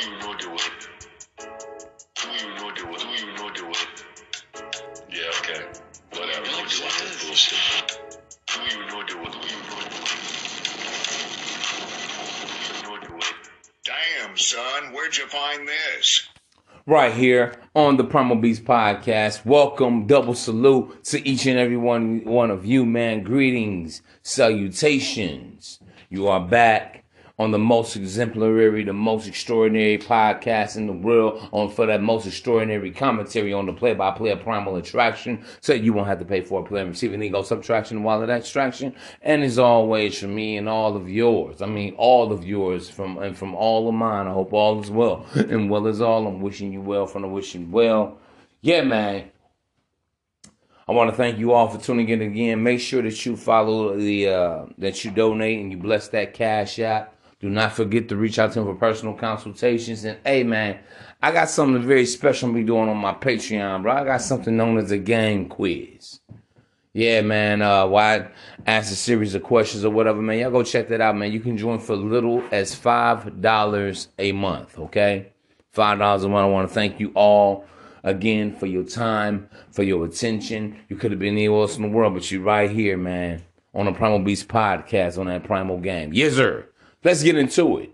you 0.00 0.10
know 0.18 0.34
the 0.38 0.48
way? 0.50 0.56
Do 2.14 2.28
you 2.30 2.54
know 2.54 2.70
the 2.72 2.86
way? 2.86 2.98
Do 2.98 3.08
you 3.08 3.32
know 3.34 3.50
the 3.52 3.64
way? 3.64 3.84
Yeah, 5.10 5.30
okay. 5.40 5.66
Whatever. 6.12 6.46
Know 6.46 6.64
the 6.66 6.82
way. 6.82 6.90
That's 7.00 7.24
bullshit. 7.24 8.00
Do 8.46 8.60
you 8.62 8.86
know 8.86 9.02
the 9.08 9.16
way? 9.16 9.24
Do 9.24 9.38
you 9.38 9.58
know 9.58 9.68
the 9.68 9.74
way? 9.74 9.88
Do 12.54 12.74
you 12.74 12.82
know 12.84 13.08
the 13.08 13.12
way? 13.14 13.32
Damn, 13.84 14.36
son, 14.36 14.92
where'd 14.92 15.16
you 15.16 15.26
find 15.26 15.66
this? 15.66 16.28
right 16.86 17.12
here 17.12 17.60
on 17.74 17.98
the 17.98 18.04
Primal 18.04 18.36
Beast 18.36 18.64
podcast. 18.64 19.44
Welcome, 19.44 20.06
double 20.06 20.34
salute 20.34 21.04
to 21.04 21.28
each 21.28 21.44
and 21.44 21.58
every 21.58 21.76
one, 21.76 22.24
one 22.24 22.50
of 22.50 22.64
you, 22.64 22.86
man. 22.86 23.22
Greetings, 23.24 24.00
salutations. 24.22 25.80
You 26.08 26.28
are 26.28 26.40
back 26.40 27.04
on 27.38 27.50
the 27.50 27.58
most 27.58 27.96
exemplary, 27.96 28.84
the 28.84 28.92
most 28.92 29.26
extraordinary 29.26 29.98
podcast 29.98 30.76
in 30.76 30.86
the 30.86 30.92
world 30.92 31.48
on 31.52 31.70
for 31.70 31.86
that 31.86 32.02
most 32.02 32.26
extraordinary 32.26 32.90
commentary 32.90 33.52
on 33.52 33.66
the 33.66 33.72
play-by-play 33.72 34.30
of 34.30 34.40
Primal 34.40 34.76
Attraction, 34.76 35.44
so 35.60 35.72
you 35.72 35.92
won't 35.92 36.08
have 36.08 36.18
to 36.18 36.24
pay 36.24 36.40
for 36.40 36.60
a 36.60 36.64
play 36.64 36.80
and 36.80 36.90
receive 36.90 37.12
an 37.12 37.22
ego 37.22 37.42
subtraction 37.42 38.02
while 38.02 38.28
extraction. 38.28 38.94
And 39.22 39.42
as 39.42 39.58
always, 39.58 40.18
for 40.18 40.26
me 40.26 40.56
and 40.56 40.68
all 40.68 40.96
of 40.96 41.08
yours, 41.08 41.62
I 41.62 41.66
mean 41.66 41.94
all 41.96 42.32
of 42.32 42.44
yours 42.44 42.90
from 42.90 43.18
and 43.18 43.36
from 43.36 43.54
all 43.54 43.88
of 43.88 43.94
mine. 43.94 44.26
I 44.26 44.32
hope 44.32 44.52
all 44.52 44.80
is 44.82 44.90
well 44.90 45.26
and 45.34 45.70
well 45.70 45.86
is 45.86 46.00
all. 46.00 46.26
I'm 46.26 46.40
wishing 46.40 46.72
you 46.72 46.80
well 46.80 47.06
from 47.06 47.22
the 47.22 47.28
wishing 47.28 47.70
well. 47.70 48.18
Yeah, 48.60 48.82
man. 48.82 49.30
I 50.88 50.92
want 50.92 51.10
to 51.10 51.16
thank 51.16 51.38
you 51.38 51.52
all 51.52 51.68
for 51.68 51.78
tuning 51.78 52.08
in 52.08 52.22
again. 52.22 52.62
Make 52.62 52.80
sure 52.80 53.02
that 53.02 53.26
you 53.26 53.36
follow 53.36 53.96
the 53.96 54.28
uh, 54.28 54.66
that 54.78 55.04
you 55.04 55.10
donate 55.10 55.60
and 55.60 55.70
you 55.70 55.78
bless 55.78 56.08
that 56.08 56.32
cash 56.34 56.78
app. 56.78 57.14
Do 57.40 57.48
not 57.48 57.72
forget 57.72 58.08
to 58.08 58.16
reach 58.16 58.38
out 58.38 58.52
to 58.52 58.60
him 58.60 58.66
for 58.66 58.74
personal 58.74 59.14
consultations. 59.14 60.04
And 60.04 60.18
hey, 60.24 60.42
man, 60.42 60.80
I 61.22 61.30
got 61.30 61.48
something 61.48 61.82
very 61.82 62.04
special 62.04 62.48
I'm 62.48 62.54
be 62.54 62.64
doing 62.64 62.88
on 62.88 62.96
my 62.96 63.14
Patreon, 63.14 63.82
bro. 63.82 63.92
I 63.92 64.04
got 64.04 64.22
something 64.22 64.56
known 64.56 64.78
as 64.78 64.90
a 64.90 64.98
game 64.98 65.48
quiz. 65.48 66.20
Yeah, 66.92 67.20
man. 67.20 67.62
Uh, 67.62 67.86
why 67.86 68.28
ask 68.66 68.90
a 68.90 68.96
series 68.96 69.36
of 69.36 69.44
questions 69.44 69.84
or 69.84 69.90
whatever, 69.90 70.20
man? 70.20 70.38
Y'all 70.38 70.50
go 70.50 70.64
check 70.64 70.88
that 70.88 71.00
out, 71.00 71.16
man. 71.16 71.30
You 71.30 71.38
can 71.38 71.56
join 71.56 71.78
for 71.78 71.94
little 71.94 72.42
as 72.50 72.74
five 72.74 73.40
dollars 73.40 74.08
a 74.18 74.32
month. 74.32 74.76
Okay, 74.76 75.32
five 75.70 75.98
dollars 75.98 76.24
a 76.24 76.28
month. 76.28 76.44
I 76.44 76.48
want 76.48 76.68
to 76.68 76.74
thank 76.74 76.98
you 76.98 77.12
all 77.14 77.66
again 78.02 78.56
for 78.56 78.66
your 78.66 78.82
time, 78.82 79.48
for 79.70 79.84
your 79.84 80.04
attention. 80.06 80.80
You 80.88 80.96
could 80.96 81.12
have 81.12 81.20
been 81.20 81.34
anywhere 81.34 81.60
else 81.60 81.76
in 81.76 81.82
the 81.82 81.88
world, 81.88 82.14
but 82.14 82.30
you're 82.32 82.42
right 82.42 82.70
here, 82.70 82.96
man, 82.96 83.44
on 83.74 83.86
the 83.86 83.92
Primal 83.92 84.18
Beast 84.18 84.48
podcast 84.48 85.18
on 85.18 85.26
that 85.26 85.44
Primal 85.44 85.78
Game. 85.78 86.12
Yes, 86.12 86.34
sir. 86.34 86.66
Let's 87.04 87.22
get 87.22 87.36
into 87.36 87.78
it. 87.78 87.90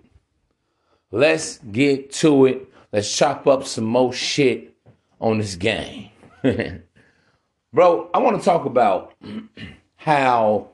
Let's 1.11 1.59
get 1.59 2.13
to 2.13 2.47
it. 2.47 2.69
Let's 2.93 3.15
chop 3.17 3.47
up 3.47 3.65
some 3.65 3.85
more 3.85 4.13
shit 4.13 4.75
on 5.21 5.39
this 5.39 5.57
game. 5.57 6.11
Bro, 7.73 8.11
I 8.15 8.19
want 8.19 8.39
to 8.39 8.45
talk 8.45 8.67
about 8.67 9.15
how 9.97 10.71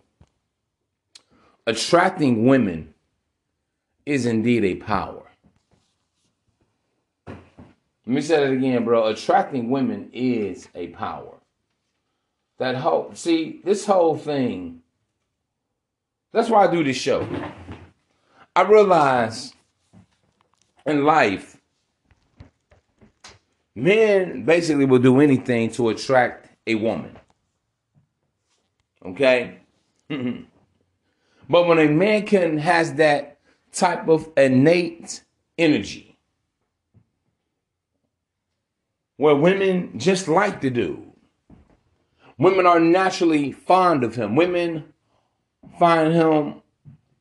attracting 1.67 2.47
women 2.47 2.92
is 4.05 4.27
indeed 4.27 4.65
a 4.65 4.75
power. 4.75 5.22
Let 7.27 7.37
me 8.06 8.20
say 8.20 8.37
that 8.44 8.53
again, 8.53 8.84
bro. 8.84 9.06
Attracting 9.06 9.70
women 9.70 10.11
is 10.12 10.69
a 10.75 10.89
power. 10.89 11.37
That 12.59 12.75
whole, 12.75 13.12
see, 13.15 13.61
this 13.65 13.87
whole 13.87 14.17
thing, 14.17 14.83
that's 16.33 16.50
why 16.50 16.67
I 16.67 16.70
do 16.70 16.83
this 16.83 16.97
show. 16.97 17.27
I 18.61 18.62
realize 18.64 19.55
in 20.84 21.03
life, 21.06 21.58
men 23.75 24.44
basically 24.44 24.84
will 24.84 24.98
do 24.98 25.19
anything 25.19 25.70
to 25.70 25.89
attract 25.89 26.47
a 26.66 26.75
woman. 26.75 27.19
Okay? 29.03 29.60
but 30.10 31.69
when 31.69 31.78
a 31.78 31.88
man 31.88 32.26
can 32.26 32.59
has 32.59 32.93
that 32.97 33.38
type 33.72 34.06
of 34.09 34.28
innate 34.37 35.25
energy 35.56 36.19
where 39.16 39.37
women 39.37 39.98
just 39.98 40.28
like 40.28 40.60
the 40.60 40.69
dude. 40.69 41.10
Women 42.37 42.66
are 42.66 42.78
naturally 42.78 43.53
fond 43.53 44.04
of 44.04 44.16
him. 44.16 44.37
Women 44.37 44.92
find 45.78 46.12
him 46.12 46.60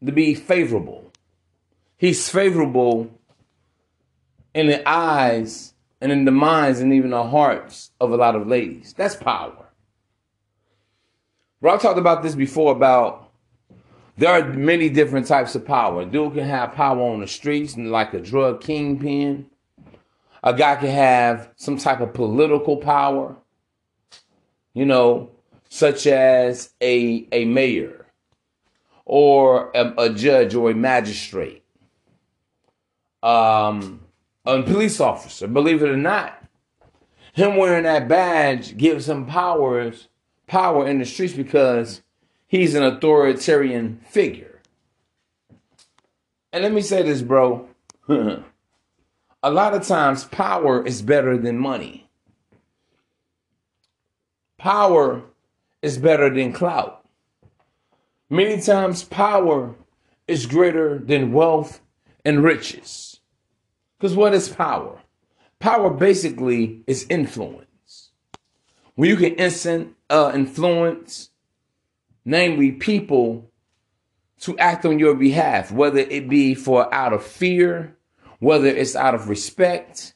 to 0.05 0.11
be 0.11 0.35
favorable. 0.35 1.08
He's 1.99 2.29
favorable 2.29 3.11
in 4.53 4.67
the 4.67 4.87
eyes 4.87 5.73
and 5.99 6.13
in 6.13 6.23
the 6.23 6.31
minds 6.31 6.79
and 6.79 6.93
even 6.93 7.11
the 7.11 7.25
hearts 7.25 7.91
of 7.99 8.11
a 8.11 8.15
lot 8.15 8.37
of 8.37 8.47
ladies. 8.47 8.93
That's 8.95 9.17
power. 9.17 9.67
Bro, 11.59 11.73
I 11.73 11.77
talked 11.77 11.99
about 11.99 12.23
this 12.23 12.35
before 12.35 12.71
about 12.71 13.29
there 14.15 14.31
are 14.31 14.47
many 14.47 14.87
different 14.87 15.27
types 15.27 15.55
of 15.55 15.65
power. 15.65 16.03
A 16.03 16.05
dude 16.05 16.35
can 16.35 16.47
have 16.47 16.73
power 16.73 17.01
on 17.01 17.19
the 17.19 17.27
streets, 17.27 17.75
like 17.75 18.13
a 18.13 18.21
drug 18.21 18.61
kingpin. 18.61 19.47
A 20.41 20.53
guy 20.53 20.77
can 20.77 20.91
have 20.91 21.49
some 21.57 21.77
type 21.77 21.99
of 21.99 22.13
political 22.13 22.77
power, 22.77 23.35
you 24.73 24.85
know, 24.85 25.31
such 25.67 26.07
as 26.07 26.71
a, 26.79 27.27
a 27.33 27.43
mayor 27.43 28.05
or 29.03 29.71
a, 29.75 29.93
a 29.97 30.09
judge 30.11 30.55
or 30.55 30.69
a 30.71 30.75
magistrate, 30.75 31.58
um, 33.23 34.01
a 34.45 34.61
police 34.63 34.99
officer. 34.99 35.47
Believe 35.47 35.83
it 35.83 35.89
or 35.89 35.97
not, 35.97 36.43
him 37.33 37.55
wearing 37.55 37.83
that 37.83 38.07
badge 38.07 38.77
gives 38.77 39.07
him 39.07 39.25
powers, 39.25 40.07
power 40.47 40.87
in 40.87 40.99
the 40.99 41.05
streets 41.05 41.33
because 41.33 42.01
he's 42.47 42.75
an 42.75 42.83
authoritarian 42.83 44.01
figure. 44.07 44.61
And 46.51 46.63
let 46.63 46.73
me 46.73 46.81
say 46.81 47.03
this, 47.03 47.21
bro. 47.21 47.69
a 48.07 48.43
lot 49.43 49.73
of 49.73 49.87
times, 49.87 50.25
power 50.25 50.85
is 50.85 51.01
better 51.01 51.37
than 51.37 51.57
money. 51.57 52.09
Power 54.57 55.23
is 55.81 55.97
better 55.97 56.33
than 56.33 56.51
clout. 56.51 57.05
Many 58.29 58.61
times, 58.61 59.03
power 59.03 59.75
is 60.27 60.45
greater 60.45 60.99
than 60.99 61.31
wealth 61.31 61.81
and 62.25 62.43
riches. 62.43 63.08
Because 63.99 64.15
what 64.15 64.33
is 64.33 64.47
power? 64.47 64.97
Power 65.59 65.89
basically 65.89 66.83
is 66.87 67.05
influence. 67.09 68.11
When 68.95 69.09
you 69.09 69.17
can 69.17 69.33
instant 69.35 69.95
uh, 70.09 70.31
influence, 70.33 71.31
namely 72.23 72.71
people, 72.71 73.51
to 74.41 74.57
act 74.57 74.85
on 74.85 74.99
your 74.99 75.15
behalf, 75.15 75.69
whether 75.71 75.99
it 75.99 76.29
be 76.29 76.55
for 76.55 76.93
out 76.93 77.11
of 77.11 77.25
fear, 77.25 77.97
whether 78.39 78.67
it's 78.67 78.95
out 78.95 79.15
of 79.15 79.27
respect, 79.27 80.13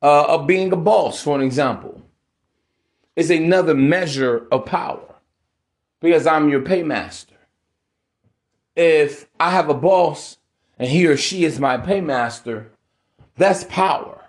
uh, 0.00 0.24
of 0.24 0.46
being 0.46 0.72
a 0.72 0.76
boss, 0.76 1.20
for 1.20 1.36
an 1.36 1.42
example, 1.42 2.02
is 3.14 3.30
another 3.30 3.74
measure 3.74 4.46
of 4.50 4.64
power 4.64 5.16
because 6.00 6.26
I'm 6.26 6.48
your 6.48 6.62
paymaster. 6.62 7.34
If 8.74 9.28
I 9.38 9.50
have 9.50 9.68
a 9.68 9.74
boss 9.74 10.37
and 10.78 10.88
he 10.88 11.06
or 11.06 11.16
she 11.16 11.44
is 11.44 11.58
my 11.58 11.76
paymaster, 11.76 12.66
that's 13.36 13.64
power. 13.64 14.24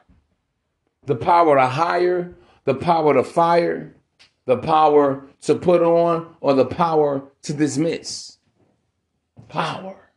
The 1.05 1.15
power 1.15 1.55
to 1.55 1.67
hire, 1.67 2.35
the 2.65 2.75
power 2.75 3.13
to 3.13 3.23
fire, 3.23 3.95
the 4.45 4.57
power 4.57 5.27
to 5.41 5.55
put 5.55 5.81
on, 5.81 6.35
or 6.41 6.53
the 6.53 6.65
power 6.65 7.23
to 7.43 7.53
dismiss. 7.53 8.37
Power. 9.47 10.09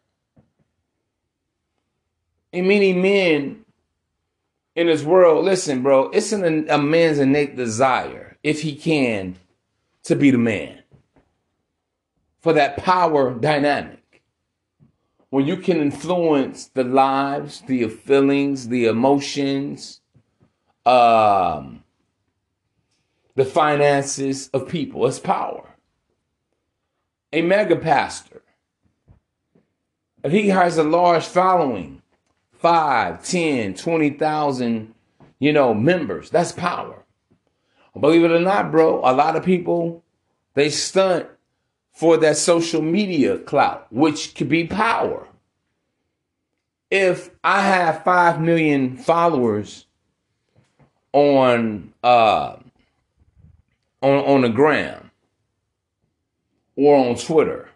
And 2.52 2.68
many 2.68 2.92
men 2.92 3.64
in 4.74 4.86
this 4.86 5.02
world, 5.02 5.44
listen, 5.44 5.82
bro, 5.82 6.08
it's 6.10 6.32
an, 6.32 6.68
a 6.68 6.78
man's 6.78 7.18
innate 7.18 7.56
desire, 7.56 8.36
if 8.42 8.62
he 8.62 8.74
can, 8.74 9.36
to 10.04 10.16
be 10.16 10.30
the 10.30 10.38
man 10.38 10.82
for 12.40 12.52
that 12.52 12.76
power 12.76 13.32
dynamic. 13.32 14.01
When 15.32 15.46
you 15.46 15.56
can 15.56 15.80
influence 15.80 16.66
the 16.66 16.84
lives, 16.84 17.62
the 17.66 17.88
feelings, 17.88 18.68
the 18.68 18.84
emotions, 18.84 20.02
um, 20.84 21.84
the 23.34 23.46
finances 23.46 24.50
of 24.52 24.68
people, 24.68 25.06
it's 25.06 25.18
power. 25.18 25.70
A 27.32 27.40
mega 27.40 27.76
pastor, 27.76 28.42
if 30.22 30.32
he 30.32 30.48
has 30.48 30.76
a 30.76 30.84
large 30.84 31.24
following, 31.24 32.02
five, 32.52 33.24
ten, 33.24 33.72
twenty 33.72 34.10
thousand, 34.10 34.94
you 35.38 35.54
know, 35.54 35.72
members, 35.72 36.28
that's 36.28 36.52
power. 36.52 37.06
Believe 37.98 38.24
it 38.24 38.32
or 38.32 38.40
not, 38.40 38.70
bro, 38.70 38.98
a 38.98 39.14
lot 39.14 39.36
of 39.36 39.42
people 39.42 40.04
they 40.52 40.68
stunt 40.68 41.26
for 41.92 42.16
that 42.18 42.36
social 42.36 42.82
media 42.82 43.38
clout, 43.38 43.86
which 43.92 44.34
could 44.34 44.48
be 44.48 44.66
power. 44.66 45.26
if 46.90 47.30
I 47.42 47.62
have 47.62 48.04
five 48.04 48.40
million 48.40 48.96
followers 48.98 49.86
on 51.12 51.92
uh 52.04 52.56
on 54.02 54.24
on 54.24 54.42
the 54.42 54.50
gram 54.50 55.10
or 56.76 56.96
on 57.08 57.16
Twitter, 57.16 57.70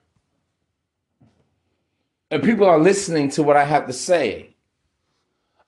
and 2.30 2.42
people 2.42 2.66
are 2.66 2.78
listening 2.78 3.30
to 3.30 3.42
what 3.42 3.56
I 3.56 3.64
have 3.64 3.86
to 3.86 3.92
say. 3.94 4.50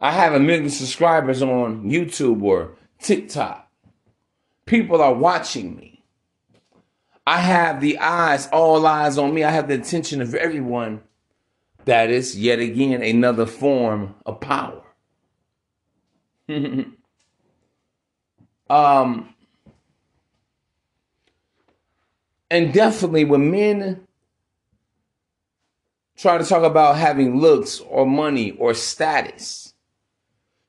I 0.01 0.13
have 0.13 0.35
a 0.35 0.41
million 0.41 0.71
subscribers 0.71 1.43
on 1.43 1.85
YouTube 1.91 2.43
or 2.43 2.73
TikTok. 3.01 3.69
People 4.67 5.03
are 5.03 5.15
watching 5.15 5.77
me. 5.77 5.98
I 7.29 7.41
have 7.41 7.83
the 7.83 7.99
eyes, 7.99 8.49
all 8.55 8.87
eyes 8.87 9.19
on 9.19 9.35
me. 9.35 9.45
I 9.45 9.51
have 9.51 9.69
the 9.69 9.75
attention 9.75 10.23
of 10.23 10.35
everyone. 10.35 11.03
That 11.85 12.09
is 12.09 12.39
yet 12.39 12.59
again 12.59 13.03
another 13.03 13.45
form 13.45 14.15
of 14.25 14.41
power. 14.41 14.81
um, 18.71 19.35
and 22.51 22.73
definitely 22.73 23.27
when 23.27 23.51
men 23.51 24.07
try 26.17 26.39
to 26.39 26.45
talk 26.45 26.63
about 26.63 26.97
having 26.97 27.37
looks 27.37 27.81
or 27.81 28.07
money 28.07 28.53
or 28.53 28.73
status 28.73 29.75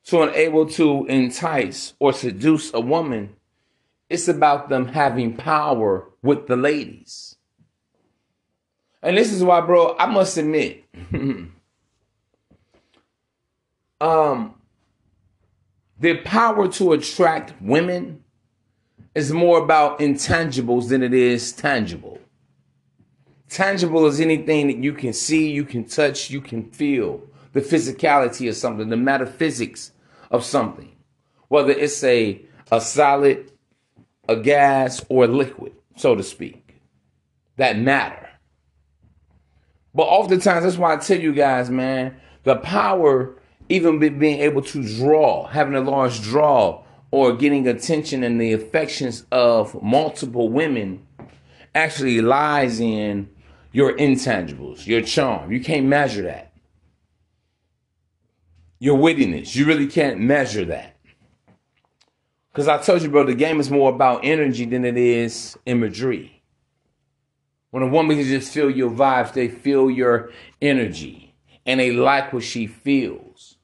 to 0.07 0.23
unable 0.23 0.65
to 0.71 1.05
entice 1.05 1.93
or 1.99 2.11
seduce 2.11 2.73
a 2.73 2.81
woman, 2.81 3.33
it's 4.09 4.27
about 4.27 4.69
them 4.69 4.87
having 4.87 5.35
power 5.35 6.09
with 6.21 6.47
the 6.47 6.55
ladies. 6.55 7.35
And 9.01 9.17
this 9.17 9.31
is 9.31 9.43
why, 9.43 9.61
bro, 9.61 9.95
I 9.97 10.07
must 10.07 10.37
admit, 10.37 10.83
um, 14.01 14.55
the 15.99 16.17
power 16.17 16.67
to 16.73 16.93
attract 16.93 17.53
women 17.61 18.23
is 19.15 19.31
more 19.31 19.59
about 19.59 19.99
intangibles 19.99 20.89
than 20.89 21.03
it 21.03 21.13
is 21.13 21.51
tangible. 21.51 22.19
Tangible 23.49 24.05
is 24.05 24.19
anything 24.19 24.67
that 24.67 24.77
you 24.77 24.93
can 24.93 25.13
see, 25.13 25.49
you 25.51 25.65
can 25.65 25.85
touch, 25.85 26.29
you 26.29 26.41
can 26.41 26.69
feel. 26.71 27.21
The 27.53 27.61
physicality 27.61 28.47
of 28.47 28.55
something, 28.55 28.89
the 28.89 28.97
metaphysics 28.97 29.91
of 30.29 30.43
something. 30.43 30.95
Whether 31.47 31.71
it's 31.71 32.03
a, 32.03 32.41
a 32.71 32.79
solid, 32.79 33.51
a 34.29 34.35
gas, 34.35 35.03
or 35.09 35.25
a 35.25 35.27
liquid, 35.27 35.73
so 35.95 36.15
to 36.15 36.21
speak. 36.21 36.75
That 37.57 37.77
matter. 37.79 38.29
But 39.93 40.03
oftentimes, 40.03 40.63
that's 40.63 40.77
why 40.77 40.93
I 40.93 40.97
tell 40.97 41.19
you 41.19 41.33
guys, 41.33 41.69
man, 41.71 42.15
the 42.43 42.57
power, 42.57 43.35
even 43.69 43.97
being 43.97 44.39
able 44.39 44.61
to 44.61 44.97
draw, 44.97 45.47
having 45.47 45.73
a 45.73 45.81
large 45.81 46.21
draw, 46.21 46.83
or 47.11 47.35
getting 47.35 47.67
attention 47.67 48.23
and 48.23 48.39
the 48.39 48.53
affections 48.53 49.25
of 49.31 49.81
multiple 49.81 50.47
women 50.47 51.05
actually 51.73 52.21
lies 52.21 52.79
in 52.79 53.29
your 53.71 53.97
intangibles, 53.97 54.85
your 54.85 55.01
charm. 55.01 55.51
You 55.51 55.59
can't 55.59 55.87
measure 55.87 56.21
that. 56.21 56.53
Your 58.77 58.97
wittiness, 58.97 59.55
you 59.55 59.65
really 59.65 59.87
can't 59.87 60.19
measure 60.19 60.65
that. 60.65 60.95
Because 62.51 62.67
I 62.67 62.77
told 62.81 63.01
you, 63.01 63.09
bro, 63.09 63.23
the 63.25 63.35
game 63.35 63.59
is 63.59 63.69
more 63.69 63.93
about 63.93 64.25
energy 64.25 64.65
than 64.65 64.85
it 64.85 64.97
is 64.97 65.57
imagery. 65.65 66.41
When 67.71 67.83
a 67.83 67.87
woman 67.87 68.17
can 68.17 68.25
just 68.25 68.51
feel 68.51 68.69
your 68.69 68.89
vibes, 68.89 69.33
they 69.33 69.47
feel 69.47 69.91
your 69.91 70.31
energy 70.61 71.35
and 71.65 71.79
they 71.79 71.91
like 71.91 72.33
what 72.33 72.43
she 72.43 72.65
feels. 72.65 73.57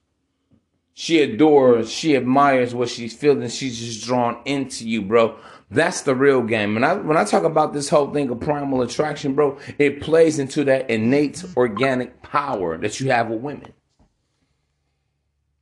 She 0.94 1.22
adores, 1.22 1.92
she 1.92 2.16
admires 2.16 2.74
what 2.74 2.90
she's 2.90 3.14
feeling. 3.14 3.50
She's 3.50 3.80
just 3.80 4.06
drawn 4.06 4.42
into 4.46 4.88
you, 4.88 5.02
bro. 5.02 5.38
That's 5.70 6.02
the 6.02 6.16
real 6.16 6.44
game. 6.44 6.78
And 6.78 6.86
I, 6.86 6.94
when 6.94 7.18
I 7.18 7.26
talk 7.26 7.44
about 7.44 7.74
this 7.74 7.90
whole 7.90 8.14
thing 8.14 8.30
of 8.30 8.40
primal 8.40 8.82
attraction, 8.82 9.34
bro, 9.34 9.58
it 9.78 10.02
plays 10.02 10.40
into 10.40 10.64
that 10.66 10.90
innate 10.90 11.44
organic 11.58 12.22
power 12.22 12.78
that 12.78 13.00
you 13.00 13.10
have 13.10 13.30
with 13.30 13.42
women. 13.42 13.74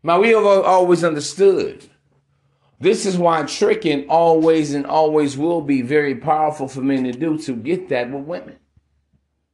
Now, 0.04 0.20
we 0.20 0.30
have 0.30 0.46
always 0.46 1.04
understood. 1.04 1.90
This 2.84 3.06
is 3.06 3.18
why 3.18 3.44
tricking 3.44 4.10
always 4.10 4.74
and 4.74 4.86
always 4.86 5.38
will 5.38 5.62
be 5.62 5.82
very 5.82 6.16
powerful 6.16 6.68
for 6.68 6.82
men 6.82 7.06
to 7.06 7.14
do 7.14 7.38
to 7.38 7.56
get 7.56 7.88
that 7.88 8.12
with 8.12 8.26
women. 8.26 8.58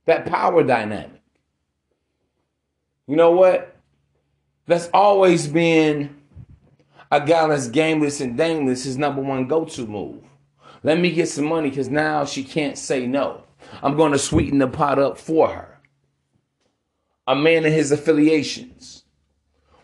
That 0.06 0.26
power 0.26 0.64
dynamic. 0.64 1.22
You 3.06 3.18
know 3.18 3.30
what? 3.30 3.76
That's 4.66 4.90
always 4.96 5.48
been 5.48 6.18
a 7.12 7.24
guy 7.24 7.48
that's 7.48 7.68
gameless 7.68 8.20
and 8.20 8.36
dangless, 8.36 8.86
his 8.86 8.98
number 8.98 9.22
one 9.22 9.48
go 9.48 9.64
to 9.64 9.86
move. 9.86 10.24
Let 10.82 11.00
me 11.00 11.12
get 11.12 11.30
some 11.30 11.46
money 11.46 11.70
because 11.70 11.90
now 11.90 12.26
she 12.26 12.44
can't 12.44 12.80
say 12.80 13.06
no. 13.06 13.44
I'm 13.84 13.96
going 13.96 14.14
to 14.14 14.18
sweeten 14.18 14.58
the 14.58 14.68
pot 14.68 14.98
up 14.98 15.20
for 15.20 15.50
her. 15.50 15.80
A 17.28 17.36
man 17.36 17.64
and 17.64 17.76
his 17.76 17.92
affiliations, 17.92 19.04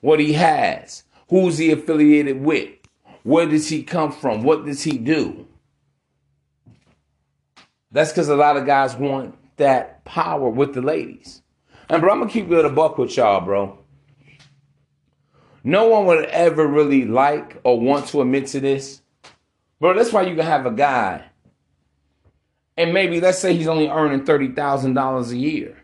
what 0.02 0.20
he 0.20 0.34
has, 0.34 1.04
who's 1.30 1.60
he 1.60 1.72
affiliated 1.72 2.42
with, 2.42 2.70
where 3.26 3.48
does 3.48 3.68
he 3.68 3.82
come 3.82 4.12
from, 4.12 4.44
what 4.44 4.66
does 4.66 4.84
he 4.84 5.00
do. 5.00 5.48
That's 7.92 8.12
because 8.12 8.30
a 8.30 8.36
lot 8.36 8.56
of 8.56 8.68
guys 8.68 8.96
want 8.96 9.36
that 9.58 10.06
power 10.06 10.48
with 10.48 10.76
the 10.76 10.82
ladies. 10.82 11.42
And 11.90 12.02
bro, 12.02 12.14
I'm 12.14 12.20
gonna 12.20 12.32
keep 12.32 12.52
it 12.52 12.66
a 12.66 12.70
buck 12.70 13.00
with 13.00 13.18
y'all, 13.18 13.42
bro. 13.42 13.80
No 15.64 15.88
one 15.88 16.06
would 16.06 16.26
ever 16.26 16.68
really 16.68 17.06
like 17.06 17.60
or 17.64 17.80
want 17.80 18.06
to 18.10 18.22
admit 18.22 18.46
to 18.48 18.60
this 18.60 19.02
Bro, 19.80 19.96
that's 19.96 20.14
why 20.14 20.22
you 20.22 20.36
can 20.36 20.46
have 20.46 20.68
a 20.68 20.72
guy, 20.72 21.26
and 22.78 22.94
maybe 22.94 23.20
let's 23.20 23.40
say 23.40 23.54
he's 23.56 23.68
only 23.68 23.90
earning 23.90 24.24
thirty 24.24 24.50
thousand 24.50 24.94
dollars 24.94 25.32
a 25.32 25.38
year. 25.38 25.84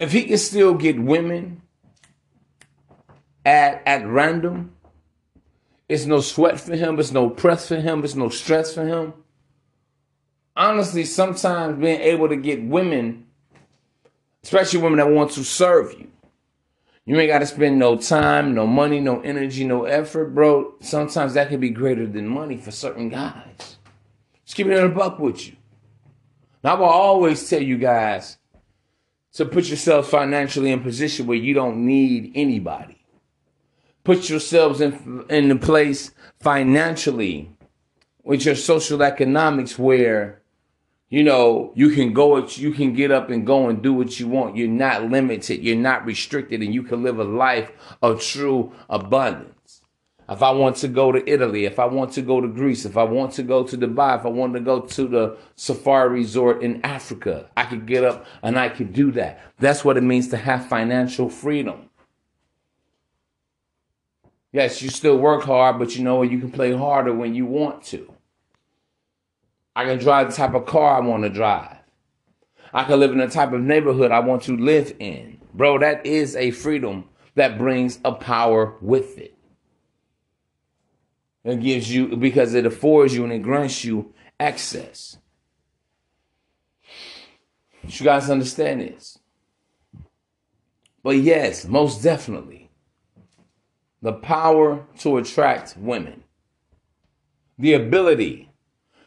If 0.00 0.12
he 0.12 0.24
can 0.24 0.38
still 0.38 0.74
get 0.74 1.00
women 1.00 1.62
at 3.48 3.82
at 3.86 4.06
random, 4.06 4.74
it's 5.88 6.04
no 6.04 6.20
sweat 6.20 6.60
for 6.60 6.76
him, 6.76 7.00
it's 7.00 7.12
no 7.12 7.30
press 7.30 7.66
for 7.66 7.76
him, 7.76 8.04
it's 8.04 8.14
no 8.14 8.28
stress 8.28 8.74
for 8.74 8.86
him. 8.86 9.14
Honestly, 10.54 11.04
sometimes 11.04 11.80
being 11.80 12.00
able 12.00 12.28
to 12.28 12.36
get 12.36 12.62
women, 12.62 13.26
especially 14.42 14.80
women 14.80 14.98
that 14.98 15.08
want 15.08 15.30
to 15.32 15.44
serve 15.44 15.94
you, 15.98 16.10
you 17.06 17.18
ain't 17.18 17.30
got 17.30 17.38
to 17.38 17.46
spend 17.46 17.78
no 17.78 17.96
time, 17.96 18.54
no 18.54 18.66
money, 18.66 19.00
no 19.00 19.20
energy, 19.20 19.64
no 19.64 19.84
effort, 19.84 20.34
bro. 20.34 20.74
Sometimes 20.80 21.32
that 21.34 21.48
can 21.48 21.58
be 21.58 21.70
greater 21.70 22.06
than 22.06 22.28
money 22.28 22.58
for 22.58 22.70
certain 22.70 23.08
guys. 23.08 23.78
Just 24.44 24.56
keep 24.56 24.66
it 24.66 24.76
in 24.76 24.84
a 24.84 24.90
buck 24.90 25.18
with 25.18 25.46
you. 25.46 25.56
Now, 26.62 26.76
I 26.76 26.78
will 26.80 26.86
always 26.86 27.48
tell 27.48 27.62
you 27.62 27.78
guys 27.78 28.36
to 29.34 29.46
put 29.46 29.70
yourself 29.70 30.10
financially 30.10 30.70
in 30.70 30.82
position 30.82 31.26
where 31.26 31.38
you 31.38 31.54
don't 31.54 31.86
need 31.86 32.32
anybody. 32.34 32.97
Put 34.08 34.30
yourselves 34.30 34.80
in, 34.80 35.26
in 35.28 35.50
a 35.50 35.56
place 35.56 36.12
financially 36.40 37.50
with 38.24 38.46
your 38.46 38.54
social 38.54 39.02
economics 39.02 39.78
where 39.78 40.40
you 41.10 41.22
know, 41.22 41.72
you 41.74 41.90
can 41.90 42.14
go, 42.14 42.38
you 42.46 42.72
can 42.72 42.94
get 42.94 43.10
up 43.10 43.28
and 43.28 43.46
go 43.46 43.68
and 43.68 43.82
do 43.82 43.92
what 43.92 44.18
you 44.18 44.26
want. 44.26 44.56
You're 44.56 44.66
not 44.66 45.10
limited. 45.10 45.62
You're 45.62 45.76
not 45.76 46.06
restricted 46.06 46.62
and 46.62 46.72
you 46.72 46.84
can 46.84 47.02
live 47.02 47.18
a 47.18 47.24
life 47.24 47.70
of 48.00 48.22
true 48.22 48.72
abundance. 48.88 49.82
If 50.26 50.42
I 50.42 50.52
want 50.52 50.76
to 50.76 50.88
go 50.88 51.12
to 51.12 51.30
Italy, 51.30 51.66
if 51.66 51.78
I 51.78 51.84
want 51.84 52.14
to 52.14 52.22
go 52.22 52.40
to 52.40 52.48
Greece, 52.48 52.86
if 52.86 52.96
I 52.96 53.02
want 53.02 53.34
to 53.34 53.42
go 53.42 53.62
to 53.62 53.76
Dubai, 53.76 54.18
if 54.18 54.24
I 54.24 54.30
want 54.30 54.54
to 54.54 54.60
go 54.60 54.80
to 54.80 55.06
the 55.06 55.36
safari 55.54 56.08
resort 56.08 56.62
in 56.62 56.80
Africa, 56.82 57.50
I 57.58 57.66
could 57.66 57.84
get 57.84 58.04
up 58.04 58.24
and 58.42 58.58
I 58.58 58.70
could 58.70 58.94
do 58.94 59.12
that. 59.12 59.42
That's 59.58 59.84
what 59.84 59.98
it 59.98 60.02
means 60.02 60.28
to 60.28 60.38
have 60.38 60.66
financial 60.66 61.28
freedom. 61.28 61.87
Yes, 64.52 64.80
you 64.80 64.88
still 64.88 65.18
work 65.18 65.42
hard, 65.44 65.78
but 65.78 65.94
you 65.96 66.02
know 66.02 66.22
you 66.22 66.38
can 66.38 66.50
play 66.50 66.72
harder 66.72 67.12
when 67.12 67.34
you 67.34 67.44
want 67.44 67.84
to. 67.84 68.12
I 69.76 69.84
can 69.84 69.98
drive 69.98 70.30
the 70.30 70.36
type 70.36 70.54
of 70.54 70.66
car 70.66 70.96
I 70.96 71.00
want 71.00 71.22
to 71.22 71.28
drive. 71.28 71.76
I 72.72 72.84
can 72.84 72.98
live 73.00 73.12
in 73.12 73.18
the 73.18 73.28
type 73.28 73.52
of 73.52 73.60
neighborhood 73.60 74.10
I 74.10 74.20
want 74.20 74.42
to 74.44 74.56
live 74.56 74.94
in. 74.98 75.40
Bro, 75.54 75.78
that 75.78 76.04
is 76.04 76.34
a 76.36 76.50
freedom 76.50 77.08
that 77.34 77.58
brings 77.58 77.98
a 78.04 78.12
power 78.12 78.74
with 78.80 79.18
it. 79.18 79.34
It 81.44 81.60
gives 81.60 81.90
you, 81.90 82.16
because 82.16 82.54
it 82.54 82.66
affords 82.66 83.14
you 83.14 83.24
and 83.24 83.32
it 83.32 83.42
grants 83.42 83.84
you 83.84 84.12
access. 84.40 85.18
You 87.84 88.04
guys 88.04 88.28
understand 88.28 88.80
this? 88.80 89.18
But 91.02 91.16
yes, 91.16 91.64
most 91.66 92.02
definitely, 92.02 92.67
the 94.02 94.12
power 94.12 94.86
to 94.98 95.16
attract 95.18 95.76
women, 95.76 96.24
the 97.58 97.74
ability 97.74 98.50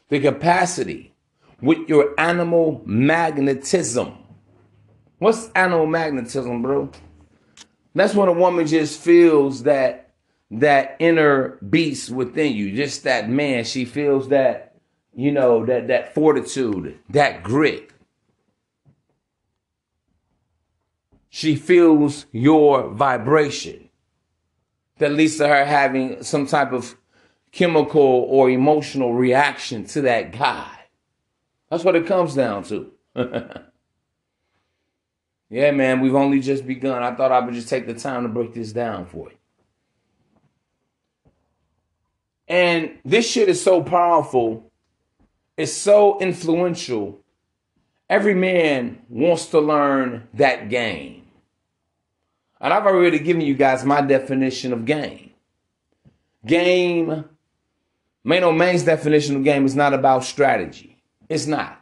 the 0.10 0.20
capacity 0.20 1.14
with 1.62 1.88
your 1.88 2.14
animal 2.20 2.82
magnetism 2.86 4.22
What's 5.22 5.52
animal 5.54 5.86
magnetism, 5.86 6.64
bro? 6.64 6.90
That's 7.94 8.16
when 8.16 8.28
a 8.28 8.34
woman 8.34 8.66
just 8.66 9.00
feels 9.00 9.62
that 9.64 10.10
that 10.50 10.96
inner 10.98 11.60
beast 11.70 12.10
within 12.10 12.54
you, 12.54 12.76
just 12.76 13.04
that 13.04 13.30
man. 13.30 13.64
She 13.64 13.86
feels 13.86 14.30
that, 14.30 14.78
you 15.16 15.32
know, 15.32 15.64
that 15.68 15.90
that 15.90 16.16
fortitude, 16.16 16.98
that 17.12 17.44
grit. 17.44 17.92
She 21.30 21.56
feels 21.56 22.26
your 22.32 22.90
vibration 22.90 23.90
that 25.02 25.12
leads 25.14 25.38
to 25.38 25.48
her 25.48 25.66
having 25.66 26.22
some 26.24 26.46
type 26.46 26.72
of 26.74 26.96
chemical 27.52 28.02
or 28.02 28.52
emotional 28.52 29.16
reaction 29.16 29.84
to 29.84 30.02
that 30.02 30.32
guy. 30.32 30.70
That's 31.72 31.84
what 31.84 31.96
it 31.96 32.06
comes 32.06 32.36
down 32.36 32.64
to. 32.66 32.92
yeah, 35.50 35.72
man, 35.72 36.02
we've 36.02 36.14
only 36.14 36.40
just 36.40 36.68
begun. 36.68 37.02
I 37.02 37.16
thought 37.16 37.32
I 37.32 37.40
would 37.40 37.56
just 37.56 37.68
take 37.68 37.88
the 37.88 37.96
time 37.96 38.22
to 38.24 38.30
break 38.30 38.54
this 38.54 38.72
down 38.72 39.08
for 39.08 39.32
you. 39.32 39.38
And 42.48 43.00
this 43.04 43.28
shit 43.28 43.50
is 43.50 43.64
so 43.64 43.82
powerful, 43.82 44.72
it's 45.58 45.74
so 45.74 46.20
influential. 46.20 47.24
Every 48.08 48.36
man 48.36 49.02
wants 49.10 49.48
to 49.48 49.60
learn 49.60 50.28
that 50.36 50.70
game. 50.70 51.21
And 52.62 52.72
I've 52.72 52.86
already 52.86 53.18
given 53.20 53.42
you 53.42 53.56
guys 53.56 53.84
my 53.84 54.02
definition 54.02 54.72
of 54.72 54.86
game. 54.86 55.32
Game, 56.46 57.26
Maino 58.26 58.56
Mane's 58.56 58.84
definition 58.84 59.36
of 59.36 59.44
game 59.44 59.66
is 59.66 59.76
not 59.76 59.94
about 59.94 60.24
strategy. 60.24 61.02
It's 61.28 61.48
not. 61.48 61.82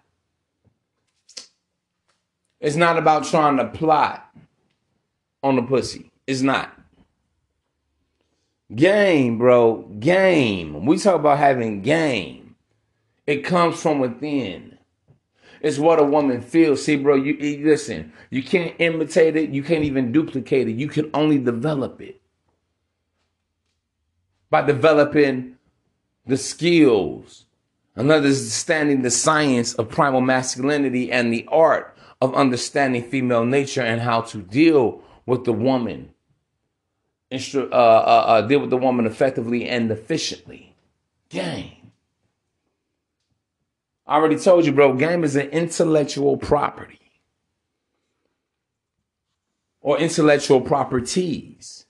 It's 2.61 2.77
not 2.77 2.97
about 2.97 3.25
trying 3.25 3.57
to 3.57 3.65
plot 3.65 4.25
on 5.43 5.57
the 5.57 5.61
pussy. 5.63 6.11
It's 6.25 6.41
not. 6.41 6.73
Game, 8.73 9.37
bro. 9.37 9.83
Game. 9.99 10.85
We 10.85 10.97
talk 10.97 11.15
about 11.15 11.39
having 11.39 11.81
game. 11.81 12.55
It 13.27 13.43
comes 13.43 13.81
from 13.81 13.99
within. 13.99 14.78
It's 15.61 15.77
what 15.77 15.99
a 15.99 16.03
woman 16.03 16.41
feels. 16.41 16.83
See, 16.83 16.95
bro, 16.95 17.15
you, 17.15 17.33
you 17.33 17.65
listen, 17.65 18.13
you 18.29 18.43
can't 18.43 18.75
imitate 18.79 19.35
it, 19.35 19.49
you 19.49 19.63
can't 19.63 19.83
even 19.83 20.11
duplicate 20.11 20.67
it. 20.67 20.75
You 20.75 20.87
can 20.87 21.09
only 21.13 21.37
develop 21.37 22.01
it. 22.01 22.21
By 24.49 24.61
developing 24.61 25.57
the 26.25 26.37
skills 26.37 27.45
and 27.95 28.11
understanding 28.11 29.01
the 29.01 29.11
science 29.11 29.73
of 29.73 29.89
primal 29.89 30.21
masculinity 30.21 31.11
and 31.11 31.33
the 31.33 31.45
art 31.51 31.95
of 32.21 32.33
understanding 32.35 33.03
female 33.03 33.45
nature 33.45 33.81
and 33.81 34.01
how 34.01 34.21
to 34.21 34.37
deal 34.37 35.01
with 35.25 35.45
the 35.45 35.53
woman, 35.53 36.13
uh, 37.31 37.37
uh, 37.71 37.73
uh, 37.73 38.41
deal 38.41 38.59
with 38.59 38.69
the 38.69 38.77
woman 38.77 39.05
effectively 39.05 39.67
and 39.67 39.91
efficiently. 39.91 40.75
Game. 41.29 41.78
I 44.09 44.15
already 44.15 44.37
told 44.37 44.65
you, 44.65 44.71
bro, 44.71 44.93
game 44.93 45.23
is 45.23 45.35
an 45.35 45.49
intellectual 45.49 46.35
property 46.35 46.99
or 49.81 49.99
intellectual 49.99 50.61
properties. 50.61 51.85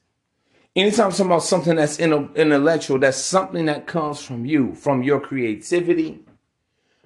Anytime 0.76 1.06
I'm 1.06 1.12
talking 1.12 1.26
about 1.28 1.44
something 1.44 1.78
that's 1.78 1.98
intellectual, 1.98 3.00
that's 3.00 3.18
something 3.18 3.68
that 3.68 3.88
comes 3.88 4.22
from 4.22 4.46
you, 4.46 4.76
from 4.76 5.02
your 5.02 5.22
creativity, 5.22 6.20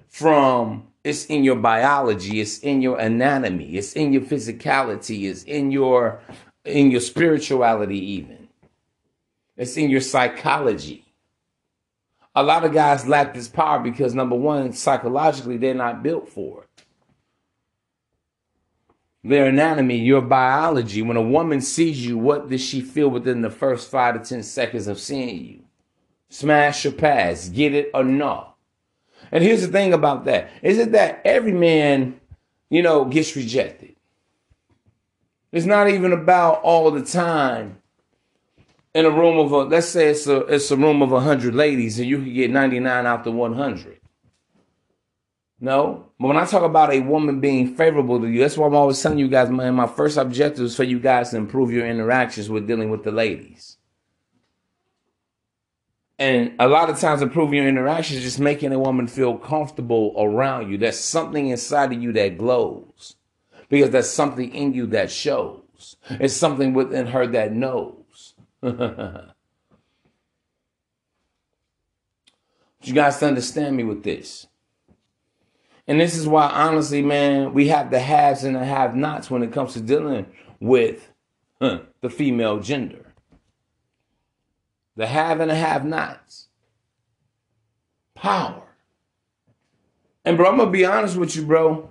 from 0.08 0.88
it's 1.04 1.26
in 1.26 1.44
your 1.44 1.56
biology, 1.56 2.40
it's 2.40 2.58
in 2.58 2.82
your 2.82 2.98
anatomy, 2.98 3.76
it's 3.76 3.92
in 3.92 4.12
your 4.12 4.22
physicality, 4.22 5.30
it's 5.30 5.44
in 5.44 5.70
your 5.70 6.20
in 6.64 6.90
your 6.90 7.00
spirituality 7.00 7.98
even. 7.98 8.48
It's 9.56 9.76
in 9.76 9.90
your 9.90 10.00
psychology 10.00 11.03
a 12.34 12.42
lot 12.42 12.64
of 12.64 12.72
guys 12.72 13.06
lack 13.06 13.34
this 13.34 13.48
power 13.48 13.78
because 13.78 14.14
number 14.14 14.36
one, 14.36 14.72
psychologically, 14.72 15.56
they're 15.56 15.74
not 15.74 16.02
built 16.02 16.28
for 16.28 16.62
it. 16.62 16.68
Their 19.22 19.46
anatomy, 19.46 19.98
your 19.98 20.20
biology, 20.20 21.00
when 21.00 21.16
a 21.16 21.22
woman 21.22 21.60
sees 21.60 22.04
you, 22.04 22.18
what 22.18 22.50
does 22.50 22.62
she 22.62 22.82
feel 22.82 23.08
within 23.08 23.40
the 23.40 23.50
first 23.50 23.90
five 23.90 24.20
to 24.20 24.28
10 24.28 24.42
seconds 24.42 24.86
of 24.86 24.98
seeing 24.98 25.44
you? 25.46 25.64
Smash 26.28 26.84
or 26.84 26.92
pass, 26.92 27.48
get 27.48 27.74
it 27.74 27.90
or 27.94 28.04
no. 28.04 28.54
And 29.32 29.42
here's 29.42 29.62
the 29.62 29.68
thing 29.68 29.94
about 29.94 30.26
that 30.26 30.50
is 30.62 30.78
it 30.78 30.92
that 30.92 31.22
every 31.24 31.52
man, 31.52 32.20
you 32.68 32.82
know, 32.82 33.06
gets 33.06 33.34
rejected. 33.34 33.94
It's 35.52 35.66
not 35.66 35.88
even 35.88 36.12
about 36.12 36.60
all 36.62 36.90
the 36.90 37.04
time 37.04 37.80
in 38.94 39.04
a 39.04 39.10
room 39.10 39.38
of 39.38 39.52
a 39.52 39.58
let's 39.64 39.88
say 39.88 40.08
it's 40.08 40.26
a 40.26 40.38
it's 40.46 40.70
a 40.70 40.76
room 40.76 41.02
of 41.02 41.10
hundred 41.22 41.54
ladies 41.54 41.98
and 41.98 42.08
you 42.08 42.18
can 42.18 42.32
get 42.32 42.50
99 42.50 43.06
out 43.06 43.24
the 43.24 43.30
100 43.30 44.00
no? 45.60 46.10
But 46.18 46.28
when 46.28 46.36
i 46.36 46.44
talk 46.44 46.62
about 46.62 46.92
a 46.92 47.00
woman 47.00 47.40
being 47.40 47.74
favorable 47.74 48.20
to 48.20 48.26
you 48.28 48.40
that's 48.40 48.56
why 48.56 48.66
i'm 48.66 48.74
always 48.74 49.02
telling 49.02 49.18
you 49.18 49.28
guys 49.28 49.50
man 49.50 49.74
my 49.74 49.86
first 49.86 50.16
objective 50.16 50.64
is 50.64 50.76
for 50.76 50.84
you 50.84 51.00
guys 51.00 51.30
to 51.30 51.36
improve 51.36 51.72
your 51.72 51.86
interactions 51.86 52.48
with 52.48 52.66
dealing 52.66 52.90
with 52.90 53.04
the 53.04 53.12
ladies. 53.12 53.78
And 56.16 56.52
a 56.60 56.68
lot 56.68 56.90
of 56.90 57.00
times 57.00 57.22
improving 57.22 57.58
your 57.58 57.68
interactions 57.68 58.18
is 58.18 58.24
just 58.24 58.38
making 58.38 58.72
a 58.72 58.78
woman 58.78 59.08
feel 59.08 59.36
comfortable 59.36 60.14
around 60.16 60.70
you. 60.70 60.78
There's 60.78 60.98
something 60.98 61.48
inside 61.48 61.92
of 61.92 62.00
you 62.00 62.12
that 62.12 62.38
glows 62.38 63.16
because 63.68 63.90
there's 63.90 64.10
something 64.10 64.54
in 64.54 64.74
you 64.74 64.86
that 64.86 65.10
shows. 65.10 65.96
It's 66.08 66.34
something 66.34 66.72
within 66.72 67.08
her 67.08 67.26
that 67.26 67.52
knows 67.52 68.03
you 72.82 72.94
guys 72.94 73.22
understand 73.22 73.76
me 73.76 73.84
with 73.84 74.02
this. 74.02 74.46
And 75.86 76.00
this 76.00 76.16
is 76.16 76.26
why, 76.26 76.48
honestly, 76.48 77.02
man, 77.02 77.52
we 77.52 77.68
have 77.68 77.90
the 77.90 77.98
haves 77.98 78.42
and 78.42 78.56
the 78.56 78.64
have 78.64 78.96
nots 78.96 79.30
when 79.30 79.42
it 79.42 79.52
comes 79.52 79.74
to 79.74 79.82
dealing 79.82 80.24
with 80.60 81.12
huh, 81.60 81.80
the 82.00 82.08
female 82.08 82.58
gender. 82.58 83.12
The 84.96 85.08
have 85.08 85.40
and 85.40 85.50
the 85.50 85.56
have 85.56 85.84
nots. 85.84 86.48
Power. 88.14 88.62
And, 90.24 90.38
bro, 90.38 90.48
I'm 90.48 90.56
going 90.56 90.68
to 90.68 90.72
be 90.72 90.86
honest 90.86 91.18
with 91.18 91.36
you, 91.36 91.44
bro. 91.44 91.90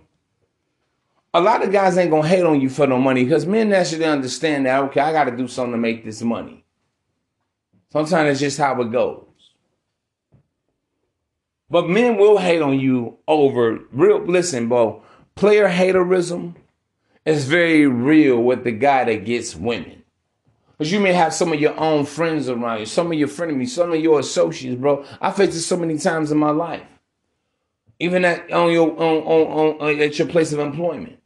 A 1.35 1.41
lot 1.41 1.63
of 1.63 1.71
guys 1.71 1.99
ain't 1.99 2.09
going 2.09 2.23
to 2.23 2.29
hate 2.29 2.43
on 2.43 2.61
you 2.61 2.69
for 2.69 2.87
no 2.87 2.97
money 2.97 3.23
because 3.23 3.45
men 3.45 3.73
actually 3.73 4.05
understand 4.05 4.65
that, 4.65 4.83
okay, 4.85 5.01
I 5.01 5.11
got 5.11 5.25
to 5.25 5.37
do 5.37 5.47
something 5.47 5.73
to 5.73 5.77
make 5.77 6.03
this 6.03 6.23
money. 6.23 6.62
Sometimes 7.93 8.31
it's 8.31 8.39
just 8.39 8.57
how 8.57 8.81
it 8.81 8.91
goes. 8.91 9.23
But 11.69 11.89
men 11.89 12.17
will 12.17 12.39
hate 12.39 12.61
on 12.61 12.79
you 12.79 13.19
over 13.27 13.81
real. 13.91 14.25
Listen, 14.25 14.67
bro, 14.67 15.03
player 15.35 15.69
haterism 15.69 16.55
is 17.23 17.45
very 17.45 17.85
real 17.85 18.41
with 18.41 18.63
the 18.63 18.71
guy 18.71 19.03
that 19.03 19.25
gets 19.25 19.55
women. 19.55 20.01
Because 20.71 20.91
you 20.91 20.99
may 20.99 21.13
have 21.13 21.35
some 21.35 21.53
of 21.53 21.59
your 21.59 21.79
own 21.79 22.05
friends 22.05 22.49
around 22.49 22.79
you, 22.79 22.87
some 22.87 23.11
of 23.11 23.13
your 23.13 23.27
frenemies, 23.27 23.69
some 23.69 23.93
of 23.93 24.01
your 24.01 24.19
associates, 24.19 24.81
bro. 24.81 25.05
I 25.21 25.29
faced 25.29 25.55
it 25.55 25.61
so 25.61 25.77
many 25.77 25.99
times 25.99 26.31
in 26.31 26.39
my 26.39 26.49
life. 26.49 26.81
Even 27.99 28.25
at 28.25 28.51
on 28.51 28.71
your 28.71 28.89
on, 28.89 29.17
on, 29.23 29.77
on 29.79 29.81
uh, 29.81 30.03
at 30.03 30.17
your 30.17 30.27
place 30.27 30.51
of 30.51 30.57
employment. 30.57 31.19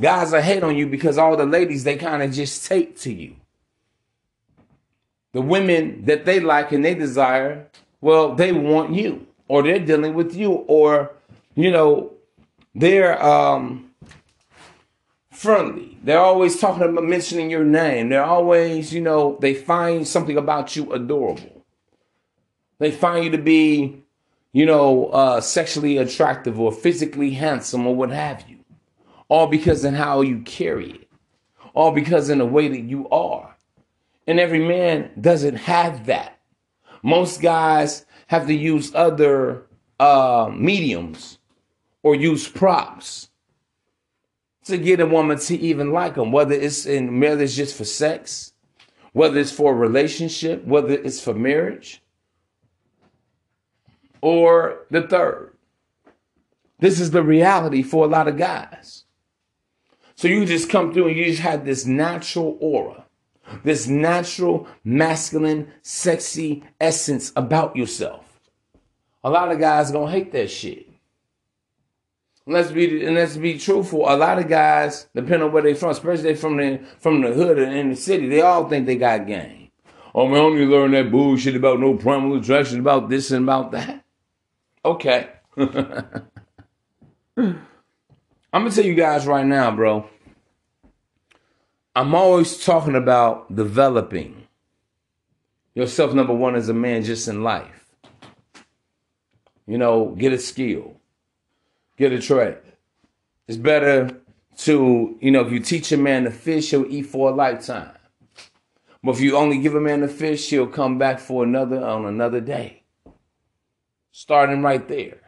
Guys 0.00 0.32
are 0.32 0.40
hate 0.40 0.62
on 0.62 0.76
you 0.76 0.86
because 0.86 1.18
all 1.18 1.36
the 1.36 1.44
ladies 1.44 1.84
they 1.84 1.96
kind 1.96 2.22
of 2.22 2.32
just 2.32 2.66
take 2.66 2.98
to 3.00 3.12
you 3.12 3.36
the 5.34 5.42
women 5.42 6.04
that 6.06 6.24
they 6.24 6.40
like 6.40 6.72
and 6.72 6.84
they 6.84 6.94
desire, 6.94 7.66
well, 8.00 8.34
they 8.34 8.52
want 8.52 8.94
you, 8.94 9.26
or 9.48 9.62
they're 9.62 9.78
dealing 9.78 10.14
with 10.14 10.34
you, 10.34 10.52
or 10.52 11.12
you 11.54 11.70
know, 11.70 12.12
they're 12.74 13.22
um, 13.22 13.90
friendly. 15.30 15.98
They're 16.02 16.20
always 16.20 16.60
talking 16.60 16.82
about 16.82 17.04
mentioning 17.04 17.50
your 17.50 17.64
name. 17.64 18.08
They're 18.08 18.24
always, 18.24 18.94
you 18.94 19.00
know, 19.00 19.36
they 19.40 19.54
find 19.54 20.06
something 20.06 20.36
about 20.36 20.76
you 20.76 20.92
adorable. 20.92 21.64
They 22.78 22.90
find 22.90 23.24
you 23.24 23.30
to 23.30 23.38
be, 23.38 24.02
you 24.52 24.66
know, 24.66 25.06
uh, 25.06 25.40
sexually 25.40 25.98
attractive 25.98 26.60
or 26.60 26.70
physically 26.72 27.30
handsome 27.30 27.86
or 27.86 27.94
what 27.94 28.10
have 28.10 28.44
you. 28.48 28.58
All 29.28 29.46
because 29.46 29.84
in 29.84 29.94
how 29.94 30.20
you 30.20 30.40
carry 30.40 30.90
it. 30.90 31.08
All 31.72 31.92
because 31.92 32.30
in 32.30 32.38
the 32.38 32.46
way 32.46 32.68
that 32.68 32.82
you 32.82 33.08
are. 33.08 33.53
And 34.26 34.40
every 34.40 34.66
man 34.66 35.10
doesn't 35.20 35.56
have 35.56 36.06
that. 36.06 36.40
Most 37.02 37.42
guys 37.42 38.06
have 38.28 38.46
to 38.46 38.54
use 38.54 38.94
other 38.94 39.66
uh, 40.00 40.50
mediums 40.54 41.38
or 42.02 42.14
use 42.14 42.48
props 42.48 43.28
to 44.64 44.78
get 44.78 45.00
a 45.00 45.06
woman 45.06 45.38
to 45.38 45.56
even 45.56 45.92
like 45.92 46.14
them, 46.14 46.32
whether 46.32 46.54
it's 46.54 46.86
in 46.86 47.22
it's 47.22 47.54
just 47.54 47.76
for 47.76 47.84
sex, 47.84 48.52
whether 49.12 49.38
it's 49.38 49.52
for 49.52 49.72
a 49.72 49.76
relationship, 49.76 50.64
whether 50.64 50.94
it's 50.94 51.20
for 51.20 51.34
marriage, 51.34 52.02
or 54.22 54.86
the 54.90 55.02
third. 55.02 55.54
This 56.78 56.98
is 56.98 57.10
the 57.10 57.22
reality 57.22 57.82
for 57.82 58.04
a 58.04 58.08
lot 58.08 58.28
of 58.28 58.36
guys. 58.36 59.04
So 60.16 60.28
you 60.28 60.46
just 60.46 60.70
come 60.70 60.92
through 60.92 61.08
and 61.08 61.16
you 61.16 61.26
just 61.26 61.40
have 61.40 61.64
this 61.64 61.86
natural 61.86 62.56
aura, 62.60 63.04
this 63.64 63.88
natural, 63.88 64.68
masculine, 64.84 65.72
sexy 65.82 66.62
essence 66.80 67.32
about 67.34 67.74
yourself. 67.74 68.40
A 69.24 69.30
lot 69.30 69.50
of 69.50 69.58
guys 69.58 69.90
gonna 69.90 70.10
hate 70.10 70.30
that 70.32 70.50
shit. 70.50 70.88
Let's 72.46 72.70
be 72.70 73.04
and 73.04 73.16
let's 73.16 73.38
be 73.38 73.58
truthful. 73.58 74.02
A 74.06 74.16
lot 74.16 74.38
of 74.38 74.48
guys, 74.48 75.08
depending 75.14 75.44
on 75.44 75.52
where 75.52 75.62
they 75.62 75.72
from, 75.72 75.90
especially 75.90 76.24
they 76.24 76.34
from 76.34 76.58
the 76.58 76.80
from 76.98 77.22
the 77.22 77.32
hood 77.32 77.58
and 77.58 77.74
in 77.74 77.90
the 77.90 77.96
city, 77.96 78.28
they 78.28 78.42
all 78.42 78.68
think 78.68 78.86
they 78.86 78.96
got 78.96 79.26
game. 79.26 79.70
Oh 80.14 80.28
man, 80.28 80.40
only 80.40 80.66
learn 80.66 80.92
that 80.92 81.10
bullshit 81.10 81.56
about 81.56 81.80
no 81.80 81.94
primal 81.94 82.36
attraction, 82.36 82.78
about 82.78 83.08
this 83.08 83.30
and 83.30 83.44
about 83.44 83.72
that. 83.72 84.04
Okay. 84.84 85.28
I'm 85.56 86.12
gonna 88.52 88.70
tell 88.70 88.84
you 88.84 88.94
guys 88.94 89.26
right 89.26 89.46
now, 89.46 89.70
bro. 89.74 90.08
I'm 91.94 92.14
always 92.14 92.64
talking 92.64 92.96
about 92.96 93.54
developing 93.54 94.46
yourself, 95.74 96.14
number 96.14 96.34
one, 96.34 96.54
as 96.56 96.68
a 96.68 96.74
man 96.74 97.04
just 97.04 97.28
in 97.28 97.42
life. 97.42 97.94
You 99.66 99.78
know, 99.78 100.14
get 100.18 100.32
a 100.32 100.38
skill 100.38 100.96
get 101.96 102.12
a 102.12 102.20
trade. 102.20 102.58
It's 103.46 103.58
better 103.58 104.10
to, 104.58 105.16
you 105.20 105.30
know, 105.30 105.42
if 105.42 105.52
you 105.52 105.60
teach 105.60 105.92
a 105.92 105.96
man 105.96 106.24
to 106.24 106.30
fish, 106.30 106.70
he'll 106.70 106.86
eat 106.86 107.02
for 107.02 107.30
a 107.30 107.34
lifetime. 107.34 107.90
But 109.02 109.16
if 109.16 109.20
you 109.20 109.36
only 109.36 109.58
give 109.58 109.74
a 109.74 109.80
man 109.80 110.02
a 110.02 110.08
fish, 110.08 110.48
he'll 110.48 110.66
come 110.66 110.98
back 110.98 111.18
for 111.18 111.44
another 111.44 111.84
on 111.84 112.06
another 112.06 112.40
day. 112.40 112.84
Starting 114.12 114.62
right 114.62 114.86
there. 114.88 115.18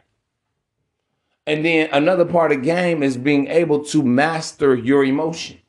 And 1.45 1.63
then 1.63 1.89
another 1.93 2.25
part 2.25 2.51
of 2.51 2.63
game 2.63 3.03
is 3.03 3.17
being 3.17 3.47
able 3.47 3.83
to 3.85 4.03
master 4.03 4.75
your 4.75 5.05
emotions. 5.05 5.61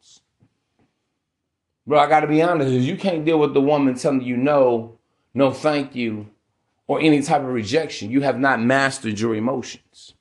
Bro, 1.88 1.99
I 1.99 2.09
gotta 2.09 2.28
be 2.28 2.42
honest, 2.42 2.71
you 2.71 2.97
can't 2.97 3.25
deal 3.25 3.40
with 3.40 3.54
the 3.54 3.61
woman 3.61 3.97
telling 3.97 4.23
you 4.23 4.37
no, 4.37 4.97
no 5.35 5.50
thank 5.50 5.97
you, 5.97 6.28
or 6.87 7.00
any 7.00 7.23
type 7.23 7.40
of 7.40 7.49
rejection. 7.49 8.12
You 8.12 8.21
have 8.21 8.38
not 8.38 8.62
mastered 8.62 9.18
your 9.18 9.35
emotions 9.35 10.14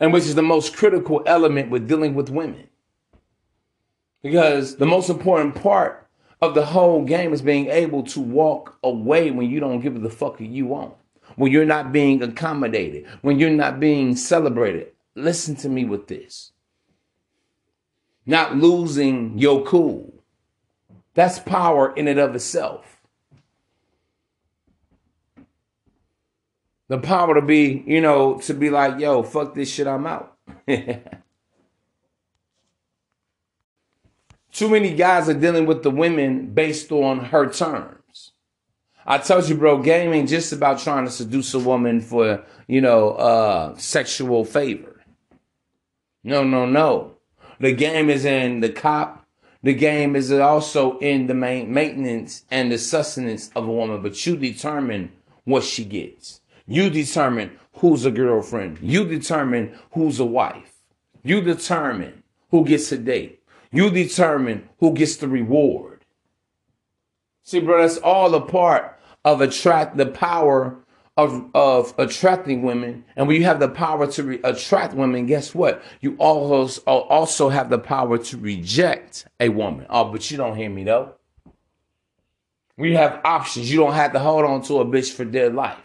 and 0.00 0.14
which 0.14 0.24
is 0.24 0.34
the 0.34 0.42
most 0.42 0.74
critical 0.74 1.22
element 1.26 1.70
with 1.70 1.86
dealing 1.86 2.14
with 2.14 2.30
women. 2.30 2.66
Because 4.22 4.76
the 4.76 4.86
most 4.86 5.10
important 5.10 5.54
part 5.54 6.08
of 6.40 6.54
the 6.54 6.64
whole 6.64 7.04
game 7.04 7.34
is 7.34 7.42
being 7.42 7.66
able 7.66 8.02
to 8.04 8.20
walk 8.20 8.78
away 8.82 9.30
when 9.30 9.50
you 9.50 9.60
don't 9.60 9.80
give 9.80 10.00
the 10.00 10.10
fuck 10.10 10.40
you 10.40 10.66
want, 10.66 10.94
when 11.36 11.52
you're 11.52 11.66
not 11.66 11.92
being 11.92 12.22
accommodated, 12.22 13.06
when 13.20 13.38
you're 13.38 13.50
not 13.50 13.78
being 13.78 14.16
celebrated. 14.16 14.92
Listen 15.14 15.54
to 15.56 15.68
me 15.68 15.84
with 15.84 16.08
this. 16.08 16.52
Not 18.24 18.56
losing 18.56 19.38
your 19.38 19.62
cool. 19.64 20.14
That's 21.20 21.38
power 21.38 21.92
in 21.94 22.08
and 22.08 22.18
of 22.18 22.34
itself. 22.34 22.90
the 26.88 26.96
power 26.96 27.34
to 27.34 27.42
be, 27.42 27.84
you 27.86 28.00
know, 28.00 28.38
to 28.38 28.54
be 28.54 28.70
like, 28.70 28.98
yo, 28.98 29.22
fuck 29.22 29.54
this 29.54 29.70
shit, 29.70 29.86
I'm 29.86 30.06
out. 30.06 30.38
Too 34.50 34.70
many 34.70 34.94
guys 34.94 35.28
are 35.28 35.34
dealing 35.34 35.66
with 35.66 35.82
the 35.82 35.90
women 35.90 36.46
based 36.54 36.90
on 36.90 37.26
her 37.26 37.50
terms. 37.50 38.32
I 39.04 39.18
told 39.18 39.46
you, 39.46 39.56
bro, 39.56 39.82
game 39.82 40.14
ain't 40.14 40.30
just 40.30 40.54
about 40.54 40.78
trying 40.78 41.04
to 41.04 41.10
seduce 41.10 41.52
a 41.52 41.58
woman 41.58 42.00
for, 42.00 42.42
you 42.66 42.80
know, 42.80 43.10
uh, 43.10 43.76
sexual 43.76 44.46
favor. 44.46 45.02
No, 46.24 46.44
no, 46.44 46.64
no. 46.64 47.18
The 47.58 47.72
game 47.72 48.08
is 48.08 48.24
in 48.24 48.60
the 48.60 48.70
cop. 48.70 49.19
The 49.62 49.74
game 49.74 50.16
is 50.16 50.32
also 50.32 50.98
in 50.98 51.26
the 51.26 51.34
main 51.34 51.72
maintenance 51.72 52.44
and 52.50 52.72
the 52.72 52.78
sustenance 52.78 53.50
of 53.54 53.68
a 53.68 53.72
woman, 53.72 54.02
but 54.02 54.24
you 54.24 54.36
determine 54.36 55.12
what 55.44 55.64
she 55.64 55.84
gets. 55.84 56.40
You 56.66 56.88
determine 56.88 57.58
who's 57.74 58.06
a 58.06 58.10
girlfriend. 58.10 58.78
You 58.80 59.04
determine 59.04 59.78
who's 59.92 60.18
a 60.18 60.24
wife. 60.24 60.72
You 61.22 61.42
determine 61.42 62.22
who 62.50 62.64
gets 62.64 62.90
a 62.92 62.98
date. 62.98 63.42
You 63.70 63.90
determine 63.90 64.68
who 64.78 64.92
gets 64.92 65.16
the 65.16 65.28
reward. 65.28 66.04
See, 67.42 67.60
bro, 67.60 67.82
that's 67.82 67.98
all 67.98 68.34
a 68.34 68.40
part 68.40 68.98
of 69.24 69.40
attract 69.40 69.96
the 69.96 70.06
power 70.06 70.78
of, 71.16 71.44
of 71.54 71.94
attracting 71.98 72.62
women. 72.62 73.04
And 73.16 73.26
when 73.26 73.36
you 73.36 73.44
have 73.44 73.60
the 73.60 73.68
power 73.68 74.06
to 74.06 74.22
re- 74.22 74.40
attract 74.44 74.94
women, 74.94 75.26
guess 75.26 75.54
what? 75.54 75.82
You 76.00 76.16
also, 76.18 76.82
also 76.86 77.48
have 77.48 77.70
the 77.70 77.78
power 77.78 78.18
to 78.18 78.36
reject 78.36 79.26
a 79.38 79.48
woman. 79.48 79.86
Oh, 79.90 80.10
but 80.10 80.30
you 80.30 80.36
don't 80.36 80.56
hear 80.56 80.70
me 80.70 80.84
though. 80.84 81.14
We 82.76 82.94
have 82.94 83.20
options. 83.24 83.70
You 83.70 83.80
don't 83.80 83.92
have 83.92 84.12
to 84.12 84.18
hold 84.18 84.44
on 84.44 84.62
to 84.62 84.78
a 84.78 84.84
bitch 84.86 85.12
for 85.12 85.24
dear 85.24 85.50
life. 85.50 85.78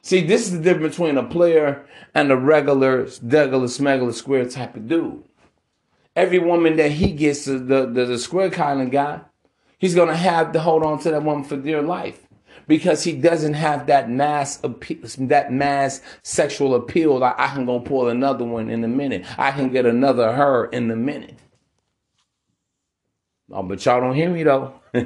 See, 0.00 0.24
this 0.24 0.46
is 0.46 0.52
the 0.52 0.60
difference 0.60 0.96
between 0.96 1.18
a 1.18 1.24
player 1.24 1.84
and 2.14 2.30
a 2.30 2.36
regular, 2.36 3.08
regular, 3.20 3.68
smuggler, 3.68 4.12
square 4.12 4.48
type 4.48 4.76
of 4.76 4.88
dude. 4.88 5.24
Every 6.16 6.38
woman 6.38 6.76
that 6.76 6.92
he 6.92 7.12
gets, 7.12 7.44
the, 7.44 7.58
the, 7.58 8.06
the 8.06 8.18
square 8.18 8.48
kind 8.48 8.80
of 8.80 8.90
guy, 8.90 9.20
he's 9.76 9.94
going 9.94 10.08
to 10.08 10.16
have 10.16 10.52
to 10.52 10.60
hold 10.60 10.82
on 10.82 10.98
to 11.00 11.10
that 11.10 11.22
woman 11.22 11.44
for 11.44 11.56
dear 11.56 11.82
life 11.82 12.27
because 12.68 13.02
he 13.02 13.12
doesn't 13.14 13.54
have 13.54 13.86
that 13.86 14.08
mass 14.08 14.62
appeal, 14.62 14.98
that 15.26 15.52
mass 15.52 16.00
sexual 16.22 16.76
appeal. 16.76 17.18
Like 17.18 17.34
I 17.36 17.48
can 17.48 17.66
go 17.66 17.80
pull 17.80 18.08
another 18.08 18.44
one 18.44 18.70
in 18.70 18.84
a 18.84 18.88
minute. 18.88 19.24
I 19.36 19.50
can 19.50 19.70
get 19.70 19.86
another 19.86 20.32
her 20.32 20.66
in 20.66 20.88
a 20.92 20.96
minute. 20.96 21.38
Oh, 23.50 23.64
but 23.64 23.84
y'all 23.84 24.00
don't 24.00 24.14
hear 24.14 24.30
me 24.30 24.44
though. 24.44 24.74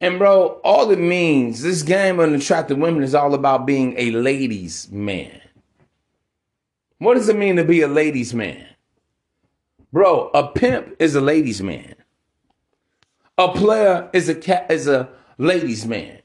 And 0.00 0.20
bro, 0.20 0.60
all 0.62 0.92
it 0.92 1.00
means, 1.00 1.62
this 1.62 1.82
game 1.82 2.20
of 2.20 2.32
attractive 2.32 2.78
women 2.78 3.02
is 3.02 3.12
all 3.12 3.34
about 3.34 3.66
being 3.66 3.94
a 3.98 4.12
ladies' 4.12 4.88
man. 4.92 5.40
What 6.98 7.14
does 7.14 7.28
it 7.28 7.34
mean 7.36 7.56
to 7.56 7.64
be 7.64 7.80
a 7.80 7.88
ladies' 7.88 8.32
man? 8.32 8.68
Bro, 9.92 10.30
a 10.32 10.46
pimp 10.46 10.94
is 11.00 11.16
a 11.16 11.20
ladies' 11.20 11.60
man. 11.60 11.95
A 13.38 13.48
player 13.52 14.08
is 14.12 14.28
a 14.28 14.34
cat 14.34 14.70
is 14.70 14.88
a 14.88 15.10
ladies' 15.36 15.86
man. 15.86 16.22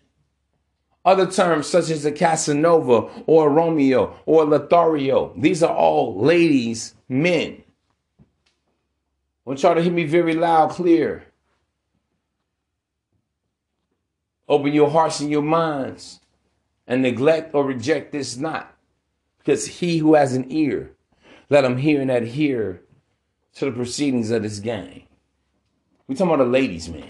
Other 1.04 1.30
terms 1.30 1.68
such 1.68 1.90
as 1.90 2.06
a 2.06 2.12
Casanova 2.12 3.24
or 3.26 3.48
a 3.48 3.52
Romeo 3.52 4.16
or 4.26 4.44
a 4.44 4.46
Lothario, 4.46 5.34
these 5.36 5.62
are 5.64 5.76
all 5.76 6.22
ladies' 6.22 6.96
men. 7.10 7.64
I 8.20 9.50
want 9.50 9.64
y'all 9.64 9.76
to 9.76 9.82
hear 9.82 9.92
me 9.92 10.06
very 10.06 10.36
loud, 10.36 10.70
clear. 10.70 11.26
Open 14.48 14.72
your 14.72 14.90
hearts 14.90 15.20
and 15.20 15.32
your 15.32 15.42
minds 15.42 16.20
and 16.86 17.02
neglect 17.02 17.56
or 17.56 17.66
reject 17.66 18.12
this 18.12 18.38
not. 18.38 18.74
Because 19.40 19.66
he 19.66 19.98
who 19.98 20.14
has 20.14 20.34
an 20.34 20.52
ear, 20.52 20.92
let 21.50 21.66
him 21.66 21.78
hear 21.78 22.00
and 22.00 22.12
adhere 22.12 22.84
to 23.56 23.66
the 23.66 23.72
proceedings 23.72 24.30
of 24.30 24.44
this 24.44 24.60
game. 24.60 25.04
We 26.08 26.16
talking 26.16 26.34
about 26.34 26.46
a 26.46 26.50
ladies' 26.50 26.90
man. 26.90 27.10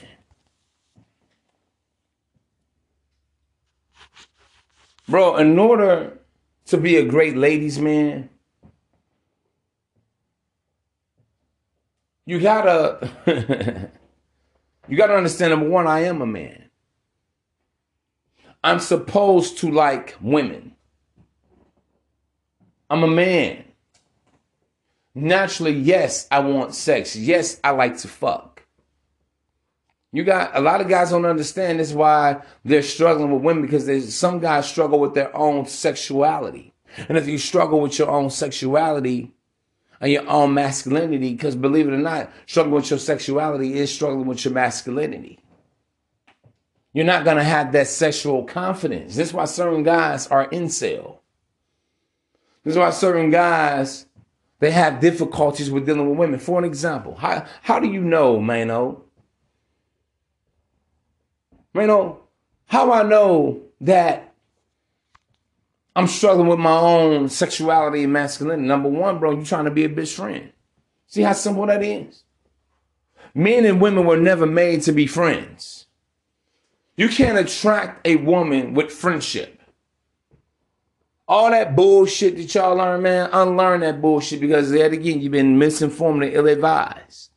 Bro, 5.07 5.37
in 5.37 5.57
order 5.59 6.19
to 6.65 6.77
be 6.77 6.97
a 6.97 7.05
great 7.05 7.35
ladies' 7.35 7.79
man, 7.79 8.29
you 12.25 12.39
gotta 12.39 13.09
you 14.87 14.97
gotta 14.97 15.15
understand 15.15 15.51
number 15.51 15.69
one, 15.69 15.87
I 15.87 16.01
am 16.01 16.21
a 16.21 16.25
man. 16.25 16.69
I'm 18.63 18.79
supposed 18.79 19.57
to 19.59 19.71
like 19.71 20.15
women. 20.21 20.75
I'm 22.89 23.03
a 23.03 23.07
man. 23.07 23.63
Naturally, 25.15 25.73
yes, 25.73 26.27
I 26.29 26.39
want 26.39 26.75
sex. 26.75 27.15
Yes, 27.15 27.59
I 27.63 27.71
like 27.71 27.97
to 27.99 28.07
fuck. 28.07 28.50
You 30.11 30.23
got 30.25 30.55
a 30.55 30.59
lot 30.59 30.81
of 30.81 30.89
guys 30.89 31.11
don't 31.11 31.25
understand 31.25 31.79
this 31.79 31.93
why 31.93 32.41
they're 32.65 32.81
struggling 32.81 33.31
with 33.31 33.43
women 33.43 33.61
because 33.61 33.85
there's 33.85 34.13
some 34.13 34.39
guys 34.39 34.67
struggle 34.69 34.99
with 34.99 35.13
their 35.13 35.35
own 35.35 35.65
sexuality. 35.65 36.73
And 37.07 37.17
if 37.17 37.27
you 37.27 37.37
struggle 37.37 37.79
with 37.79 37.97
your 37.97 38.09
own 38.09 38.29
sexuality 38.29 39.33
and 40.01 40.11
your 40.11 40.27
own 40.29 40.53
masculinity, 40.53 41.31
because 41.31 41.55
believe 41.55 41.87
it 41.87 41.93
or 41.93 41.97
not, 41.97 42.29
struggling 42.45 42.75
with 42.75 42.89
your 42.89 42.99
sexuality 42.99 43.75
is 43.75 43.93
struggling 43.93 44.27
with 44.27 44.43
your 44.43 44.53
masculinity. 44.53 45.39
You're 46.93 47.05
not 47.05 47.23
to 47.23 47.43
have 47.43 47.71
that 47.71 47.87
sexual 47.87 48.43
confidence. 48.43 49.15
This 49.15 49.29
is 49.29 49.33
why 49.33 49.45
certain 49.45 49.83
guys 49.83 50.27
are 50.27 50.49
incel. 50.49 51.19
This 52.65 52.73
is 52.73 52.77
why 52.77 52.89
certain 52.89 53.31
guys 53.31 54.07
they 54.59 54.71
have 54.71 54.99
difficulties 54.99 55.71
with 55.71 55.85
dealing 55.85 56.07
with 56.07 56.19
women. 56.19 56.39
For 56.39 56.59
an 56.59 56.65
example, 56.65 57.15
how 57.15 57.45
how 57.63 57.79
do 57.79 57.87
you 57.87 58.01
know, 58.01 58.37
Maino? 58.39 59.01
Maino, 61.73 62.17
how 62.65 62.91
I 62.91 63.03
know 63.03 63.61
that 63.81 64.33
I'm 65.95 66.07
struggling 66.07 66.47
with 66.47 66.59
my 66.59 66.77
own 66.77 67.29
sexuality 67.29 68.03
and 68.03 68.13
masculinity. 68.13 68.67
Number 68.67 68.89
one, 68.89 69.19
bro, 69.19 69.31
you 69.31 69.45
trying 69.45 69.65
to 69.65 69.71
be 69.71 69.83
a 69.83 69.89
bitch 69.89 70.15
friend. 70.15 70.51
See 71.07 71.21
how 71.21 71.33
simple 71.33 71.65
that 71.65 71.83
is? 71.83 72.23
Men 73.33 73.65
and 73.65 73.81
women 73.81 74.05
were 74.05 74.17
never 74.17 74.45
made 74.45 74.81
to 74.83 74.91
be 74.91 75.07
friends. 75.07 75.87
You 76.95 77.09
can't 77.09 77.37
attract 77.37 78.05
a 78.05 78.17
woman 78.17 78.73
with 78.73 78.91
friendship. 78.91 79.61
All 81.27 81.49
that 81.49 81.75
bullshit 81.75 82.35
that 82.35 82.53
y'all 82.53 82.75
learn, 82.75 83.01
man, 83.01 83.29
unlearn 83.31 83.81
that 83.81 84.01
bullshit 84.01 84.41
because 84.41 84.71
yet 84.71 84.91
again, 84.91 85.21
you've 85.21 85.31
been 85.31 85.57
misinformed 85.57 86.23
and 86.23 86.33
ill 86.33 86.47
advised. 86.47 87.30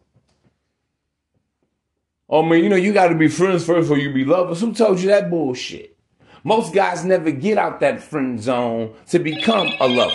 Oh 2.28 2.42
man, 2.42 2.62
you 2.62 2.68
know, 2.68 2.76
you 2.76 2.92
got 2.92 3.08
to 3.08 3.14
be 3.14 3.28
friends 3.28 3.64
first 3.64 3.88
before 3.88 3.98
you 3.98 4.12
be 4.12 4.24
lovers. 4.24 4.60
Who 4.60 4.72
told 4.72 5.00
you 5.00 5.08
that 5.08 5.30
bullshit? 5.30 5.96
Most 6.42 6.74
guys 6.74 7.04
never 7.04 7.30
get 7.30 7.58
out 7.58 7.80
that 7.80 8.02
friend 8.02 8.40
zone 8.40 8.94
to 9.08 9.18
become 9.18 9.68
a 9.80 9.88
lover. 9.88 10.14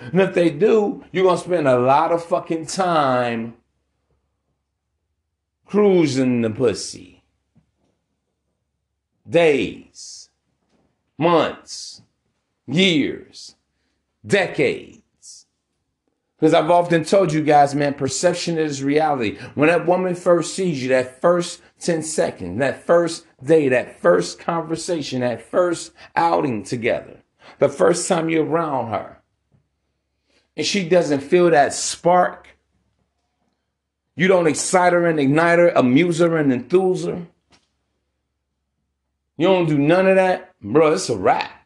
And 0.00 0.20
if 0.20 0.34
they 0.34 0.50
do, 0.50 1.04
you're 1.12 1.30
to 1.30 1.38
spend 1.38 1.68
a 1.68 1.78
lot 1.78 2.12
of 2.12 2.24
fucking 2.24 2.66
time 2.66 3.54
cruising 5.66 6.40
the 6.40 6.50
pussy. 6.50 7.22
Days, 9.28 10.30
months, 11.18 12.02
years, 12.66 13.54
decades. 14.26 14.99
Because 16.40 16.54
I've 16.54 16.70
often 16.70 17.04
told 17.04 17.34
you 17.34 17.42
guys, 17.42 17.74
man, 17.74 17.92
perception 17.92 18.56
is 18.56 18.82
reality. 18.82 19.36
When 19.54 19.68
that 19.68 19.86
woman 19.86 20.14
first 20.14 20.54
sees 20.54 20.82
you, 20.82 20.88
that 20.88 21.20
first 21.20 21.60
10 21.80 22.02
seconds, 22.02 22.58
that 22.60 22.82
first 22.82 23.26
day, 23.44 23.68
that 23.68 24.00
first 24.00 24.38
conversation, 24.38 25.20
that 25.20 25.42
first 25.42 25.92
outing 26.16 26.62
together, 26.62 27.18
the 27.58 27.68
first 27.68 28.08
time 28.08 28.30
you're 28.30 28.46
around 28.46 28.88
her, 28.88 29.20
and 30.56 30.64
she 30.64 30.88
doesn't 30.88 31.20
feel 31.20 31.50
that 31.50 31.74
spark, 31.74 32.48
you 34.16 34.26
don't 34.26 34.46
excite 34.46 34.94
her 34.94 35.06
and 35.06 35.20
ignite 35.20 35.58
her, 35.58 35.68
amuse 35.68 36.20
her 36.20 36.38
and 36.38 36.50
enthuse 36.50 37.04
her. 37.04 37.26
You 39.36 39.46
don't 39.46 39.68
do 39.68 39.76
none 39.76 40.06
of 40.06 40.16
that, 40.16 40.54
bro, 40.62 40.94
it's 40.94 41.10
a 41.10 41.18
wrap. 41.18 41.59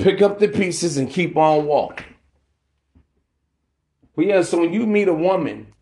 Pick 0.00 0.22
up 0.22 0.38
the 0.38 0.48
pieces 0.48 0.96
and 0.96 1.10
keep 1.10 1.36
on 1.36 1.66
walking. 1.66 2.06
But 4.16 4.26
yeah, 4.26 4.42
so 4.42 4.60
when 4.60 4.72
you 4.72 4.86
meet 4.86 5.08
a 5.08 5.14
woman 5.14 5.72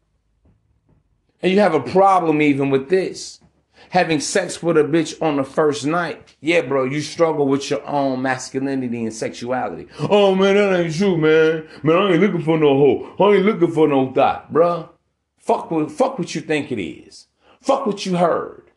and 1.42 1.52
you 1.52 1.60
have 1.60 1.74
a 1.74 1.80
problem 1.80 2.42
even 2.42 2.70
with 2.70 2.88
this, 2.88 3.40
having 3.90 4.20
sex 4.20 4.62
with 4.62 4.76
a 4.76 4.84
bitch 4.84 5.20
on 5.22 5.36
the 5.36 5.44
first 5.44 5.86
night, 5.86 6.36
yeah, 6.40 6.60
bro, 6.60 6.84
you 6.84 7.00
struggle 7.00 7.48
with 7.48 7.70
your 7.70 7.84
own 7.86 8.22
masculinity 8.22 9.02
and 9.02 9.14
sexuality. 9.14 9.88
Oh 9.98 10.34
man, 10.34 10.56
that 10.56 10.80
ain't 10.80 10.94
true, 10.94 11.16
man. 11.16 11.68
Man, 11.82 11.96
I 11.96 12.12
ain't 12.12 12.20
looking 12.20 12.42
for 12.42 12.58
no 12.58 12.76
hoe. 12.76 13.24
I 13.24 13.36
ain't 13.36 13.46
looking 13.46 13.72
for 13.72 13.88
no 13.88 14.10
dot, 14.10 14.52
bro. 14.52 14.90
Fuck 15.38 15.70
fuck 15.90 16.18
what 16.18 16.34
you 16.34 16.40
think 16.40 16.70
it 16.70 16.82
is. 16.82 17.26
Fuck 17.60 17.86
what 17.86 18.04
you 18.04 18.16
heard. 18.16 18.70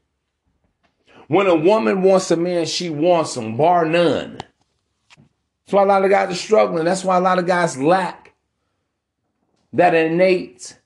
When 1.27 1.47
a 1.47 1.56
woman 1.56 2.01
wants 2.01 2.32
a 2.32 2.38
man, 2.38 2.65
she 2.65 2.89
wants 2.89 3.38
him, 3.38 3.58
bar 3.58 3.86
none. 3.86 4.39
That's 5.71 5.77
why 5.77 5.84
a 5.84 5.86
lot 5.86 6.03
of 6.03 6.12
guys 6.12 6.29
are 6.29 6.36
struggling. 6.36 6.84
That's 6.84 7.05
why 7.05 7.15
a 7.15 7.21
lot 7.21 7.39
of 7.39 7.47
guys 7.47 7.77
lack 7.77 8.34
that 9.71 9.95
innate 9.95 10.77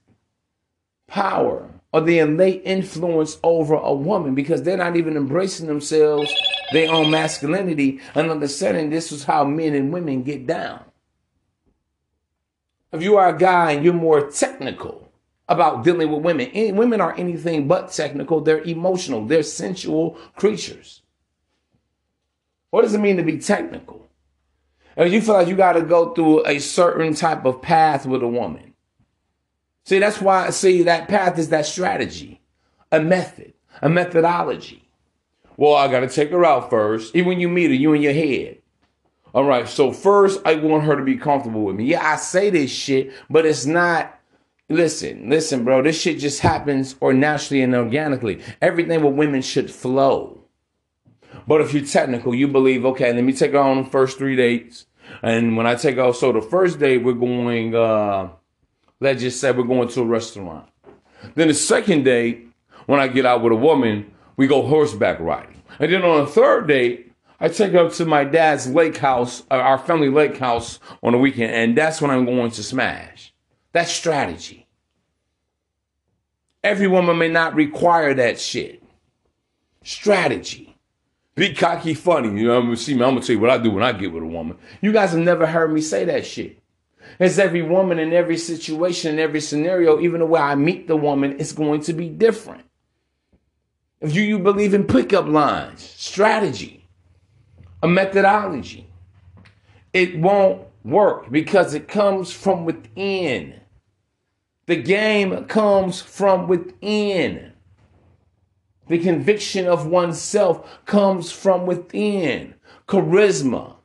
power 1.07 1.67
or 1.91 2.01
the 2.01 2.19
innate 2.19 2.61
influence 2.65 3.39
over 3.41 3.73
a 3.73 3.95
woman 3.95 4.35
because 4.35 4.61
they're 4.61 4.77
not 4.77 4.95
even 4.95 5.17
embracing 5.17 5.65
themselves, 5.65 6.31
their 6.71 6.91
own 6.91 7.09
masculinity, 7.09 7.99
and 8.13 8.29
understanding 8.29 8.91
this 8.91 9.11
is 9.11 9.23
how 9.23 9.43
men 9.43 9.73
and 9.73 9.91
women 9.91 10.21
get 10.21 10.45
down. 10.45 10.83
If 12.93 13.01
you 13.01 13.17
are 13.17 13.29
a 13.29 13.37
guy 13.39 13.71
and 13.71 13.83
you're 13.83 13.91
more 13.91 14.29
technical 14.29 15.11
about 15.49 15.83
dealing 15.83 16.11
with 16.11 16.21
women, 16.21 16.75
women 16.75 17.01
are 17.01 17.15
anything 17.17 17.67
but 17.67 17.91
technical. 17.91 18.39
They're 18.39 18.61
emotional, 18.61 19.25
they're 19.25 19.41
sensual 19.41 20.19
creatures. 20.35 21.01
What 22.69 22.83
does 22.83 22.93
it 22.93 22.99
mean 22.99 23.17
to 23.17 23.23
be 23.23 23.39
technical? 23.39 24.04
And 24.97 25.11
you 25.11 25.21
feel 25.21 25.35
like 25.35 25.47
you 25.47 25.55
got 25.55 25.73
to 25.73 25.81
go 25.81 26.13
through 26.13 26.45
a 26.45 26.59
certain 26.59 27.13
type 27.13 27.45
of 27.45 27.61
path 27.61 28.05
with 28.05 28.23
a 28.23 28.27
woman. 28.27 28.73
See, 29.83 29.99
that's 29.99 30.21
why 30.21 30.47
I 30.47 30.49
see 30.49 30.83
that 30.83 31.07
path 31.07 31.37
is 31.37 31.49
that 31.49 31.65
strategy, 31.65 32.41
a 32.91 32.99
method, 32.99 33.53
a 33.81 33.89
methodology. 33.89 34.89
Well, 35.57 35.75
I 35.75 35.87
got 35.89 35.99
to 36.01 36.09
take 36.09 36.31
her 36.31 36.45
out 36.45 36.69
first. 36.69 37.15
Even 37.15 37.29
when 37.29 37.39
you 37.39 37.49
meet 37.49 37.69
her, 37.69 37.75
you 37.75 37.93
in 37.93 38.01
your 38.01 38.13
head. 38.13 38.59
All 39.33 39.43
right, 39.43 39.67
so 39.67 39.91
first 39.91 40.41
I 40.45 40.55
want 40.55 40.85
her 40.85 40.95
to 40.95 41.03
be 41.03 41.17
comfortable 41.17 41.65
with 41.65 41.75
me. 41.75 41.85
Yeah, 41.85 42.05
I 42.05 42.15
say 42.15 42.49
this 42.49 42.71
shit, 42.71 43.11
but 43.29 43.45
it's 43.45 43.65
not. 43.65 44.17
Listen, 44.69 45.29
listen, 45.29 45.63
bro. 45.63 45.83
This 45.83 46.01
shit 46.01 46.19
just 46.19 46.39
happens 46.39 46.95
or 46.99 47.13
naturally 47.13 47.61
and 47.61 47.75
organically. 47.75 48.41
Everything 48.61 49.03
with 49.03 49.13
women 49.13 49.41
should 49.41 49.69
flow. 49.69 50.44
But 51.47 51.61
if 51.61 51.73
you're 51.73 51.85
technical, 51.85 52.33
you 52.33 52.47
believe, 52.47 52.85
okay, 52.85 53.13
let 53.13 53.23
me 53.23 53.33
take 53.33 53.51
her 53.51 53.59
on 53.59 53.83
the 53.83 53.89
first 53.89 54.17
three 54.17 54.35
dates. 54.35 54.87
And 55.21 55.55
when 55.55 55.67
I 55.67 55.75
take 55.75 55.97
off, 55.97 56.17
so 56.17 56.31
the 56.31 56.41
first 56.41 56.79
day 56.79 56.97
we're 56.97 57.13
going, 57.13 57.75
uh, 57.75 58.29
let's 58.99 59.21
just 59.21 59.39
say 59.39 59.51
we're 59.51 59.63
going 59.63 59.87
to 59.89 60.01
a 60.01 60.05
restaurant. 60.05 60.67
Then 61.35 61.47
the 61.47 61.53
second 61.53 62.03
day, 62.03 62.41
when 62.85 62.99
I 62.99 63.07
get 63.07 63.25
out 63.25 63.41
with 63.41 63.53
a 63.53 63.57
woman, 63.57 64.11
we 64.37 64.47
go 64.47 64.65
horseback 64.65 65.19
riding. 65.19 65.61
And 65.79 65.91
then 65.91 66.03
on 66.03 66.25
the 66.25 66.31
third 66.31 66.67
date, 66.67 67.11
I 67.39 67.49
take 67.49 67.73
her 67.73 67.89
to 67.89 68.05
my 68.05 68.23
dad's 68.23 68.67
lake 68.67 68.97
house, 68.97 69.43
uh, 69.51 69.55
our 69.55 69.77
family 69.77 70.09
lake 70.09 70.37
house 70.37 70.79
on 71.03 71.11
the 71.11 71.17
weekend, 71.17 71.53
and 71.53 71.77
that's 71.77 72.01
when 72.01 72.11
I'm 72.11 72.25
going 72.25 72.51
to 72.51 72.63
smash. 72.63 73.33
That's 73.71 73.91
strategy. 73.91 74.67
Every 76.63 76.87
woman 76.87 77.17
may 77.17 77.29
not 77.29 77.53
require 77.55 78.13
that 78.13 78.39
shit. 78.39 78.81
Strategy. 79.83 80.74
Be 81.35 81.53
cocky 81.53 81.93
funny. 81.93 82.39
You 82.39 82.47
know, 82.47 82.57
I'm 82.57 82.63
gonna 82.65 82.77
see 82.77 82.93
me. 82.93 83.03
I'm 83.03 83.15
gonna 83.15 83.21
tell 83.21 83.35
you 83.35 83.41
what 83.41 83.49
I 83.49 83.57
do 83.57 83.71
when 83.71 83.83
I 83.83 83.91
get 83.91 84.13
with 84.13 84.23
a 84.23 84.27
woman. 84.27 84.57
You 84.81 84.93
guys 84.93 85.11
have 85.11 85.19
never 85.19 85.45
heard 85.45 85.73
me 85.73 85.81
say 85.81 86.05
that 86.05 86.25
shit. 86.25 86.61
As 87.19 87.37
every 87.37 87.61
woman 87.61 87.99
in 87.99 88.13
every 88.13 88.37
situation, 88.37 89.13
in 89.13 89.19
every 89.19 89.41
scenario, 89.41 89.99
even 89.99 90.19
the 90.19 90.25
way 90.25 90.39
I 90.39 90.55
meet 90.55 90.87
the 90.87 90.95
woman, 90.95 91.37
is 91.37 91.51
going 91.51 91.81
to 91.81 91.93
be 91.93 92.09
different. 92.09 92.63
If 94.01 94.15
you, 94.15 94.23
you 94.23 94.39
believe 94.39 94.73
in 94.73 94.85
pickup 94.85 95.27
lines, 95.27 95.81
strategy, 95.81 96.87
a 97.83 97.87
methodology, 97.87 98.89
it 99.93 100.17
won't 100.19 100.61
work 100.83 101.31
because 101.31 101.73
it 101.73 101.87
comes 101.87 102.31
from 102.31 102.65
within. 102.65 103.59
The 104.67 104.75
game 104.77 105.45
comes 105.45 106.01
from 106.01 106.47
within. 106.47 107.53
The 108.87 108.99
conviction 108.99 109.67
of 109.67 109.87
oneself 109.87 110.85
comes 110.85 111.31
from 111.31 111.65
within. 111.65 112.55
Charisma. 112.87 113.75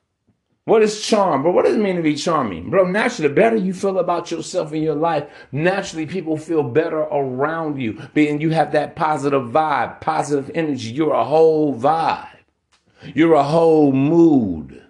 What 0.65 0.83
is 0.83 1.05
charm? 1.05 1.43
But 1.43 1.53
what 1.53 1.65
does 1.65 1.75
it 1.75 1.81
mean 1.81 1.97
to 1.97 2.03
be 2.03 2.15
charming? 2.15 2.71
Bro, 2.71 2.93
naturally, 2.93 3.29
the 3.29 3.35
better 3.35 3.57
you 3.57 3.73
feel 3.73 3.99
about 3.99 4.31
yourself 4.31 4.73
in 4.73 4.83
your 4.83 4.95
life, 4.95 5.29
naturally 5.51 6.07
people 6.07 6.37
feel 6.37 6.63
better 6.63 7.01
around 7.01 7.81
you. 7.81 8.01
Being 8.15 8.41
you 8.41 8.51
have 8.51 8.73
that 8.73 8.95
positive 8.95 9.43
vibe, 9.43 10.01
positive 10.01 10.51
energy. 10.55 10.91
You're 10.91 11.15
a 11.15 11.25
whole 11.25 11.75
vibe. 11.75 12.29
You're 13.15 13.35
a 13.35 13.43
whole 13.43 13.93
mood. 13.93 14.85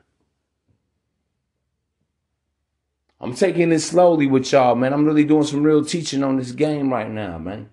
I'm 3.20 3.34
taking 3.34 3.70
it 3.70 3.80
slowly 3.80 4.26
with 4.26 4.50
y'all, 4.50 4.74
man. 4.74 4.92
I'm 4.92 5.04
really 5.04 5.24
doing 5.24 5.44
some 5.44 5.62
real 5.62 5.84
teaching 5.84 6.22
on 6.22 6.36
this 6.36 6.52
game 6.52 6.92
right 6.92 7.10
now, 7.10 7.38
man. 7.38 7.70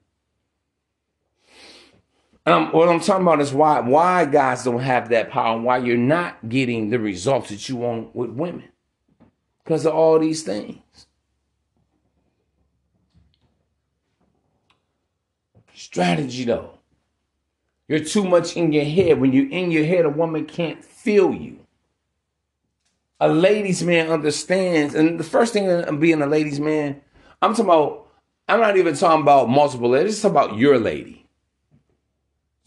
And 2.47 2.71
what 2.71 2.87
I'm 2.87 3.01
talking 3.01 3.23
about 3.23 3.41
is 3.41 3.51
why 3.51 3.81
why 3.81 4.23
guys 4.23 4.63
don't 4.63 4.79
have 4.79 5.09
that 5.09 5.29
power 5.29 5.57
and 5.57 5.65
why 5.65 5.79
you're 5.79 5.97
not 5.97 6.47
getting 6.47 6.89
the 6.89 6.97
results 6.97 7.49
that 7.49 7.67
you 7.67 7.75
want 7.75 8.15
with 8.15 8.29
women. 8.29 8.69
Because 9.63 9.85
of 9.85 9.93
all 9.93 10.17
these 10.17 10.43
things. 10.43 11.07
Strategy 15.73 16.45
though. 16.45 16.71
You're 17.89 17.99
too 17.99 18.23
much 18.23 18.55
in 18.55 18.71
your 18.71 18.85
head. 18.85 19.19
When 19.19 19.33
you're 19.33 19.49
in 19.49 19.69
your 19.69 19.83
head, 19.83 20.05
a 20.05 20.09
woman 20.09 20.45
can't 20.45 20.81
feel 20.81 21.33
you. 21.33 21.59
A 23.19 23.27
ladies' 23.27 23.83
man 23.83 24.09
understands, 24.09 24.95
and 24.95 25.19
the 25.19 25.23
first 25.25 25.51
thing 25.51 25.69
of 25.69 25.99
being 25.99 26.21
a 26.21 26.27
ladies' 26.27 26.61
man, 26.61 27.01
I'm 27.41 27.51
talking 27.51 27.65
about, 27.65 28.07
I'm 28.47 28.61
not 28.61 28.77
even 28.77 28.95
talking 28.95 29.23
about 29.23 29.49
multiple 29.49 29.89
ladies, 29.89 30.15
it's 30.15 30.23
about 30.23 30.57
your 30.57 30.77
lady. 30.79 31.26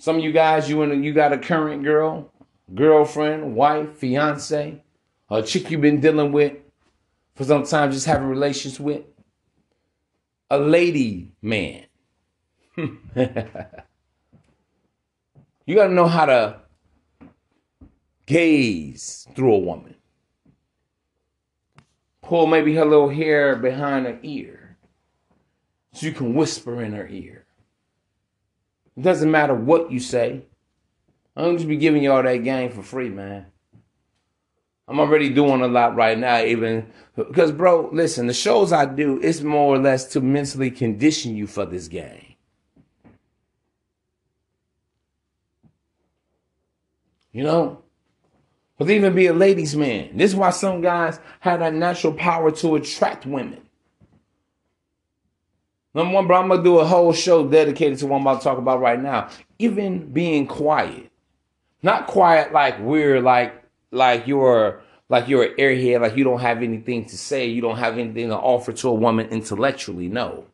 Some 0.00 0.16
of 0.16 0.24
you 0.24 0.32
guys, 0.32 0.70
you 0.70 0.80
and 0.80 1.04
you 1.04 1.12
got 1.12 1.34
a 1.34 1.38
current 1.38 1.84
girl, 1.84 2.32
girlfriend, 2.74 3.54
wife, 3.54 3.98
fiance, 3.98 4.82
a 5.28 5.42
chick 5.42 5.70
you've 5.70 5.82
been 5.82 6.00
dealing 6.00 6.32
with 6.32 6.54
for 7.34 7.44
some 7.44 7.64
time, 7.64 7.92
just 7.92 8.06
having 8.06 8.26
relations 8.26 8.80
with. 8.80 9.02
A 10.48 10.58
lady 10.58 11.32
man. 11.42 11.84
you 12.76 12.96
got 15.74 15.88
to 15.88 15.92
know 15.92 16.06
how 16.06 16.24
to 16.24 16.60
gaze 18.24 19.28
through 19.34 19.52
a 19.52 19.58
woman. 19.58 19.96
Pull 22.22 22.46
maybe 22.46 22.74
her 22.74 22.86
little 22.86 23.10
hair 23.10 23.54
behind 23.54 24.06
her 24.06 24.18
ear 24.22 24.78
so 25.92 26.06
you 26.06 26.12
can 26.12 26.32
whisper 26.32 26.80
in 26.80 26.94
her 26.94 27.06
ear. 27.06 27.44
It 29.00 29.04
doesn't 29.04 29.30
matter 29.30 29.54
what 29.54 29.90
you 29.90 29.98
say. 29.98 30.42
I'm 31.34 31.56
just 31.56 31.66
be 31.66 31.78
giving 31.78 32.02
you 32.02 32.12
all 32.12 32.22
that 32.22 32.44
game 32.44 32.70
for 32.70 32.82
free, 32.82 33.08
man. 33.08 33.46
I'm 34.86 35.00
already 35.00 35.30
doing 35.30 35.62
a 35.62 35.68
lot 35.68 35.96
right 35.96 36.18
now, 36.18 36.44
even 36.44 36.92
because, 37.16 37.50
bro, 37.50 37.88
listen, 37.94 38.26
the 38.26 38.34
shows 38.34 38.74
I 38.74 38.84
do, 38.84 39.18
it's 39.22 39.40
more 39.40 39.74
or 39.74 39.78
less 39.78 40.04
to 40.08 40.20
mentally 40.20 40.70
condition 40.70 41.34
you 41.34 41.46
for 41.46 41.64
this 41.64 41.88
game. 41.88 42.34
You 47.32 47.44
know? 47.44 47.82
But 48.76 48.90
even 48.90 49.14
be 49.14 49.28
a 49.28 49.32
ladies' 49.32 49.74
man. 49.74 50.10
This 50.14 50.32
is 50.32 50.36
why 50.36 50.50
some 50.50 50.82
guys 50.82 51.20
have 51.38 51.60
that 51.60 51.72
natural 51.72 52.12
power 52.12 52.50
to 52.50 52.74
attract 52.74 53.24
women. 53.24 53.62
Number 55.94 56.14
one, 56.14 56.26
bro, 56.26 56.40
I'm 56.40 56.48
gonna 56.48 56.62
do 56.62 56.79
a 56.79 56.87
whole 56.87 57.12
show 57.12 57.46
dedicated 57.46 57.98
to 57.98 58.07
what 58.07 58.16
I'm 58.16 58.22
about 58.22 58.40
to 58.40 58.44
talk 58.44 58.59
about 58.59 58.81
right 58.81 59.00
now. 59.00 59.29
Even 59.59 60.12
being 60.12 60.46
quiet. 60.46 61.11
Not 61.83 62.07
quiet 62.07 62.53
like 62.53 62.79
we're 62.81 63.20
like 63.20 63.55
like 63.90 64.26
you're 64.26 64.83
like 65.09 65.29
you're 65.29 65.42
an 65.42 65.57
airhead, 65.59 66.00
like 66.03 66.16
you 66.16 66.24
don't 66.24 66.40
have 66.40 66.62
anything 66.62 67.07
to 67.07 67.18
say, 67.18 67.46
you 67.46 67.61
don't 67.61 67.79
have 67.79 67.98
anything 67.98 68.29
to 68.29 68.37
offer 68.37 68.72
to 68.72 68.88
a 68.88 68.94
woman 68.94 69.29
intellectually, 69.29 70.09
no. 70.09 70.46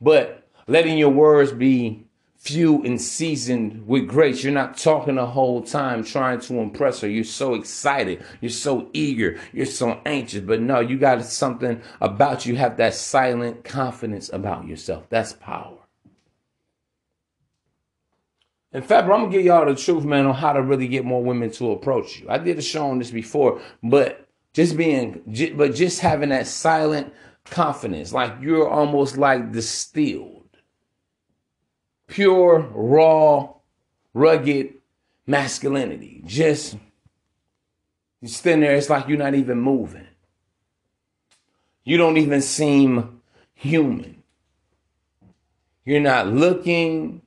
But 0.00 0.46
letting 0.66 0.98
your 0.98 1.10
words 1.10 1.52
be 1.52 2.03
few 2.44 2.84
and 2.84 3.00
seasoned 3.00 3.86
with 3.86 4.06
grace. 4.06 4.44
You're 4.44 4.52
not 4.52 4.76
talking 4.76 5.14
the 5.14 5.24
whole 5.24 5.62
time 5.62 6.04
trying 6.04 6.40
to 6.40 6.58
impress 6.58 7.00
her. 7.00 7.08
You're 7.08 7.24
so 7.24 7.54
excited. 7.54 8.22
You're 8.42 8.50
so 8.50 8.90
eager. 8.92 9.40
You're 9.54 9.64
so 9.64 9.98
anxious. 10.04 10.42
But 10.42 10.60
no, 10.60 10.80
you 10.80 10.98
got 10.98 11.24
something 11.24 11.80
about 12.02 12.44
you. 12.44 12.52
you 12.52 12.58
have 12.58 12.76
that 12.76 12.92
silent 12.92 13.64
confidence 13.64 14.30
about 14.30 14.68
yourself. 14.68 15.04
That's 15.08 15.32
power. 15.32 15.78
In 18.74 18.82
fact, 18.82 19.04
I'm 19.04 19.08
gonna 19.08 19.30
give 19.30 19.44
y'all 19.44 19.64
the 19.64 19.74
truth, 19.74 20.04
man, 20.04 20.26
on 20.26 20.34
how 20.34 20.52
to 20.52 20.60
really 20.60 20.88
get 20.88 21.04
more 21.04 21.22
women 21.22 21.50
to 21.52 21.70
approach 21.70 22.18
you. 22.20 22.26
I 22.28 22.38
did 22.38 22.58
a 22.58 22.62
show 22.62 22.88
on 22.90 22.98
this 22.98 23.10
before, 23.10 23.62
but 23.82 24.28
just 24.52 24.76
being, 24.76 25.22
but 25.56 25.74
just 25.74 26.00
having 26.00 26.28
that 26.30 26.46
silent 26.46 27.14
confidence, 27.44 28.12
like 28.12 28.34
you're 28.40 28.68
almost 28.68 29.16
like 29.16 29.52
distilled, 29.52 30.33
pure, 32.06 32.60
raw, 32.72 33.54
rugged 34.12 34.74
masculinity. 35.26 36.22
Just 36.26 36.76
you 38.20 38.28
stand 38.28 38.62
there, 38.62 38.74
it's 38.74 38.88
like 38.88 39.08
you're 39.08 39.18
not 39.18 39.34
even 39.34 39.58
moving. 39.58 40.06
You 41.84 41.98
don't 41.98 42.16
even 42.16 42.40
seem 42.40 43.20
human. 43.54 44.22
You're 45.84 46.00
not 46.00 46.28
looking. 46.28 47.20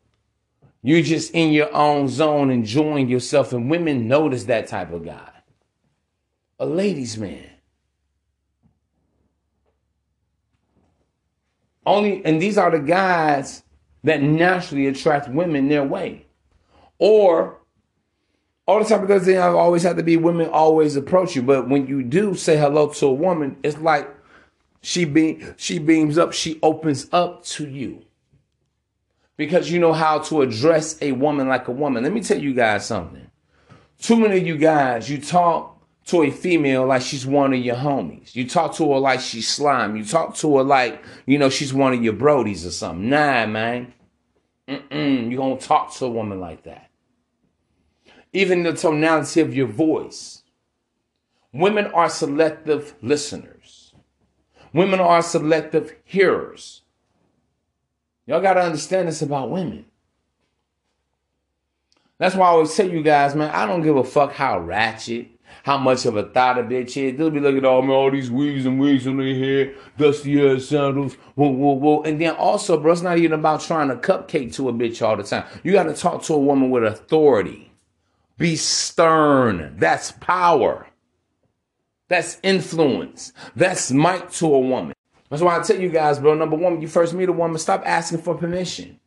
You're 0.82 1.04
just 1.04 1.32
in 1.32 1.52
your 1.52 1.72
own 1.76 2.08
zone, 2.08 2.50
enjoying 2.50 3.10
yourself. 3.10 3.54
And 3.54 3.70
women 3.70 4.08
notice 4.08 4.46
that 4.46 4.68
type 4.68 4.92
of 4.92 5.06
guy. 5.06 5.30
A 6.60 6.66
ladies' 6.66 7.18
man. 7.18 7.48
Only, 11.86 12.26
and 12.26 12.42
these 12.42 12.58
are 12.58 12.72
the 12.72 12.80
guys 12.80 13.62
that 14.08 14.22
naturally 14.22 14.88
attract 14.88 15.30
women 15.30 15.68
their 15.68 15.84
way. 15.84 16.26
Or 17.00 17.60
all 18.68 18.84
the 18.84 18.86
time 18.90 19.04
it 19.04 19.08
doesn't 19.08 19.38
always 19.38 19.84
have 19.84 19.98
to 19.98 20.04
be 20.04 20.18
women 20.18 20.50
always 20.50 20.96
approach 20.96 21.36
you, 21.36 21.42
but 21.42 21.70
when 21.70 21.88
you 21.88 22.04
do 22.04 22.36
say 22.36 22.58
hello 22.58 22.90
to 22.90 23.06
a 23.06 23.14
woman, 23.14 23.58
it's 23.64 23.78
like 23.78 24.10
she 24.82 25.06
be 25.06 25.44
she 25.56 25.80
beams 25.80 26.18
up, 26.18 26.34
she 26.34 26.60
opens 26.62 27.08
up 27.12 27.44
to 27.46 27.68
you 27.68 28.04
because 29.38 29.72
you 29.72 29.80
know 29.80 29.94
how 29.94 30.20
to 30.20 30.42
address 30.42 30.98
a 31.02 31.12
woman 31.14 31.48
like 31.48 31.68
a 31.68 31.72
woman. 31.72 32.04
Let 32.04 32.14
me 32.14 32.22
tell 32.22 32.40
you 32.40 32.54
guys 32.54 32.86
something. 32.86 33.30
Too 34.00 34.18
many 34.18 34.38
of 34.38 34.46
you 34.46 34.58
guys, 34.58 35.10
you 35.10 35.20
talk 35.20 35.78
to 36.08 36.24
a 36.24 36.32
female 36.32 36.86
like 36.86 37.02
she's 37.02 37.26
one 37.26 37.54
of 37.54 37.60
your 37.60 37.76
homies. 37.76 38.36
You 38.36 38.48
talk 38.48 38.76
to 38.76 38.94
her 38.94 39.00
like 39.00 39.20
she's 39.20 39.48
slime. 39.48 39.96
You 39.96 40.06
talk 40.06 40.36
to 40.36 40.58
her 40.58 40.64
like, 40.64 41.04
you 41.26 41.38
know, 41.38 41.50
she's 41.50 41.74
one 41.74 41.94
of 41.94 42.04
your 42.04 42.14
brodies 42.14 42.66
or 42.66 42.72
something. 42.72 43.10
Nah, 43.10 43.46
man. 43.46 43.94
Mm-mm. 44.68 45.32
You 45.32 45.38
don't 45.38 45.62
talk 45.62 45.94
to 45.96 46.06
a 46.06 46.10
woman 46.10 46.40
like 46.40 46.64
that. 46.64 46.90
Even 48.34 48.64
the 48.64 48.74
tonality 48.74 49.42
of 49.42 49.56
your 49.56 49.68
voice. 49.68 50.44
Women 51.54 51.88
are 51.88 52.10
selective 52.10 52.96
listeners. 53.02 53.94
Women 54.74 55.00
are 55.00 55.22
selective 55.22 55.96
hearers. 56.04 56.82
Y'all 58.26 58.42
got 58.42 58.56
to 58.56 58.62
understand 58.62 59.08
this 59.08 59.22
about 59.22 59.50
women. 59.50 59.86
That's 62.18 62.36
why 62.36 62.48
I 62.48 62.50
always 62.50 62.76
tell 62.76 62.90
you 62.90 63.02
guys, 63.02 63.36
man, 63.36 63.52
I 63.52 63.66
don't 63.66 63.84
give 63.84 63.96
a 63.96 64.04
fuck 64.04 64.34
how 64.34 64.60
ratchet, 64.60 65.30
how 65.68 65.78
much 65.78 66.06
of 66.06 66.16
a 66.16 66.24
thought 66.24 66.58
a 66.58 66.64
bitch 66.64 66.96
is. 66.96 67.18
They'll 67.18 67.30
be 67.30 67.42
looking 67.42 67.58
at 67.58 67.66
all, 67.66 67.82
man, 67.82 67.92
all 67.92 68.10
these 68.10 68.32
wigs 68.32 68.66
and 68.66 68.80
wigs 68.80 69.06
on 69.06 69.18
their 69.18 69.36
hair, 69.36 69.74
dusty 69.98 70.42
ass 70.42 70.64
sandals, 70.64 71.16
whoa, 71.36 71.50
whoa, 71.50 71.74
whoa. 71.74 72.04
And 72.04 72.22
then 72.22 72.36
also, 72.36 72.80
bro, 72.80 72.94
it's 72.94 73.02
not 73.02 73.18
even 73.18 73.34
about 73.34 73.60
trying 73.60 73.90
to 73.90 73.98
cupcake 73.98 74.56
to 74.56 74.70
a 74.70 74.74
bitch 74.74 75.06
all 75.06 75.18
the 75.18 75.24
time. 75.24 75.44
You 75.64 75.74
got 75.74 75.84
to 75.84 75.94
talk 75.94 76.24
to 76.24 76.36
a 76.36 76.40
woman 76.40 76.70
with 76.70 76.86
authority. 76.86 77.74
Be 78.38 78.56
stern. 78.56 79.76
That's 79.78 80.14
power. 80.14 80.88
That's 82.08 82.40
influence. 82.44 83.34
That's 83.54 83.92
might 83.92 84.32
to 84.36 84.46
a 84.46 84.60
woman. 84.60 84.94
That's 85.30 85.42
why 85.42 85.60
I 85.60 85.64
tell 85.64 85.82
you 85.82 85.90
guys, 85.90 86.18
bro. 86.18 86.34
Number 86.34 86.56
one, 86.56 86.76
when 86.76 86.82
you 86.82 86.88
first 86.88 87.14
meet 87.14 87.28
a 87.28 87.34
woman, 87.34 87.60
stop 87.60 87.84
asking 87.86 88.20
for 88.20 88.36
permission. 88.36 89.02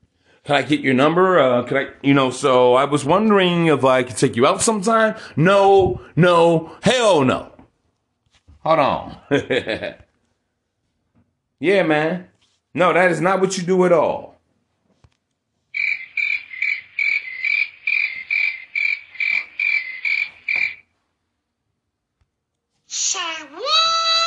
Can 0.51 0.57
I 0.57 0.63
get 0.63 0.81
your 0.81 0.95
number? 0.95 1.39
Uh, 1.39 1.63
can 1.63 1.77
I, 1.77 1.89
you 2.03 2.13
know, 2.13 2.33
so 2.33 2.75
I 2.75 2.83
was 2.83 3.05
wondering 3.05 3.67
if 3.67 3.85
I 3.85 4.03
could 4.03 4.17
take 4.17 4.35
you 4.35 4.49
out 4.49 4.61
sometime. 4.61 5.15
No, 5.37 6.01
no, 6.17 6.77
hell 6.83 7.23
no. 7.25 7.53
Hold 8.65 8.79
on. 8.81 9.17
yeah, 11.61 11.85
man. 11.85 12.27
No, 12.75 12.93
that 12.93 13.13
is 13.13 13.21
not 13.21 13.41
what 13.41 13.57
you 13.57 13.63
do 13.63 13.85
at 13.85 13.93
all. 13.93 14.41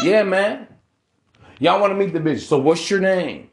Yeah, 0.02 0.24
man. 0.24 0.70
Y'all 1.60 1.82
want 1.82 1.92
to 1.92 1.98
meet 1.98 2.14
the 2.14 2.22
bitch. 2.22 2.48
So 2.48 2.60
what's 2.60 2.90
your 2.90 3.02
name? 3.02 3.50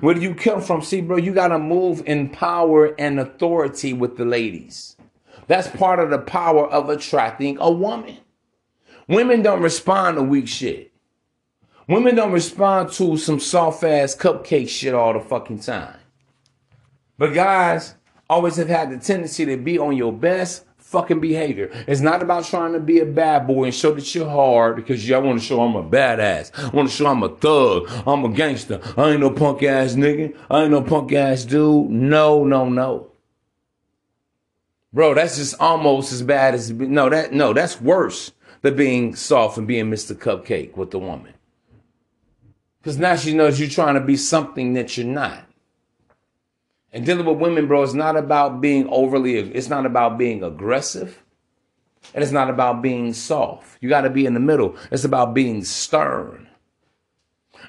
Where 0.00 0.14
do 0.14 0.20
you 0.20 0.34
come 0.34 0.62
from? 0.62 0.82
See, 0.82 1.02
bro, 1.02 1.18
you 1.18 1.34
got 1.34 1.48
to 1.48 1.58
move 1.58 2.02
in 2.06 2.30
power 2.30 2.94
and 2.98 3.20
authority 3.20 3.92
with 3.92 4.16
the 4.16 4.24
ladies. 4.24 4.96
That's 5.46 5.68
part 5.68 6.00
of 6.00 6.10
the 6.10 6.18
power 6.18 6.66
of 6.66 6.88
attracting 6.88 7.58
a 7.60 7.70
woman. 7.70 8.18
Women 9.08 9.42
don't 9.42 9.60
respond 9.60 10.16
to 10.16 10.22
weak 10.22 10.48
shit. 10.48 10.92
Women 11.86 12.14
don't 12.14 12.32
respond 12.32 12.92
to 12.92 13.18
some 13.18 13.38
soft 13.38 13.84
ass 13.84 14.16
cupcake 14.16 14.70
shit 14.70 14.94
all 14.94 15.12
the 15.12 15.20
fucking 15.20 15.60
time. 15.60 15.98
But 17.18 17.34
guys 17.34 17.94
always 18.30 18.56
have 18.56 18.68
had 18.68 18.90
the 18.90 18.98
tendency 18.98 19.44
to 19.44 19.58
be 19.58 19.78
on 19.78 19.96
your 19.96 20.12
best 20.12 20.64
fucking 20.94 21.18
behavior. 21.18 21.70
It's 21.88 22.00
not 22.00 22.22
about 22.22 22.44
trying 22.44 22.72
to 22.72 22.80
be 22.80 23.00
a 23.00 23.04
bad 23.04 23.48
boy 23.48 23.64
and 23.64 23.74
show 23.74 23.92
that 23.94 24.14
you're 24.14 24.30
hard 24.30 24.76
because 24.76 25.06
y'all 25.06 25.22
want 25.22 25.40
to 25.40 25.44
show 25.44 25.60
I'm 25.60 25.74
a 25.74 25.82
badass. 25.82 26.56
I 26.56 26.68
want 26.68 26.88
to 26.88 26.94
show 26.94 27.06
I'm 27.06 27.24
a 27.24 27.28
thug. 27.28 27.90
I'm 28.06 28.24
a 28.24 28.28
gangster. 28.28 28.80
I 28.96 29.10
ain't 29.10 29.20
no 29.20 29.30
punk 29.30 29.64
ass 29.64 29.94
nigga. 29.94 30.36
I 30.48 30.62
ain't 30.62 30.70
no 30.70 30.82
punk 30.82 31.12
ass 31.12 31.44
dude. 31.44 31.90
No, 31.90 32.44
no, 32.44 32.68
no. 32.68 33.08
Bro, 34.92 35.14
that's 35.14 35.36
just 35.36 35.60
almost 35.60 36.12
as 36.12 36.22
bad 36.22 36.54
as 36.54 36.70
no, 36.70 37.10
that 37.10 37.32
no, 37.32 37.52
that's 37.52 37.80
worse 37.80 38.30
than 38.62 38.76
being 38.76 39.16
soft 39.16 39.58
and 39.58 39.66
being 39.66 39.90
Mr. 39.90 40.14
Cupcake 40.14 40.76
with 40.76 40.92
the 40.92 41.00
woman. 41.00 41.34
Because 42.80 42.98
now 42.98 43.16
she 43.16 43.34
knows 43.34 43.58
you're 43.58 43.68
trying 43.68 43.94
to 43.94 44.00
be 44.00 44.16
something 44.16 44.74
that 44.74 44.96
you're 44.96 45.06
not. 45.06 45.44
And 46.94 47.04
dealing 47.04 47.26
with 47.26 47.38
women, 47.38 47.66
bro, 47.66 47.82
it's 47.82 47.92
not 47.92 48.16
about 48.16 48.60
being 48.60 48.88
overly, 48.88 49.36
it's 49.36 49.68
not 49.68 49.84
about 49.84 50.16
being 50.16 50.44
aggressive. 50.44 51.20
And 52.14 52.22
it's 52.22 52.32
not 52.32 52.48
about 52.48 52.82
being 52.82 53.12
soft. 53.12 53.78
You 53.80 53.88
got 53.88 54.02
to 54.02 54.10
be 54.10 54.26
in 54.26 54.34
the 54.34 54.40
middle. 54.40 54.76
It's 54.92 55.04
about 55.04 55.34
being 55.34 55.64
stern 55.64 56.48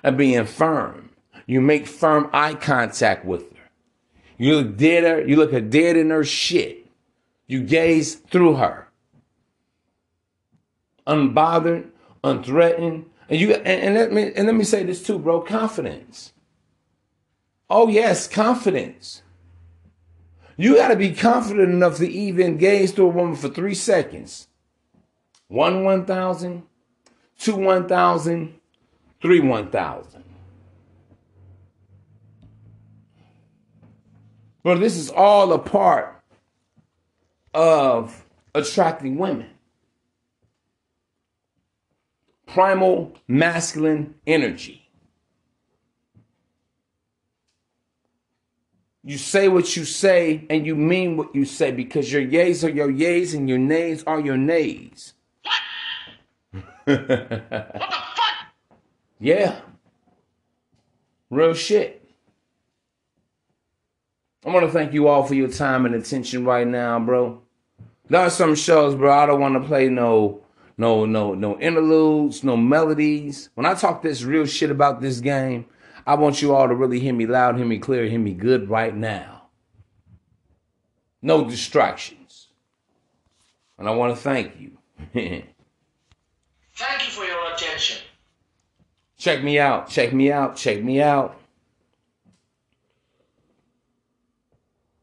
and 0.03 0.17
being 0.17 0.45
firm. 0.45 1.09
You 1.47 1.61
make 1.61 1.87
firm 1.87 2.29
eye 2.33 2.53
contact 2.53 3.25
with 3.25 3.49
her. 3.51 3.71
You 4.37 4.57
look 4.57 4.77
dead 4.77 5.27
you 5.27 5.37
look 5.37 5.51
her 5.51 5.61
dead 5.61 5.97
in 5.97 6.09
her 6.11 6.23
shit. 6.23 6.85
You 7.47 7.63
gaze 7.63 8.15
through 8.15 8.55
her. 8.55 8.89
Unbothered, 11.07 11.89
unthreatened. 12.23 13.05
And 13.29 13.39
you 13.39 13.53
and, 13.53 13.65
and 13.65 13.95
let 13.95 14.11
me 14.11 14.31
and 14.35 14.45
let 14.45 14.55
me 14.55 14.63
say 14.63 14.83
this 14.83 15.01
too, 15.01 15.17
bro. 15.17 15.41
Confidence. 15.41 16.33
Oh, 17.69 17.87
yes, 17.87 18.27
confidence. 18.27 19.23
You 20.57 20.75
got 20.75 20.89
to 20.89 20.95
be 20.95 21.13
confident 21.13 21.71
enough 21.71 21.97
to 21.97 22.09
even 22.09 22.57
gaze 22.57 22.93
to 22.93 23.03
a 23.03 23.07
woman 23.07 23.35
for 23.35 23.49
three 23.49 23.73
seconds. 23.73 24.47
One 25.47 25.83
1,000, 25.83 26.63
two 27.37 27.55
1,000, 27.55 28.55
three 29.21 29.39
1,000. 29.39 30.23
Well, 34.63 34.79
this 34.79 34.95
is 34.97 35.09
all 35.09 35.53
a 35.53 35.59
part 35.59 36.23
of 37.53 38.25
attracting 38.55 39.17
women. 39.17 39.49
Primal 42.47 43.15
masculine 43.27 44.15
energy. 44.25 44.84
You 49.07 49.19
say 49.19 49.47
what 49.49 49.77
you 49.77 49.85
say 49.85 50.47
and 50.49 50.65
you 50.65 50.75
mean 50.75 51.15
what 51.15 51.35
you 51.35 51.45
say 51.45 51.69
because 51.71 52.11
your 52.11 52.23
yays 52.23 52.63
are 52.63 52.71
your 52.71 52.91
yays 52.91 53.35
and 53.35 53.47
your 53.47 53.59
nays 53.59 54.03
are 54.05 54.19
your 54.19 54.35
nays. 54.35 55.13
What 55.43 57.07
the 57.07 57.43
fuck? 57.79 58.47
Yeah. 59.19 59.59
Real 61.29 61.53
shit. 61.53 62.01
I 64.43 64.49
want 64.49 64.65
to 64.65 64.71
thank 64.71 64.91
you 64.91 65.07
all 65.07 65.23
for 65.23 65.35
your 65.35 65.49
time 65.49 65.85
and 65.85 65.93
attention 65.93 66.43
right 66.43 66.67
now, 66.67 66.99
bro. 66.99 67.41
There 68.09 68.21
are 68.21 68.31
some 68.31 68.55
shows, 68.55 68.95
bro. 68.95 69.11
I 69.11 69.27
don't 69.27 69.39
want 69.39 69.53
to 69.53 69.67
play 69.67 69.87
no, 69.87 70.41
no, 70.79 71.05
no, 71.05 71.35
no 71.35 71.59
interludes, 71.59 72.43
no 72.43 72.57
melodies. 72.57 73.49
When 73.53 73.67
I 73.67 73.75
talk 73.75 74.01
this 74.01 74.23
real 74.23 74.45
shit 74.47 74.71
about 74.71 74.99
this 74.99 75.19
game, 75.19 75.65
I 76.05 76.15
want 76.15 76.41
you 76.41 76.53
all 76.53 76.67
to 76.67 76.75
really 76.75 76.99
hear 76.99 77.13
me 77.13 77.25
loud, 77.25 77.57
hear 77.57 77.65
me 77.65 77.79
clear, 77.79 78.05
hear 78.05 78.19
me 78.19 78.33
good 78.33 78.69
right 78.69 78.95
now. 78.95 79.47
No 81.21 81.49
distractions. 81.49 82.49
And 83.77 83.87
I 83.87 83.91
want 83.91 84.15
to 84.15 84.21
thank 84.21 84.59
you. 84.59 84.77
Thank 86.77 87.05
you 87.05 87.11
for 87.11 87.23
your 87.23 87.53
attention. 87.53 88.01
check 89.17 89.43
me 89.43 89.59
out, 89.59 89.89
check 89.89 90.13
me 90.13 90.31
out, 90.31 90.55
check 90.55 90.83
me 90.83 91.01
out. 91.01 91.39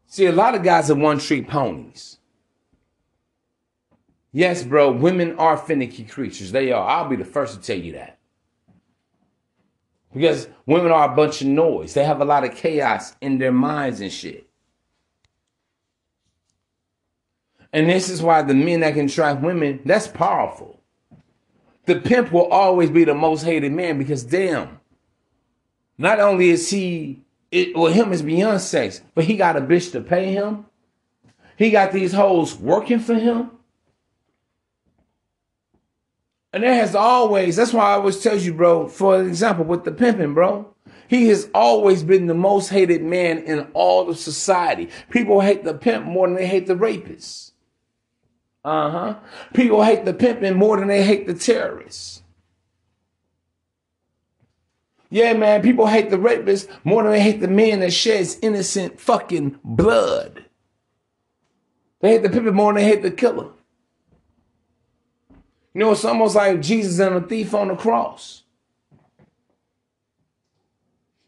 See, 0.07 0.27
a 0.27 0.33
lot 0.33 0.55
of 0.55 0.63
guys 0.63 0.91
are 0.91 0.95
one 0.95 1.19
trick 1.19 1.49
ponies. 1.49 2.19
Yes, 4.31 4.63
bro, 4.63 4.91
women 4.93 5.39
are 5.39 5.57
finicky 5.57 6.05
creatures. 6.05 6.53
They 6.53 6.71
are. 6.73 6.87
I'll 6.87 7.09
be 7.09 7.17
the 7.17 7.25
first 7.25 7.55
to 7.55 7.61
tell 7.61 7.79
you 7.79 7.93
that. 7.93 8.19
Because 10.13 10.49
women 10.67 10.93
are 10.93 11.11
a 11.11 11.17
bunch 11.17 11.41
of 11.41 11.49
noise. 11.49 11.95
They 11.95 12.05
have 12.05 12.21
a 12.21 12.25
lot 12.25 12.45
of 12.45 12.55
chaos 12.55 13.15
in 13.21 13.39
their 13.39 13.53
minds 13.53 14.01
and 14.01 14.13
shit. 14.13 14.47
And 17.73 17.89
this 17.89 18.11
is 18.11 18.23
why 18.23 18.43
the 18.43 18.55
men 18.55 18.81
that 18.81 18.95
can 18.95 19.07
attract 19.07 19.41
women, 19.41 19.81
that's 19.85 20.07
powerful. 20.07 20.79
The 21.87 21.97
pimp 22.01 22.31
will 22.31 22.47
always 22.49 22.91
be 22.91 23.05
the 23.05 23.15
most 23.15 23.43
hated 23.45 23.73
man 23.73 23.99
because 23.99 24.23
damn, 24.23 24.79
not 25.97 26.21
only 26.21 26.51
is 26.51 26.69
he, 26.69 27.23
it, 27.51 27.75
well, 27.77 27.93
him 27.93 28.13
is 28.13 28.23
beyond 28.23 28.61
sex, 28.61 29.01
but 29.15 29.25
he 29.25 29.37
got 29.37 29.57
a 29.57 29.61
bitch 29.61 29.93
to 29.93 30.01
pay 30.01 30.33
him. 30.33 30.67
He 31.57 31.71
got 31.71 31.93
these 31.93 32.13
hoes 32.13 32.55
working 32.55 32.99
for 32.99 33.15
him. 33.15 33.51
And 36.53 36.63
there 36.63 36.75
has 36.75 36.95
always, 36.95 37.57
that's 37.57 37.73
why 37.73 37.91
I 37.91 37.93
always 37.95 38.21
tell 38.21 38.37
you, 38.37 38.53
bro, 38.53 38.87
for 38.89 39.23
example, 39.23 39.65
with 39.65 39.85
the 39.85 39.93
pimping, 39.93 40.35
bro, 40.35 40.73
he 41.09 41.29
has 41.29 41.49
always 41.55 42.03
been 42.03 42.27
the 42.27 42.35
most 42.35 42.69
hated 42.69 43.03
man 43.03 43.39
in 43.39 43.69
all 43.73 44.09
of 44.09 44.19
society. 44.19 44.89
People 45.11 45.41
hate 45.41 45.65
the 45.65 45.75
pimp 45.75 46.07
more 46.07 46.27
than 46.27 46.37
they 46.37 46.47
hate 46.47 46.67
the 46.67 46.77
rapist. 46.77 47.53
Uh 48.65 48.91
huh. 48.91 49.15
People 49.55 49.83
hate 49.83 50.05
the 50.05 50.15
pimping 50.15 50.55
more 50.55 50.79
than 50.79 50.89
they 50.89 51.03
hate 51.03 51.27
the 51.27 51.35
terrorists. 51.35 52.23
Yeah, 55.11 55.35
man, 55.35 55.61
people 55.61 55.87
hate 55.87 56.09
the 56.09 56.19
rapist 56.19 56.71
more 56.85 57.03
than 57.03 57.13
they 57.13 57.21
hate 57.21 57.41
the 57.41 57.49
man 57.49 57.81
that 57.81 57.93
sheds 57.93 58.39
innocent 58.41 58.99
fucking 58.99 59.59
blood. 59.63 60.47
They 62.01 62.13
hate 62.13 62.23
the 62.23 62.31
pimping 62.31 62.55
more 62.55 62.73
than 62.73 62.83
they 62.83 62.89
hate 62.89 63.03
the 63.03 63.11
killer. 63.11 63.51
You 65.75 65.81
know, 65.81 65.93
it's 65.93 66.05
almost 66.05 66.35
like 66.35 66.61
Jesus 66.61 66.99
and 66.99 67.17
the 67.17 67.27
thief 67.27 67.55
on 67.55 67.69
the 67.69 67.77
cross. 67.77 68.43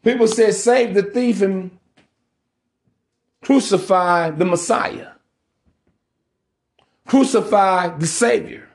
People 0.03 0.29
said, 0.29 0.55
save 0.55 0.95
the 0.95 1.03
thief 1.03 1.41
and 1.41 1.71
crucify 3.43 4.31
the 4.31 4.45
Messiah. 4.45 5.13
Crucify 7.07 7.97
the 7.97 8.07
Savior. 8.07 8.69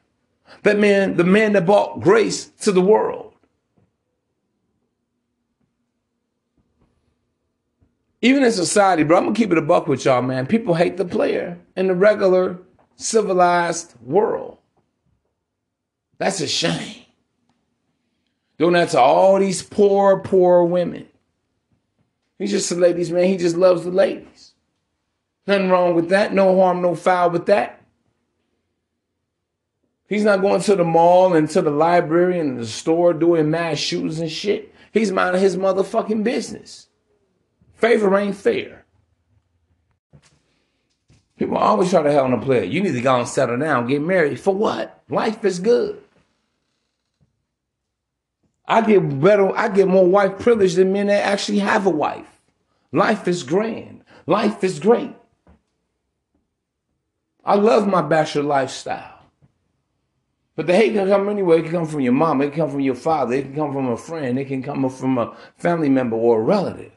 That 0.63 0.79
man, 0.79 1.17
the 1.17 1.23
man 1.23 1.53
that 1.53 1.65
brought 1.65 2.01
grace 2.01 2.45
to 2.61 2.71
the 2.71 2.81
world. 2.81 3.33
Even 8.21 8.43
in 8.43 8.51
society, 8.51 9.03
bro, 9.03 9.17
I'm 9.17 9.23
gonna 9.25 9.35
keep 9.35 9.51
it 9.51 9.57
a 9.57 9.61
buck 9.61 9.87
with 9.87 10.03
y'all, 10.03 10.21
man. 10.21 10.45
People 10.45 10.73
hate 10.73 10.97
the 10.97 11.05
player 11.05 11.57
in 11.77 11.87
the 11.87 11.95
regular 11.95 12.59
civilized 12.97 13.93
world. 14.01 14.58
That's 16.19 16.41
a 16.41 16.47
shame. 16.47 17.03
Doing 18.59 18.73
that 18.73 18.89
to 18.89 18.99
all 18.99 19.39
these 19.39 19.63
poor, 19.63 20.19
poor 20.19 20.65
women. 20.65 21.07
He's 22.37 22.51
just 22.51 22.71
a 22.71 22.75
ladies' 22.75 23.11
man. 23.11 23.23
He 23.23 23.37
just 23.37 23.55
loves 23.55 23.83
the 23.85 23.91
ladies. 23.91 24.53
Nothing 25.47 25.69
wrong 25.69 25.95
with 25.95 26.09
that. 26.09 26.33
No 26.33 26.59
harm, 26.61 26.81
no 26.81 26.93
foul 26.93 27.31
with 27.31 27.47
that. 27.47 27.81
He's 30.07 30.23
not 30.23 30.41
going 30.41 30.61
to 30.61 30.75
the 30.75 30.83
mall 30.83 31.35
and 31.35 31.49
to 31.51 31.61
the 31.61 31.69
library 31.69 32.39
and 32.39 32.59
the 32.59 32.65
store 32.65 33.13
doing 33.13 33.49
mass 33.49 33.77
shootings 33.77 34.19
and 34.19 34.31
shit. 34.31 34.73
He's 34.91 35.11
minding 35.11 35.41
his 35.41 35.55
motherfucking 35.55 36.23
business. 36.23 36.87
Favor 37.75 38.17
ain't 38.17 38.35
fair. 38.35 38.85
People 41.37 41.57
always 41.57 41.91
try 41.91 42.03
to 42.03 42.11
hell 42.11 42.25
on 42.25 42.33
a 42.33 42.41
player. 42.41 42.63
You 42.63 42.81
need 42.81 42.91
to 42.91 43.01
go 43.01 43.19
and 43.19 43.27
settle 43.27 43.57
down, 43.57 43.87
get 43.87 44.01
married. 44.01 44.39
For 44.39 44.53
what? 44.53 45.01
Life 45.09 45.45
is 45.45 45.59
good. 45.59 46.03
I 48.69 48.81
get 48.81 49.19
better, 49.19 49.55
I 49.57 49.67
get 49.69 49.87
more 49.87 50.05
wife 50.05 50.39
privilege 50.39 50.75
than 50.75 50.93
men 50.93 51.07
that 51.07 51.25
actually 51.25 51.59
have 51.59 51.87
a 51.87 51.89
wife. 51.89 52.39
Life 52.91 53.27
is 53.27 53.41
grand. 53.41 54.03
Life 54.27 54.63
is 54.63 54.79
great. 54.79 55.15
I 57.43 57.55
love 57.55 57.87
my 57.87 58.03
bachelor 58.03 58.43
lifestyle. 58.43 59.15
But 60.55 60.67
the 60.67 60.75
hate 60.75 60.93
can 60.93 61.07
come 61.07 61.29
anywhere. 61.29 61.57
It 61.57 61.63
can 61.63 61.71
come 61.71 61.87
from 61.87 62.01
your 62.01 62.13
mom. 62.13 62.41
It 62.41 62.49
can 62.49 62.57
come 62.57 62.69
from 62.69 62.81
your 62.81 62.95
father. 62.95 63.33
It 63.33 63.43
can 63.43 63.55
come 63.55 63.73
from 63.73 63.87
a 63.87 63.97
friend. 63.97 64.37
It 64.37 64.45
can 64.45 64.61
come 64.61 64.87
from 64.89 65.17
a 65.17 65.35
family 65.57 65.89
member 65.89 66.15
or 66.15 66.39
a 66.39 66.43
relative. 66.43 66.91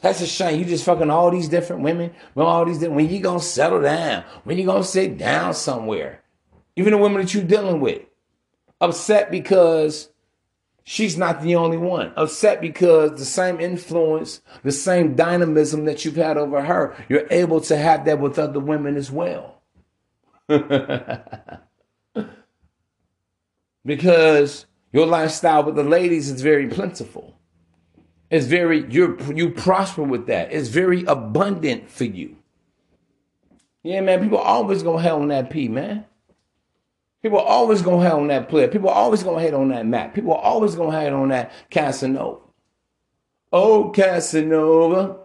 That's 0.00 0.22
a 0.22 0.26
shame. 0.26 0.58
You 0.58 0.64
just 0.64 0.84
fucking 0.84 1.10
all 1.10 1.30
these 1.30 1.48
different 1.48 1.82
women. 1.82 2.12
Well, 2.34 2.46
all 2.46 2.64
these 2.64 2.78
different, 2.78 2.96
when 2.96 3.10
you 3.10 3.20
gonna 3.20 3.40
settle 3.40 3.82
down? 3.82 4.24
When 4.44 4.58
you 4.58 4.64
gonna 4.64 4.82
sit 4.82 5.18
down 5.18 5.54
somewhere? 5.54 6.22
Even 6.74 6.92
the 6.92 6.98
women 6.98 7.20
that 7.20 7.34
you're 7.34 7.44
dealing 7.44 7.80
with. 7.80 8.02
Upset 8.80 9.30
because 9.30 10.09
she's 10.84 11.16
not 11.16 11.42
the 11.42 11.54
only 11.56 11.76
one. 11.76 12.12
Upset 12.16 12.60
because 12.60 13.18
the 13.18 13.24
same 13.24 13.60
influence, 13.60 14.40
the 14.62 14.72
same 14.72 15.14
dynamism 15.14 15.84
that 15.84 16.04
you've 16.04 16.16
had 16.16 16.36
over 16.36 16.62
her, 16.62 16.96
you're 17.08 17.26
able 17.30 17.60
to 17.62 17.76
have 17.76 18.04
that 18.04 18.20
with 18.20 18.38
other 18.38 18.60
women 18.60 18.96
as 18.96 19.10
well. 19.10 19.62
because 23.84 24.66
your 24.92 25.06
lifestyle 25.06 25.64
with 25.64 25.76
the 25.76 25.84
ladies 25.84 26.28
is 26.30 26.42
very 26.42 26.66
plentiful. 26.68 27.36
It's 28.30 28.46
very 28.46 28.90
you 28.90 29.18
you 29.34 29.50
prosper 29.50 30.02
with 30.02 30.26
that. 30.26 30.52
It's 30.52 30.68
very 30.68 31.04
abundant 31.04 31.90
for 31.90 32.04
you. 32.04 32.36
Yeah, 33.82 34.00
man. 34.02 34.22
People 34.22 34.38
always 34.38 34.82
gonna 34.82 35.02
hate 35.02 35.10
on 35.10 35.28
that 35.28 35.50
P, 35.50 35.68
man. 35.68 36.04
People 37.22 37.38
are 37.38 37.46
always 37.46 37.82
gonna 37.82 38.02
hate 38.02 38.12
on 38.12 38.28
that 38.28 38.48
player. 38.48 38.68
People 38.68 38.88
are 38.88 38.94
always 38.94 39.22
gonna 39.22 39.40
hate 39.40 39.54
on 39.54 39.68
that 39.68 39.86
Mac. 39.86 40.14
People 40.14 40.32
are 40.32 40.40
always 40.40 40.74
gonna 40.74 40.98
hate 40.98 41.12
on 41.12 41.28
that 41.28 41.52
Casanova. 41.70 42.40
Oh, 43.52 43.90
Casanova, 43.90 45.18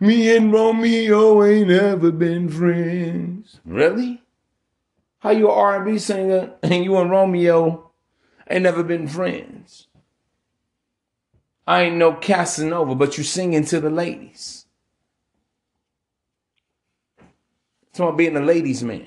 me 0.00 0.34
and 0.34 0.52
Romeo 0.52 1.44
ain't 1.44 1.70
ever 1.70 2.10
been 2.10 2.48
friends. 2.48 3.60
Really? 3.64 4.22
How 5.18 5.30
you 5.30 5.50
an 5.50 5.58
R&B 5.58 5.98
singer 5.98 6.54
and 6.62 6.84
you 6.84 6.96
and 6.96 7.10
Romeo 7.10 7.90
ain't 8.48 8.62
never 8.62 8.82
been 8.82 9.06
friends? 9.06 9.86
I 11.66 11.82
ain't 11.82 11.96
no 11.96 12.14
Casanova, 12.14 12.94
but 12.96 13.16
you 13.18 13.22
singing 13.22 13.64
to 13.66 13.78
the 13.78 13.90
ladies. 13.90 14.66
It's 17.90 17.98
about 18.00 18.16
being 18.16 18.36
a 18.36 18.40
ladies' 18.40 18.82
man. 18.82 19.06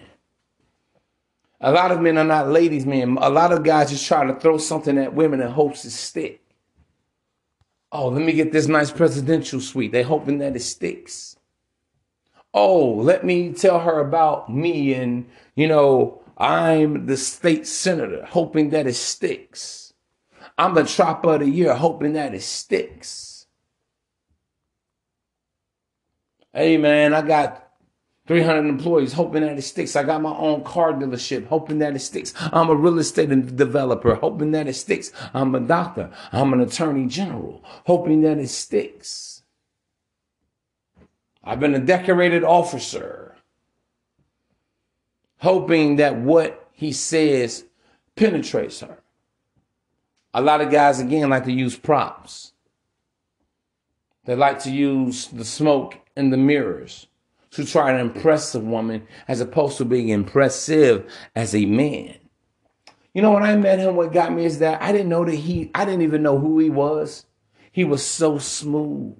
A 1.65 1.71
lot 1.71 1.91
of 1.91 2.01
men 2.01 2.17
are 2.17 2.25
not 2.25 2.49
ladies' 2.49 2.85
men. 2.85 3.17
A 3.21 3.29
lot 3.29 3.53
of 3.53 3.63
guys 3.63 3.89
just 3.89 4.05
try 4.05 4.25
to 4.25 4.35
throw 4.35 4.57
something 4.57 4.97
at 4.97 5.13
women 5.13 5.39
in 5.39 5.49
hopes 5.49 5.85
it 5.85 5.91
stick. 5.91 6.41
Oh, 7.89 8.09
let 8.09 8.25
me 8.25 8.33
get 8.33 8.51
this 8.51 8.67
nice 8.67 8.91
presidential 8.91 9.61
suite. 9.61 9.93
They 9.93 10.03
hoping 10.03 10.39
that 10.39 10.57
it 10.57 10.61
sticks. 10.61 11.37
Oh, 12.53 12.95
let 12.95 13.23
me 13.23 13.53
tell 13.53 13.79
her 13.79 13.99
about 13.99 14.53
me 14.53 14.93
and, 14.93 15.25
you 15.55 15.67
know, 15.67 16.21
I'm 16.37 17.05
the 17.05 17.15
state 17.15 17.65
senator, 17.65 18.25
hoping 18.25 18.71
that 18.71 18.85
it 18.85 18.95
sticks. 18.95 19.93
I'm 20.57 20.73
the 20.73 20.83
trapper 20.83 21.35
of 21.35 21.39
the 21.39 21.49
year, 21.49 21.73
hoping 21.75 22.13
that 22.13 22.35
it 22.35 22.43
sticks. 22.43 23.47
Hey 26.53 26.77
man, 26.77 27.13
I 27.13 27.21
got 27.21 27.62
300 28.25 28.69
employees, 28.69 29.13
hoping 29.13 29.41
that 29.41 29.57
it 29.57 29.63
sticks. 29.63 29.95
I 29.95 30.03
got 30.03 30.21
my 30.21 30.35
own 30.35 30.63
car 30.63 30.93
dealership, 30.93 31.47
hoping 31.47 31.79
that 31.79 31.95
it 31.95 31.99
sticks. 31.99 32.33
I'm 32.37 32.69
a 32.69 32.75
real 32.75 32.99
estate 32.99 33.55
developer, 33.55 34.15
hoping 34.15 34.51
that 34.51 34.67
it 34.67 34.75
sticks. 34.75 35.11
I'm 35.33 35.53
a 35.55 35.59
doctor. 35.59 36.09
I'm 36.31 36.53
an 36.53 36.61
attorney 36.61 37.07
general, 37.07 37.61
hoping 37.85 38.21
that 38.21 38.37
it 38.37 38.47
sticks. 38.47 39.43
I've 41.43 41.59
been 41.59 41.75
a 41.75 41.79
decorated 41.79 42.45
officer, 42.45 43.35
hoping 45.39 45.97
that 45.97 46.15
what 46.17 46.69
he 46.71 46.93
says 46.93 47.65
penetrates 48.15 48.79
her. 48.79 48.99
A 50.33 50.41
lot 50.41 50.61
of 50.61 50.71
guys, 50.71 51.01
again, 51.01 51.29
like 51.29 51.43
to 51.43 51.51
use 51.51 51.77
props. 51.77 52.53
They 54.23 54.35
like 54.35 54.59
to 54.59 54.71
use 54.71 55.27
the 55.27 55.43
smoke 55.43 55.99
and 56.15 56.31
the 56.31 56.37
mirrors 56.37 57.07
to 57.53 57.65
try 57.65 57.91
to 57.91 57.99
impress 57.99 58.55
a 58.55 58.59
woman 58.59 59.07
as 59.27 59.39
opposed 59.39 59.77
to 59.77 59.85
being 59.85 60.09
impressive 60.09 61.11
as 61.35 61.53
a 61.53 61.65
man. 61.65 62.15
You 63.13 63.21
know, 63.21 63.31
when 63.31 63.43
I 63.43 63.55
met 63.55 63.79
him, 63.79 63.95
what 63.95 64.11
got 64.11 64.33
me 64.33 64.43
is 64.43 64.59
that 64.59 64.81
I 64.81 64.91
didn't 64.91 65.09
know 65.09 65.23
that 65.23 65.35
he, 65.35 65.69
I 65.75 65.85
didn't 65.85 66.01
even 66.01 66.23
know 66.23 66.39
who 66.39 66.57
he 66.57 66.71
was. 66.71 67.25
He 67.71 67.83
was 67.83 68.03
so 68.03 68.39
smooth. 68.39 69.19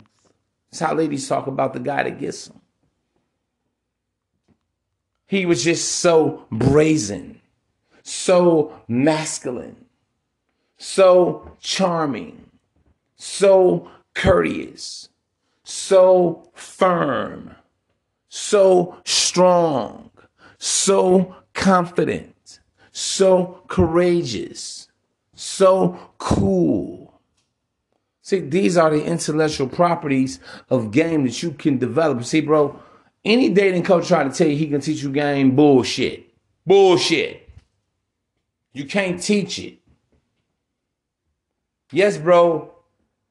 That's 0.72 0.80
how 0.80 0.96
ladies 0.96 1.28
talk 1.28 1.46
about 1.46 1.74
the 1.74 1.80
guy 1.80 2.04
that 2.04 2.20
gets 2.20 2.48
them. 2.48 2.60
He 5.28 5.46
was 5.46 5.64
just 5.64 5.92
so 5.94 6.46
brazen, 6.52 7.40
so 8.02 8.82
masculine, 8.88 9.86
so 10.78 11.56
charming, 11.60 12.50
so 13.16 13.90
courteous, 14.16 15.10
so 15.64 16.50
firm 16.54 17.56
so 18.36 18.98
strong, 19.06 20.10
so 20.58 21.36
confident, 21.54 22.62
so 22.92 23.62
courageous, 23.68 24.88
so 25.36 26.00
cool. 26.18 27.22
See, 28.24 28.40
these 28.40 28.76
are 28.76 28.90
the 28.90 29.06
intellectual 29.06 29.68
properties 29.68 30.40
of 30.72 30.90
game 30.90 31.26
that 31.26 31.44
you 31.44 31.52
can 31.52 31.78
develop. 31.78 32.24
See, 32.24 32.42
bro, 32.42 32.80
any 33.24 33.50
dating 33.50 33.84
coach 33.84 34.08
trying 34.08 34.32
to 34.32 34.36
tell 34.36 34.48
you 34.48 34.58
he 34.58 34.68
can 34.68 34.82
teach 34.82 35.04
you 35.04 35.12
game, 35.12 35.56
bullshit. 35.56 36.34
Bullshit. 36.66 37.48
You 38.72 38.86
can't 38.86 39.22
teach 39.22 39.60
it. 39.60 39.78
Yes, 41.92 42.18
bro. 42.18 42.74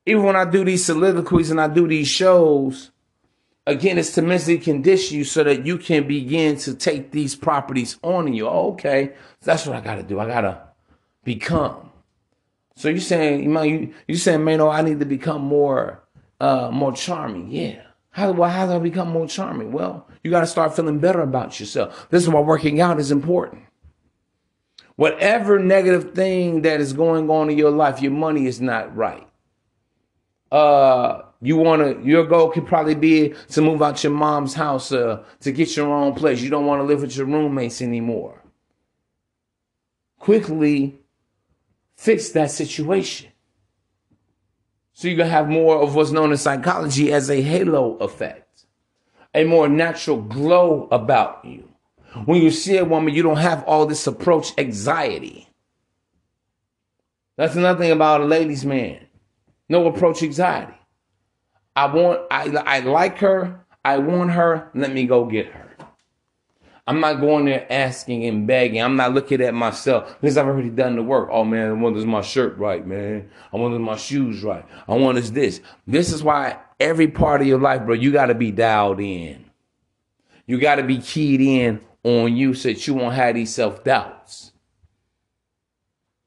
Even 0.06 0.22
when 0.22 0.36
I 0.36 0.44
do 0.44 0.64
these 0.64 0.84
soliloquies 0.84 1.50
and 1.50 1.60
I 1.60 1.66
do 1.66 1.88
these 1.88 2.06
shows, 2.06 2.91
again, 3.66 3.98
it's 3.98 4.12
to 4.14 4.22
mentally 4.22 4.58
condition 4.58 5.18
you 5.18 5.24
so 5.24 5.44
that 5.44 5.66
you 5.66 5.78
can 5.78 6.06
begin 6.06 6.56
to 6.58 6.74
take 6.74 7.10
these 7.10 7.34
properties 7.34 7.98
on 8.02 8.32
you. 8.32 8.48
Oh, 8.48 8.72
okay, 8.72 9.12
that's 9.42 9.66
what 9.66 9.76
I 9.76 9.80
got 9.80 9.96
to 9.96 10.02
do. 10.02 10.20
I 10.20 10.26
got 10.26 10.42
to 10.42 10.62
become. 11.24 11.90
So 12.74 12.88
you're 12.88 13.00
saying, 13.00 13.44
you 13.44 13.94
you 14.08 14.16
saying, 14.16 14.44
man, 14.44 14.60
oh, 14.60 14.68
I 14.68 14.82
need 14.82 15.00
to 15.00 15.06
become 15.06 15.42
more, 15.42 16.02
uh, 16.40 16.70
more 16.72 16.92
charming. 16.92 17.50
Yeah. 17.50 17.82
How 18.10 18.32
well, 18.32 18.50
how 18.50 18.66
do 18.66 18.72
I 18.72 18.78
become 18.78 19.08
more 19.08 19.26
charming? 19.26 19.72
Well, 19.72 20.08
you 20.22 20.30
got 20.30 20.40
to 20.40 20.46
start 20.46 20.76
feeling 20.76 20.98
better 20.98 21.20
about 21.20 21.58
yourself. 21.58 22.08
This 22.10 22.22
is 22.22 22.28
why 22.28 22.40
working 22.40 22.80
out 22.80 23.00
is 23.00 23.10
important. 23.10 23.64
Whatever 24.96 25.58
negative 25.58 26.14
thing 26.14 26.62
that 26.62 26.80
is 26.80 26.92
going 26.92 27.30
on 27.30 27.48
in 27.50 27.56
your 27.56 27.70
life, 27.70 28.02
your 28.02 28.12
money 28.12 28.46
is 28.46 28.60
not 28.60 28.94
right. 28.94 29.26
Uh, 30.52 31.22
you 31.40 31.56
want 31.56 31.80
to, 31.80 32.06
your 32.06 32.26
goal 32.26 32.50
could 32.50 32.66
probably 32.66 32.94
be 32.94 33.34
to 33.48 33.62
move 33.62 33.82
out 33.82 34.04
your 34.04 34.12
mom's 34.12 34.52
house 34.52 34.92
uh, 34.92 35.24
to 35.40 35.50
get 35.50 35.74
your 35.74 35.88
own 35.88 36.14
place. 36.14 36.42
You 36.42 36.50
don't 36.50 36.66
want 36.66 36.80
to 36.80 36.84
live 36.84 37.00
with 37.00 37.16
your 37.16 37.26
roommates 37.26 37.80
anymore. 37.80 38.42
Quickly 40.18 41.00
fix 41.96 42.28
that 42.30 42.50
situation. 42.50 43.30
So 44.92 45.08
you 45.08 45.16
can 45.16 45.26
have 45.26 45.48
more 45.48 45.80
of 45.80 45.94
what's 45.94 46.10
known 46.10 46.32
in 46.32 46.36
psychology 46.36 47.10
as 47.12 47.30
a 47.30 47.40
halo 47.40 47.96
effect, 47.96 48.66
a 49.34 49.44
more 49.44 49.70
natural 49.70 50.20
glow 50.20 50.86
about 50.92 51.44
you. 51.46 51.70
When 52.26 52.42
you 52.42 52.50
see 52.50 52.76
a 52.76 52.84
woman, 52.84 53.14
you 53.14 53.22
don't 53.22 53.38
have 53.38 53.64
all 53.64 53.86
this 53.86 54.06
approach 54.06 54.52
anxiety. 54.58 55.48
That's 57.36 57.56
another 57.56 57.80
thing 57.80 57.90
about 57.90 58.20
a 58.20 58.26
ladies' 58.26 58.66
man. 58.66 59.06
No 59.72 59.86
approach 59.86 60.22
anxiety. 60.22 60.74
I 61.74 61.86
want, 61.86 62.20
I, 62.30 62.50
I 62.58 62.80
like 62.80 63.16
her. 63.20 63.64
I 63.82 63.96
want 63.96 64.32
her. 64.32 64.70
Let 64.74 64.92
me 64.92 65.06
go 65.06 65.24
get 65.24 65.46
her. 65.46 65.70
I'm 66.86 67.00
not 67.00 67.22
going 67.22 67.46
there 67.46 67.66
asking 67.72 68.26
and 68.26 68.46
begging. 68.46 68.82
I'm 68.82 68.96
not 68.96 69.14
looking 69.14 69.40
at 69.40 69.54
myself 69.54 70.14
because 70.20 70.36
I've 70.36 70.46
already 70.46 70.68
done 70.68 70.96
the 70.96 71.02
work. 71.02 71.30
Oh 71.32 71.42
man, 71.42 71.70
I 71.70 71.72
want 71.72 71.96
this 71.96 72.04
my 72.04 72.20
shirt 72.20 72.58
right, 72.58 72.86
man. 72.86 73.30
I 73.50 73.56
want 73.56 73.72
this 73.72 73.80
my 73.80 73.96
shoes 73.96 74.44
right. 74.44 74.62
I 74.86 74.94
want 74.94 75.16
this 75.16 75.30
this. 75.30 75.62
This 75.86 76.12
is 76.12 76.22
why 76.22 76.58
every 76.78 77.08
part 77.08 77.40
of 77.40 77.46
your 77.46 77.58
life, 77.58 77.86
bro, 77.86 77.94
you 77.94 78.12
got 78.12 78.26
to 78.26 78.34
be 78.34 78.50
dialed 78.50 79.00
in. 79.00 79.42
You 80.46 80.60
got 80.60 80.74
to 80.74 80.82
be 80.82 80.98
keyed 80.98 81.40
in 81.40 81.80
on 82.04 82.36
you 82.36 82.52
so 82.52 82.68
that 82.68 82.86
you 82.86 82.92
won't 82.92 83.14
have 83.14 83.36
these 83.36 83.54
self 83.54 83.82
doubts. 83.84 84.51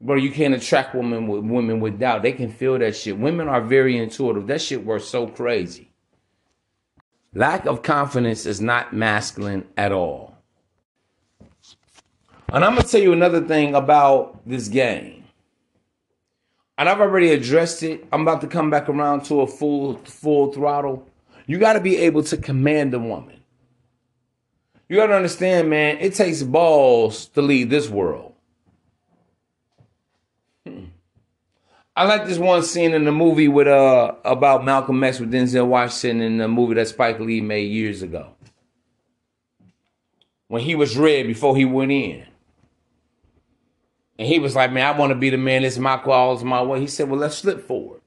Bro, 0.01 0.17
you 0.17 0.31
can't 0.31 0.53
attract 0.53 0.93
women 0.93 1.27
with 1.27 1.43
women 1.43 1.79
with 1.79 1.99
doubt. 1.99 2.21
They 2.21 2.33
can 2.33 2.51
feel 2.51 2.77
that 2.79 2.95
shit. 2.95 3.17
Women 3.17 3.47
are 3.47 3.61
very 3.61 3.97
intuitive. 3.97 4.47
That 4.47 4.61
shit 4.61 4.85
works 4.85 5.05
so 5.05 5.27
crazy. 5.27 5.91
Lack 7.33 7.65
of 7.65 7.81
confidence 7.81 8.45
is 8.45 8.61
not 8.61 8.93
masculine 8.93 9.67
at 9.77 9.91
all. 9.91 10.37
And 12.49 12.63
I'm 12.63 12.75
gonna 12.75 12.87
tell 12.87 13.01
you 13.01 13.13
another 13.13 13.41
thing 13.41 13.73
about 13.73 14.47
this 14.47 14.67
game. 14.67 15.25
And 16.77 16.89
I've 16.89 17.01
already 17.01 17.31
addressed 17.31 17.83
it. 17.83 18.05
I'm 18.11 18.21
about 18.21 18.41
to 18.41 18.47
come 18.47 18.69
back 18.69 18.89
around 18.89 19.23
to 19.25 19.41
a 19.41 19.47
full 19.47 19.97
full 19.99 20.51
throttle. 20.51 21.07
You 21.47 21.57
got 21.57 21.73
to 21.73 21.79
be 21.79 21.97
able 21.97 22.23
to 22.23 22.37
command 22.37 22.93
a 22.93 22.99
woman. 22.99 23.41
You 24.89 24.97
got 24.97 25.07
to 25.07 25.15
understand, 25.15 25.69
man, 25.69 25.97
it 25.99 26.13
takes 26.13 26.43
balls 26.43 27.27
to 27.29 27.41
lead 27.41 27.69
this 27.69 27.89
world. 27.89 28.34
I 31.97 32.03
like 32.03 32.25
this 32.25 32.37
one 32.37 32.61
scene 32.63 32.93
in 32.93 33.05
the 33.05 33.11
movie 33.11 33.47
with 33.47 33.67
uh 33.67 34.15
about 34.25 34.65
Malcolm 34.65 35.01
X 35.03 35.19
with 35.19 35.31
Denzel 35.31 35.67
Washington 35.67 36.21
in 36.21 36.37
the 36.37 36.47
movie 36.47 36.73
that 36.75 36.89
Spike 36.89 37.19
Lee 37.19 37.39
made 37.39 37.71
years 37.71 38.01
ago. 38.01 38.35
When 40.47 40.61
he 40.61 40.75
was 40.75 40.97
red 40.97 41.25
before 41.25 41.55
he 41.55 41.65
went 41.65 41.91
in. 41.91 42.25
And 44.17 44.27
he 44.27 44.39
was 44.39 44.55
like, 44.55 44.71
Man, 44.71 44.85
I 44.85 44.97
want 44.97 45.11
to 45.11 45.15
be 45.15 45.29
the 45.29 45.37
man. 45.37 45.61
This 45.61 45.73
is 45.73 45.79
my 45.79 45.97
call, 45.97 46.37
my 46.43 46.61
way. 46.61 46.81
He 46.81 46.87
said, 46.87 47.09
Well, 47.09 47.19
let's 47.19 47.37
slip 47.37 47.65
forward. 47.65 48.01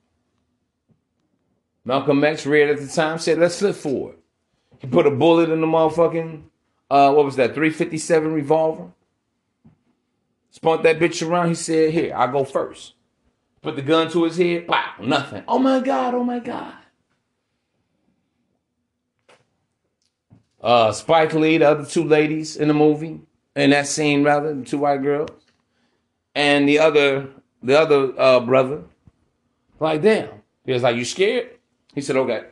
Malcolm 1.84 2.22
X, 2.22 2.44
red 2.44 2.68
at 2.68 2.80
the 2.80 2.86
time, 2.86 3.18
said, 3.18 3.38
Let's 3.38 3.56
slip 3.56 3.74
forward. 3.74 4.16
He 4.78 4.86
put 4.86 5.06
a 5.06 5.10
bullet 5.10 5.48
in 5.48 5.60
the 5.60 5.66
motherfucking, 5.66 6.42
uh, 6.90 7.12
what 7.12 7.24
was 7.24 7.36
that, 7.36 7.54
357 7.54 8.32
revolver? 8.32 8.92
Spun 10.50 10.82
that 10.82 10.98
bitch 10.98 11.26
around. 11.26 11.48
He 11.48 11.54
said, 11.54 11.92
Here, 11.92 12.14
I'll 12.14 12.30
go 12.30 12.44
first. 12.44 12.94
Put 13.60 13.76
the 13.76 13.82
gun 13.82 14.10
to 14.12 14.24
his 14.24 14.36
head. 14.36 14.68
Wow, 14.68 14.94
nothing. 15.00 15.42
Oh 15.48 15.58
my 15.58 15.80
God, 15.80 16.14
oh 16.14 16.24
my 16.24 16.38
God. 16.38 16.74
Uh, 20.60 20.92
Spike 20.92 21.34
Lee, 21.34 21.58
the 21.58 21.68
other 21.68 21.84
two 21.84 22.04
ladies 22.04 22.56
in 22.56 22.68
the 22.68 22.74
movie, 22.74 23.20
in 23.54 23.70
that 23.70 23.86
scene 23.86 24.24
rather, 24.24 24.54
the 24.54 24.64
two 24.64 24.78
white 24.78 25.02
girls, 25.02 25.30
and 26.34 26.68
the 26.68 26.78
other, 26.78 27.28
the 27.62 27.78
other 27.78 28.12
uh, 28.18 28.40
brother, 28.40 28.82
like 29.78 30.02
damn. 30.02 30.30
He 30.64 30.72
was 30.72 30.82
like, 30.82 30.96
"You 30.96 31.04
scared?" 31.04 31.50
He 31.94 32.00
said, 32.00 32.16
"Okay." 32.16 32.44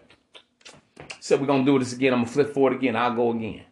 He 0.99 1.05
said, 1.21 1.41
"We're 1.41 1.47
gonna 1.47 1.65
do 1.65 1.79
this 1.79 1.93
again. 1.93 2.13
I'm 2.13 2.21
gonna 2.21 2.31
flip 2.33 2.55
forward 2.55 2.75
again. 2.75 2.97
I'll 2.97 3.15
go 3.15 3.33
again." 3.33 3.63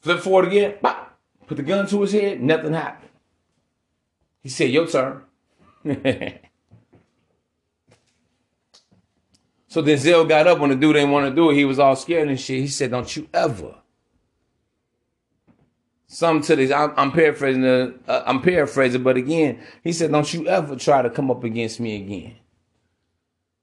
Flip 0.00 0.20
forward 0.20 0.48
again. 0.48 0.74
Pop. 0.82 1.18
Put 1.46 1.56
the 1.56 1.62
gun 1.62 1.86
to 1.88 2.02
his 2.02 2.12
head. 2.12 2.42
Nothing 2.42 2.74
happened. 2.74 3.10
He 4.42 4.50
said, 4.50 4.70
"Your 4.70 4.86
turn." 4.86 5.22
so 9.68 9.82
Denzel 9.82 10.26
got 10.26 10.46
up 10.46 10.58
when 10.58 10.70
the 10.70 10.76
dude 10.76 10.94
didn't 10.94 11.10
want 11.10 11.28
to 11.28 11.34
do 11.34 11.50
it. 11.50 11.56
He 11.56 11.66
was 11.66 11.78
all 11.78 11.94
scared 11.94 12.28
and 12.28 12.40
shit. 12.40 12.60
He 12.60 12.68
said, 12.68 12.90
"Don't 12.90 13.14
you 13.14 13.28
ever." 13.34 13.74
Some 16.06 16.40
to 16.42 16.56
this, 16.56 16.70
I'm, 16.70 16.94
I'm 16.96 17.12
paraphrasing. 17.12 17.60
The, 17.60 17.94
uh, 18.08 18.22
I'm 18.24 18.40
paraphrasing, 18.40 19.02
but 19.02 19.18
again, 19.18 19.60
he 19.82 19.92
said, 19.92 20.10
"Don't 20.10 20.32
you 20.32 20.48
ever 20.48 20.74
try 20.76 21.02
to 21.02 21.10
come 21.10 21.30
up 21.30 21.44
against 21.44 21.80
me 21.80 21.96
again." 21.96 22.36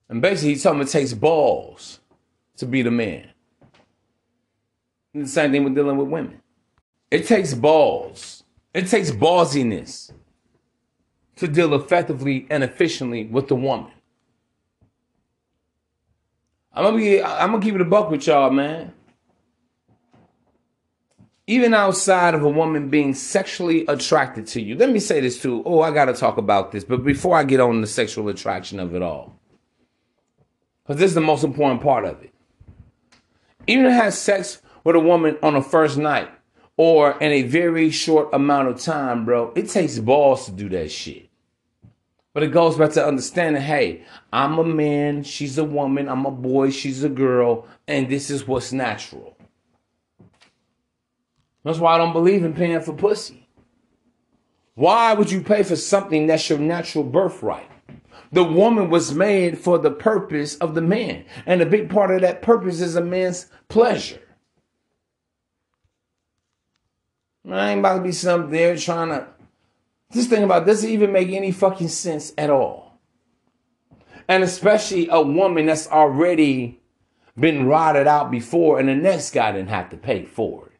And 0.07 0.21
basically, 0.21 0.53
he 0.53 0.59
told 0.59 0.77
me 0.77 0.83
it 0.83 0.89
takes 0.89 1.13
balls 1.13 2.01
to 2.57 2.67
be 2.67 2.83
the 2.83 2.91
man. 2.91 3.29
The 5.15 5.25
same 5.25 5.51
thing 5.51 5.63
with 5.63 5.73
dealing 5.73 5.97
with 5.97 6.07
women. 6.07 6.39
It 7.09 7.25
takes 7.25 7.55
balls. 7.55 8.43
It 8.75 8.87
takes 8.87 9.09
ballsiness 9.09 10.11
to 11.37 11.47
deal 11.47 11.73
effectively 11.73 12.45
and 12.49 12.63
efficiently 12.63 13.25
with 13.25 13.47
the 13.47 13.55
woman. 13.55 13.91
I'm 16.73 16.83
gonna 16.83 16.97
be 16.97 17.21
I'm 17.21 17.51
gonna 17.51 17.63
keep 17.63 17.75
it 17.75 17.81
a 17.81 17.85
buck 17.85 18.09
with 18.09 18.27
y'all, 18.27 18.49
man. 18.49 18.93
Even 21.47 21.73
outside 21.73 22.33
of 22.33 22.43
a 22.43 22.49
woman 22.49 22.89
being 22.89 23.13
sexually 23.13 23.85
attracted 23.87 24.47
to 24.47 24.61
you, 24.61 24.75
let 24.75 24.89
me 24.89 24.99
say 24.99 25.19
this 25.19 25.41
too. 25.41 25.63
Oh, 25.65 25.81
I 25.81 25.91
gotta 25.91 26.13
talk 26.13 26.37
about 26.37 26.71
this, 26.71 26.83
but 26.83 27.03
before 27.03 27.35
I 27.35 27.43
get 27.43 27.59
on 27.59 27.81
the 27.81 27.87
sexual 27.87 28.29
attraction 28.29 28.79
of 28.79 28.95
it 28.95 29.01
all, 29.01 29.37
because 30.83 30.99
this 30.99 31.09
is 31.09 31.15
the 31.15 31.21
most 31.21 31.43
important 31.43 31.81
part 31.81 32.05
of 32.05 32.21
it. 32.23 32.31
Even 33.67 33.85
to 33.85 33.93
have 33.93 34.13
sex 34.13 34.61
with 34.83 34.95
a 34.95 34.99
woman 34.99 35.37
on 35.43 35.55
a 35.55 35.61
first 35.61 35.97
night 35.97 36.29
or 36.83 37.11
in 37.19 37.31
a 37.31 37.43
very 37.43 37.91
short 37.91 38.27
amount 38.33 38.67
of 38.67 38.79
time, 38.79 39.23
bro, 39.23 39.53
it 39.55 39.69
takes 39.69 39.99
balls 39.99 40.47
to 40.47 40.51
do 40.51 40.67
that 40.67 40.91
shit. 40.91 41.29
But 42.33 42.41
it 42.41 42.47
goes 42.47 42.75
back 42.75 42.93
to 42.93 43.05
understanding 43.05 43.61
hey, 43.61 44.03
I'm 44.33 44.57
a 44.57 44.63
man, 44.63 45.21
she's 45.21 45.59
a 45.59 45.63
woman, 45.63 46.09
I'm 46.09 46.25
a 46.25 46.31
boy, 46.31 46.71
she's 46.71 47.03
a 47.03 47.09
girl, 47.09 47.67
and 47.87 48.09
this 48.09 48.31
is 48.31 48.47
what's 48.47 48.73
natural. 48.73 49.37
That's 51.63 51.77
why 51.77 51.93
I 51.93 51.97
don't 51.99 52.13
believe 52.13 52.43
in 52.43 52.55
paying 52.55 52.81
for 52.81 52.93
pussy. 52.93 53.47
Why 54.73 55.13
would 55.13 55.31
you 55.31 55.41
pay 55.41 55.61
for 55.61 55.75
something 55.75 56.25
that's 56.25 56.49
your 56.49 56.57
natural 56.57 57.03
birthright? 57.03 57.69
The 58.31 58.43
woman 58.43 58.89
was 58.89 59.13
made 59.13 59.59
for 59.59 59.77
the 59.77 59.91
purpose 59.91 60.55
of 60.55 60.73
the 60.73 60.81
man. 60.81 61.25
And 61.45 61.61
a 61.61 61.67
big 61.67 61.91
part 61.91 62.09
of 62.09 62.21
that 62.21 62.41
purpose 62.41 62.81
is 62.81 62.95
a 62.95 63.03
man's 63.03 63.51
pleasure. 63.67 64.30
I 67.49 67.71
ain't 67.71 67.79
about 67.79 67.97
to 67.97 68.03
be 68.03 68.11
some 68.11 68.51
there 68.51 68.77
trying 68.77 69.09
to 69.09 69.27
just 70.13 70.29
think 70.29 70.43
about 70.43 70.65
does 70.65 70.83
it 70.83 70.89
even 70.89 71.11
make 71.11 71.29
any 71.29 71.51
fucking 71.51 71.87
sense 71.87 72.33
at 72.37 72.49
all? 72.49 72.99
And 74.27 74.43
especially 74.43 75.07
a 75.09 75.21
woman 75.21 75.65
that's 75.65 75.87
already 75.87 76.79
been 77.39 77.65
rotted 77.65 78.07
out 78.07 78.29
before 78.29 78.79
and 78.79 78.89
the 78.89 78.95
next 78.95 79.31
guy 79.31 79.51
didn't 79.51 79.69
have 79.69 79.89
to 79.89 79.97
pay 79.97 80.25
for 80.25 80.67
it. 80.67 80.71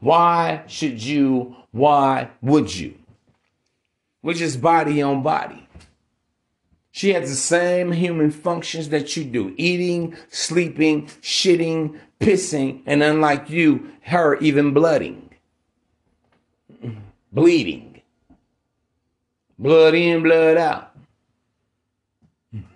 Why 0.00 0.62
should 0.66 1.02
you? 1.02 1.56
Why 1.70 2.30
would 2.40 2.74
you? 2.74 2.94
Which 4.20 4.40
is 4.40 4.56
body 4.56 5.02
on 5.02 5.22
body. 5.22 5.68
She 6.90 7.12
has 7.12 7.28
the 7.28 7.36
same 7.36 7.92
human 7.92 8.30
functions 8.30 8.88
that 8.88 9.16
you 9.16 9.24
do 9.24 9.54
eating, 9.56 10.16
sleeping, 10.30 11.06
shitting, 11.22 11.98
pissing, 12.18 12.82
and 12.86 13.02
unlike 13.02 13.50
you, 13.50 13.92
her 14.02 14.36
even 14.38 14.72
blooding, 14.72 15.27
bleeding. 17.32 18.02
Blood 19.58 19.94
in, 19.94 20.22
blood 20.22 20.56
out. 20.56 20.94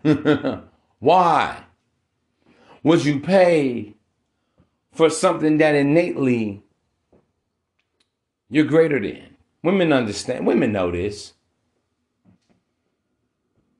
Why 0.98 1.64
would 2.82 3.05
you 3.05 3.20
pay 3.20 3.94
for 4.92 5.09
something 5.09 5.59
that 5.59 5.74
innately 5.74 6.62
you're 8.50 8.64
greater 8.64 9.00
than? 9.00 9.36
Women 9.62 9.92
understand. 9.92 10.46
Women 10.46 10.72
know 10.72 10.90
this. 10.90 11.34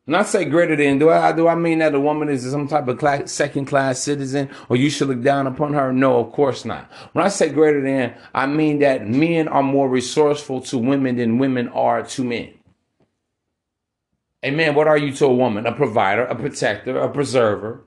When 0.05 0.17
I 0.17 0.25
say 0.25 0.45
greater 0.45 0.75
than, 0.75 0.99
do 0.99 1.11
I 1.11 1.31
do 1.31 1.47
I 1.47 1.55
mean 1.55 1.79
that 1.79 1.95
a 1.95 2.01
woman 2.01 2.29
is 2.29 2.51
some 2.51 2.67
type 2.67 2.89
of 2.89 2.99
class, 2.99 3.31
second 3.31 3.67
class 3.67 4.01
citizen 4.01 4.51
or 4.69 4.77
you 4.77 4.91
should 4.91 5.09
look 5.09 5.23
down 5.23 5.47
upon 5.47 5.75
her? 5.75 5.93
No, 5.93 6.19
of 6.19 6.33
course 6.33 6.65
not. 6.65 6.91
When 7.13 7.25
I 7.25 7.29
say 7.29 7.51
greater 7.51 7.81
than, 7.81 8.15
I 8.35 8.47
mean 8.47 8.81
that 8.81 9.07
men 9.07 9.47
are 9.47 9.63
more 9.63 9.89
resourceful 9.89 10.63
to 10.63 10.79
women 10.79 11.17
than 11.17 11.39
women 11.39 11.69
are 11.69 12.03
to 12.03 12.25
men. 12.25 12.55
Amen. 14.45 14.75
What 14.75 14.89
are 14.89 14.99
you 14.99 15.13
to 15.13 15.27
a 15.27 15.35
woman? 15.35 15.67
A 15.67 15.73
provider, 15.73 16.25
a 16.25 16.35
protector, 16.35 16.99
a 16.99 17.09
preserver. 17.09 17.85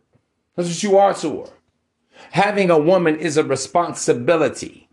That's 0.55 0.70
what 0.70 0.84
you 0.84 0.97
are 0.97 1.13
to 1.16 1.41
her. 1.41 1.51
Having 2.32 2.70
a 2.70 2.80
woman 2.80 3.18
is 3.18 3.36
a 3.36 3.43
responsibility. 3.43 4.84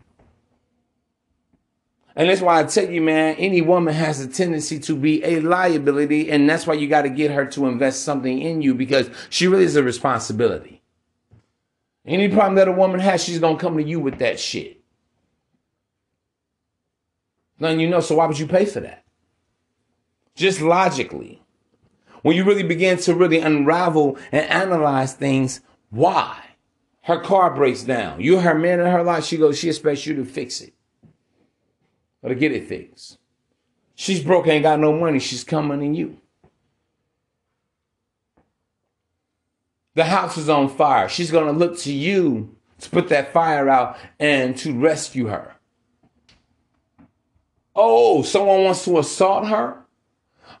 And 2.15 2.29
that's 2.29 2.41
why 2.41 2.59
I 2.59 2.63
tell 2.63 2.89
you, 2.89 3.01
man, 3.01 3.35
any 3.35 3.61
woman 3.61 3.93
has 3.93 4.19
a 4.19 4.27
tendency 4.27 4.79
to 4.79 4.95
be 4.95 5.23
a 5.23 5.39
liability. 5.39 6.29
And 6.29 6.47
that's 6.47 6.67
why 6.67 6.75
you 6.75 6.87
got 6.87 7.03
to 7.03 7.09
get 7.09 7.31
her 7.31 7.45
to 7.47 7.65
invest 7.65 8.03
something 8.03 8.39
in 8.39 8.61
you 8.61 8.75
because 8.75 9.09
she 9.29 9.47
really 9.47 9.63
is 9.65 9.75
a 9.75 9.83
responsibility. 9.83 10.81
Any 12.05 12.27
problem 12.27 12.55
that 12.55 12.67
a 12.67 12.71
woman 12.71 12.99
has, 12.99 13.23
she's 13.23 13.39
going 13.39 13.57
to 13.57 13.61
come 13.61 13.77
to 13.77 13.83
you 13.83 13.99
with 13.99 14.19
that 14.19 14.39
shit. 14.39 14.81
None 17.59 17.79
you 17.79 17.89
know, 17.89 18.01
so 18.01 18.15
why 18.15 18.25
would 18.25 18.37
you 18.37 18.47
pay 18.47 18.65
for 18.65 18.81
that? 18.81 19.05
Just 20.35 20.61
logically 20.61 21.43
when 22.23 22.35
you 22.35 22.43
really 22.43 22.63
begin 22.63 22.97
to 22.97 23.13
really 23.13 23.39
unravel 23.39 24.17
and 24.31 24.49
analyze 24.49 25.13
things, 25.13 25.61
why? 25.89 26.39
Her 27.01 27.19
car 27.19 27.53
breaks 27.53 27.83
down. 27.83 28.21
You're 28.21 28.41
her 28.41 28.57
man 28.57 28.79
in 28.79 28.87
her 28.87 29.03
life. 29.03 29.25
She 29.25 29.37
goes, 29.37 29.59
she 29.59 29.69
expects 29.69 30.05
you 30.05 30.15
to 30.15 30.25
fix 30.25 30.61
it. 30.61 30.73
Or 32.23 32.29
to 32.29 32.35
get 32.35 32.51
it 32.51 32.67
fixed. 32.67 33.19
She's 33.95 34.23
broke, 34.23 34.47
ain't 34.47 34.63
got 34.63 34.79
no 34.79 34.97
money. 34.97 35.19
She's 35.19 35.43
coming 35.43 35.83
in 35.83 35.93
you. 35.93 36.17
The 39.95 40.05
house 40.05 40.37
is 40.37 40.49
on 40.49 40.69
fire. 40.69 41.07
She's 41.07 41.29
going 41.29 41.45
to 41.45 41.51
look 41.51 41.77
to 41.79 41.93
you 41.93 42.55
to 42.79 42.89
put 42.89 43.09
that 43.09 43.31
fire 43.31 43.69
out 43.69 43.97
and 44.19 44.57
to 44.57 44.73
rescue 44.73 45.27
her. 45.27 45.53
Oh, 47.75 48.23
someone 48.23 48.63
wants 48.63 48.85
to 48.85 48.97
assault 48.97 49.47
her? 49.47 49.83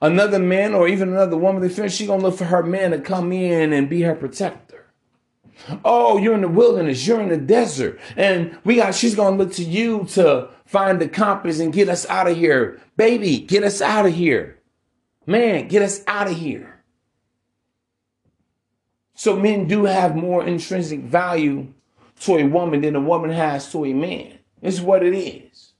another 0.03 0.39
man 0.39 0.73
or 0.73 0.87
even 0.87 1.09
another 1.09 1.37
woman 1.37 1.61
they 1.61 1.69
feel 1.69 1.87
she 1.87 2.05
gonna 2.05 2.21
look 2.21 2.37
for 2.37 2.45
her 2.45 2.61
man 2.61 2.91
to 2.91 2.99
come 2.99 3.31
in 3.31 3.73
and 3.73 3.89
be 3.89 4.01
her 4.01 4.13
protector. 4.13 4.85
Oh, 5.85 6.17
you're 6.17 6.33
in 6.33 6.41
the 6.41 6.47
wilderness, 6.47 7.07
you're 7.07 7.21
in 7.21 7.29
the 7.29 7.37
desert, 7.37 7.99
and 8.17 8.57
we 8.65 8.75
got 8.75 8.93
she's 8.93 9.15
gonna 9.15 9.37
look 9.37 9.53
to 9.53 9.63
you 9.63 10.05
to 10.11 10.49
find 10.65 10.99
the 10.99 11.07
compass 11.07 11.59
and 11.59 11.73
get 11.73 11.89
us 11.89 12.05
out 12.07 12.27
of 12.27 12.37
here. 12.37 12.81
Baby, 12.97 13.39
get 13.39 13.63
us 13.63 13.81
out 13.81 14.05
of 14.05 14.13
here. 14.13 14.59
Man, 15.25 15.67
get 15.67 15.81
us 15.81 16.03
out 16.07 16.27
of 16.27 16.37
here. 16.37 16.83
So 19.15 19.35
men 19.35 19.67
do 19.67 19.85
have 19.85 20.15
more 20.15 20.45
intrinsic 20.45 20.99
value 21.01 21.73
to 22.21 22.37
a 22.37 22.43
woman 22.43 22.81
than 22.81 22.95
a 22.95 23.01
woman 23.01 23.29
has 23.29 23.71
to 23.71 23.85
a 23.85 23.93
man. 23.93 24.39
It's 24.61 24.79
what 24.79 25.03
it 25.03 25.15
is. 25.15 25.73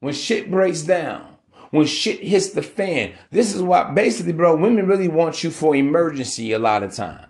When 0.00 0.14
shit 0.14 0.50
breaks 0.50 0.82
down, 0.82 1.36
when 1.70 1.86
shit 1.86 2.20
hits 2.20 2.50
the 2.50 2.62
fan. 2.62 3.14
This 3.30 3.54
is 3.54 3.62
what 3.62 3.94
basically, 3.94 4.32
bro, 4.32 4.56
women 4.56 4.86
really 4.86 5.08
want 5.08 5.42
you 5.42 5.50
for 5.50 5.74
emergency 5.74 6.52
a 6.52 6.58
lot 6.58 6.82
of 6.82 6.94
times. 6.94 7.26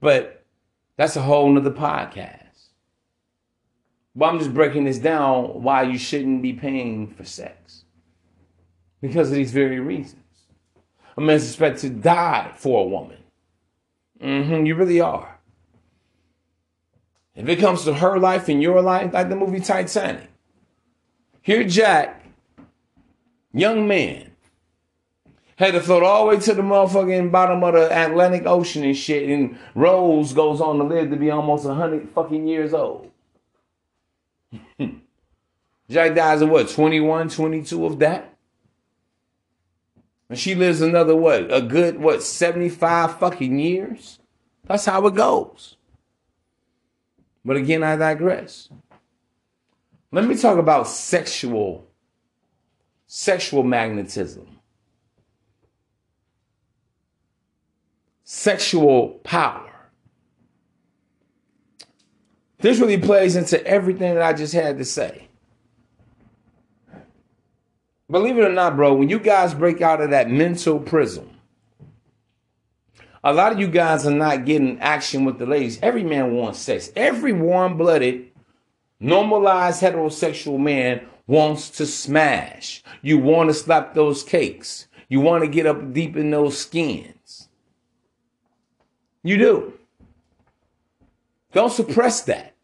But 0.00 0.44
that's 0.96 1.16
a 1.16 1.22
whole 1.22 1.50
nother 1.50 1.70
podcast. 1.70 2.43
But 4.16 4.26
I'm 4.26 4.38
just 4.38 4.54
breaking 4.54 4.84
this 4.84 4.98
down 4.98 5.62
why 5.62 5.82
you 5.82 5.98
shouldn't 5.98 6.42
be 6.42 6.52
paying 6.52 7.08
for 7.08 7.24
sex. 7.24 7.84
Because 9.00 9.28
of 9.28 9.34
these 9.34 9.52
very 9.52 9.80
reasons. 9.80 10.22
A 11.16 11.20
man's 11.20 11.46
expected 11.46 11.80
to 11.80 12.00
die 12.00 12.52
for 12.56 12.84
a 12.84 12.88
woman. 12.88 13.18
Mm-hmm, 14.20 14.66
you 14.66 14.74
really 14.74 15.00
are. 15.00 15.38
If 17.34 17.48
it 17.48 17.58
comes 17.58 17.84
to 17.84 17.94
her 17.94 18.18
life 18.18 18.48
and 18.48 18.62
your 18.62 18.80
life, 18.80 19.12
like 19.12 19.28
the 19.28 19.36
movie 19.36 19.60
Titanic, 19.60 20.30
here 21.42 21.64
Jack 21.64 22.24
young 23.52 23.86
man, 23.86 24.30
had 25.56 25.72
to 25.72 25.80
float 25.80 26.02
all 26.02 26.24
the 26.24 26.30
way 26.30 26.40
to 26.40 26.54
the 26.54 26.62
motherfucking 26.62 27.30
bottom 27.30 27.62
of 27.62 27.74
the 27.74 27.86
Atlantic 27.92 28.44
Ocean 28.46 28.84
and 28.84 28.96
shit, 28.96 29.28
and 29.28 29.56
Rose 29.74 30.32
goes 30.32 30.60
on 30.60 30.78
to 30.78 30.84
live 30.84 31.10
to 31.10 31.16
be 31.16 31.30
almost 31.30 31.64
100 31.64 32.10
fucking 32.10 32.46
years 32.48 32.74
old. 32.74 33.10
Jack 35.88 36.14
dies 36.14 36.42
at 36.42 36.48
what, 36.48 36.68
21, 36.68 37.28
22 37.28 37.86
of 37.86 37.98
that? 37.98 38.36
And 40.28 40.38
she 40.38 40.54
lives 40.54 40.80
another 40.80 41.14
what, 41.14 41.52
a 41.52 41.60
good, 41.60 41.98
what, 41.98 42.22
75 42.22 43.18
fucking 43.18 43.58
years? 43.58 44.18
That's 44.66 44.86
how 44.86 45.06
it 45.06 45.14
goes. 45.14 45.76
But 47.44 47.56
again, 47.56 47.82
I 47.82 47.96
digress. 47.96 48.70
Let 50.10 50.24
me 50.24 50.36
talk 50.36 50.58
about 50.58 50.88
sexual 50.88 51.86
sexual 53.06 53.62
magnetism, 53.62 54.44
sexual 58.24 59.20
power. 59.22 59.70
This 62.58 62.80
really 62.80 62.98
plays 62.98 63.36
into 63.36 63.64
everything 63.64 64.14
that 64.14 64.22
I 64.22 64.32
just 64.32 64.52
had 64.52 64.78
to 64.78 64.84
say. 64.84 65.23
Believe 68.10 68.38
it 68.38 68.44
or 68.44 68.52
not, 68.52 68.76
bro, 68.76 68.94
when 68.94 69.08
you 69.08 69.18
guys 69.18 69.54
break 69.54 69.80
out 69.80 70.00
of 70.00 70.10
that 70.10 70.30
mental 70.30 70.78
prism 70.80 71.30
A 73.22 73.32
lot 73.32 73.52
of 73.52 73.60
you 73.60 73.68
guys 73.68 74.06
are 74.06 74.10
not 74.10 74.46
getting 74.46 74.80
action 74.80 75.24
with 75.24 75.38
the 75.38 75.46
ladies. 75.46 75.78
Every 75.82 76.04
man 76.04 76.32
wants 76.34 76.58
sex. 76.58 76.90
Every 76.96 77.32
warm 77.32 77.76
blooded, 77.78 78.30
normalized 79.00 79.82
heterosexual 79.82 80.58
man 80.58 81.06
wants 81.26 81.70
to 81.70 81.86
smash. 81.86 82.82
You 83.02 83.18
want 83.18 83.50
to 83.50 83.54
slap 83.54 83.94
those 83.94 84.22
cakes. 84.24 84.88
You 85.08 85.20
want 85.20 85.44
to 85.44 85.50
get 85.50 85.66
up 85.66 85.92
deep 85.94 86.16
in 86.16 86.30
those 86.30 86.58
skins. 86.58 87.48
You 89.22 89.38
do. 89.38 89.74
Don't 91.52 91.72
suppress 91.72 92.22
that. 92.22 92.54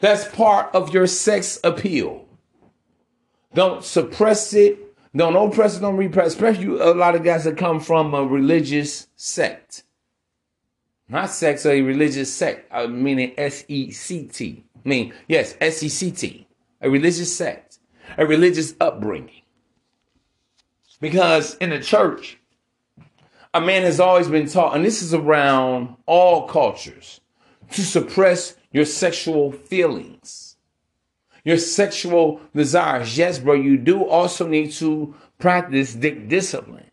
That's 0.00 0.28
part 0.28 0.74
of 0.74 0.94
your 0.94 1.06
sex 1.06 1.58
appeal. 1.64 2.21
Don't 3.54 3.84
suppress 3.84 4.54
it. 4.54 4.78
Don't 5.14 5.36
oppress 5.36 5.76
it, 5.76 5.80
don't 5.80 5.98
repress. 5.98 6.28
Especially 6.28 6.64
you, 6.64 6.82
a 6.82 6.94
lot 6.94 7.14
of 7.14 7.22
guys 7.22 7.44
that 7.44 7.58
come 7.58 7.80
from 7.80 8.14
a 8.14 8.24
religious 8.24 9.08
sect. 9.14 9.84
Not 11.08 11.30
sex, 11.30 11.66
a 11.66 11.82
religious 11.82 12.32
sect, 12.32 12.72
uh, 12.72 12.86
meaning 12.86 13.34
S 13.36 13.64
E 13.68 13.90
C 13.90 14.26
T. 14.26 14.64
I 14.74 14.88
mean, 14.88 15.12
yes, 15.28 15.54
S 15.60 15.82
E 15.82 15.88
C 15.90 16.10
T. 16.10 16.46
A 16.80 16.88
religious 16.88 17.36
sect, 17.36 17.78
a 18.18 18.26
religious 18.26 18.74
upbringing. 18.80 19.42
Because 21.00 21.54
in 21.56 21.70
the 21.70 21.78
church, 21.78 22.38
a 23.54 23.60
man 23.60 23.82
has 23.82 24.00
always 24.00 24.28
been 24.28 24.48
taught, 24.48 24.74
and 24.74 24.84
this 24.84 25.02
is 25.02 25.12
around 25.12 25.94
all 26.06 26.48
cultures, 26.48 27.20
to 27.72 27.82
suppress 27.82 28.56
your 28.72 28.84
sexual 28.84 29.52
feelings, 29.52 30.51
your 31.44 31.58
sexual 31.58 32.40
desires. 32.54 33.16
Yes, 33.16 33.38
bro, 33.38 33.54
you 33.54 33.76
do 33.76 34.04
also 34.04 34.46
need 34.46 34.72
to 34.72 35.14
practice 35.38 35.94
dick 35.94 36.28
discipline, 36.28 36.90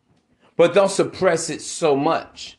but 0.57 0.73
don't 0.73 0.91
suppress 0.91 1.49
it 1.49 1.61
so 1.61 1.95
much. 1.95 2.57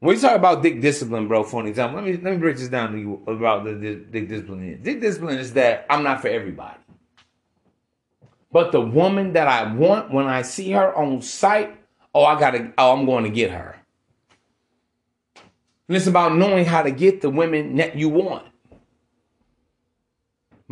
When 0.00 0.16
you 0.16 0.20
talk 0.20 0.36
about 0.36 0.62
dick 0.62 0.80
discipline, 0.80 1.28
bro, 1.28 1.44
for 1.44 1.60
an 1.60 1.66
example, 1.66 2.00
let 2.00 2.04
me 2.04 2.12
let 2.14 2.34
me 2.34 2.38
break 2.38 2.56
this 2.56 2.68
down 2.68 2.92
to 2.92 2.98
you 2.98 3.22
about 3.26 3.64
the, 3.64 3.74
dick 3.74 4.28
discipline. 4.28 4.80
Dick 4.82 5.00
discipline 5.00 5.38
is 5.38 5.52
that 5.54 5.86
I'm 5.88 6.02
not 6.02 6.20
for 6.20 6.28
everybody. 6.28 6.78
But 8.50 8.72
the 8.72 8.80
woman 8.80 9.32
that 9.32 9.48
I 9.48 9.72
want 9.72 10.12
when 10.12 10.26
I 10.26 10.42
see 10.42 10.72
her 10.72 10.94
on 10.94 11.22
sight, 11.22 11.74
oh, 12.14 12.24
I 12.24 12.38
gotta, 12.38 12.72
oh, 12.76 12.92
I'm 12.92 13.06
going 13.06 13.24
to 13.24 13.30
get 13.30 13.50
her. 13.50 13.76
And 15.88 15.96
it's 15.96 16.06
about 16.06 16.36
knowing 16.36 16.66
how 16.66 16.82
to 16.82 16.90
get 16.90 17.22
the 17.22 17.30
women 17.30 17.76
that 17.76 17.96
you 17.96 18.08
want. 18.08 18.46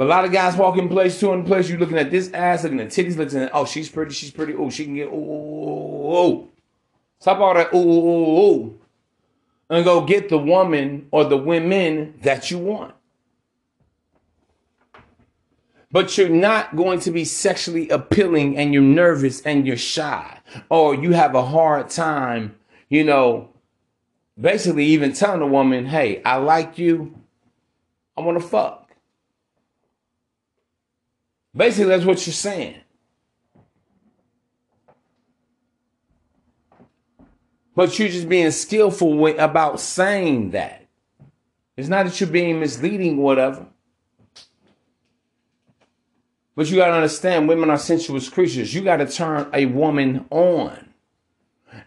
But 0.01 0.07
a 0.07 0.09
lot 0.09 0.25
of 0.25 0.33
guys 0.33 0.57
walk 0.57 0.79
in 0.79 0.89
place, 0.89 1.21
two 1.21 1.31
in 1.35 1.45
place, 1.45 1.69
you 1.69 1.77
looking 1.77 1.99
at 1.99 2.11
this 2.11 2.33
ass, 2.33 2.65
looking 2.65 2.81
at 2.81 2.89
titties, 2.89 3.19
looking 3.19 3.41
at, 3.41 3.51
oh, 3.53 3.67
she's 3.67 3.91
pretty, 3.91 4.15
she's 4.15 4.31
pretty, 4.31 4.55
oh, 4.55 4.71
she 4.71 4.87
can 4.87 4.95
get, 4.95 5.09
oh, 5.09 5.13
oh, 5.13 6.17
oh. 6.17 6.49
Stop 7.19 7.39
all 7.41 7.53
that, 7.53 7.69
oh, 7.75 7.87
ooh, 7.87 8.41
ooh, 8.41 8.81
and 9.69 9.85
go 9.85 10.01
get 10.07 10.31
the 10.31 10.39
woman 10.39 11.07
or 11.11 11.25
the 11.25 11.37
women 11.37 12.15
that 12.23 12.51
you 12.51 12.57
want. 12.57 12.95
But 15.93 16.17
you're 16.17 16.31
not 16.31 16.77
going 16.77 17.01
to 17.01 17.11
be 17.11 17.27
sexually 17.27 17.91
appealing 17.91 18.57
and 18.57 18.73
you're 18.73 18.83
nervous 18.83 19.43
and 19.43 19.67
you're 19.67 19.77
shy 19.77 20.41
or 20.71 20.95
you 20.95 21.13
have 21.13 21.35
a 21.35 21.45
hard 21.45 21.91
time, 21.91 22.57
you 22.89 23.05
know, 23.05 23.51
basically 24.41 24.87
even 24.87 25.13
telling 25.13 25.43
a 25.43 25.47
woman, 25.47 25.85
hey, 25.85 26.23
I 26.25 26.37
like 26.37 26.79
you. 26.79 27.21
I 28.17 28.23
want 28.23 28.41
to 28.41 28.49
fuck. 28.49 28.80
Basically, 31.55 31.87
that's 31.87 32.05
what 32.05 32.27
you're 32.27 32.35
saying. 32.35 32.77
But 37.75 37.99
you're 37.99 38.09
just 38.09 38.29
being 38.29 38.51
skillful 38.51 39.27
about 39.39 39.81
saying 39.81 40.51
that. 40.51 40.87
It's 41.77 41.89
not 41.89 42.05
that 42.07 42.21
you're 42.21 42.31
being 42.31 42.61
misleading 42.61 43.17
whatever. 43.17 43.67
But 46.55 46.69
you 46.69 46.77
got 46.77 46.89
to 46.89 46.95
understand, 46.95 47.49
women 47.49 47.71
are 47.71 47.79
sensuous 47.79 48.29
creatures. 48.29 48.75
You 48.75 48.83
got 48.83 48.99
to 48.99 49.07
turn 49.07 49.49
a 49.55 49.67
woman 49.67 50.27
on. 50.31 50.91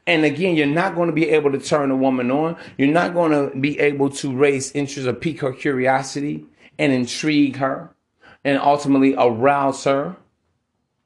And 0.08 0.26
again, 0.26 0.56
you're 0.56 0.66
not 0.66 0.96
going 0.96 1.10
to 1.10 1.14
be 1.14 1.30
able 1.30 1.52
to 1.52 1.60
turn 1.60 1.92
a 1.92 1.96
woman 1.96 2.32
on. 2.32 2.58
You're 2.78 2.88
not 2.88 3.14
going 3.14 3.32
to 3.32 3.56
be 3.56 3.80
able 3.80 4.10
to 4.12 4.36
raise 4.36 4.72
interest 4.72 5.08
or 5.08 5.14
pique 5.14 5.42
her 5.42 5.54
curiosity 5.54 6.46
and 6.80 6.92
intrigue 6.92 7.58
her 7.58 7.93
and 8.44 8.58
ultimately 8.60 9.16
arouse 9.18 9.84
her 9.84 10.16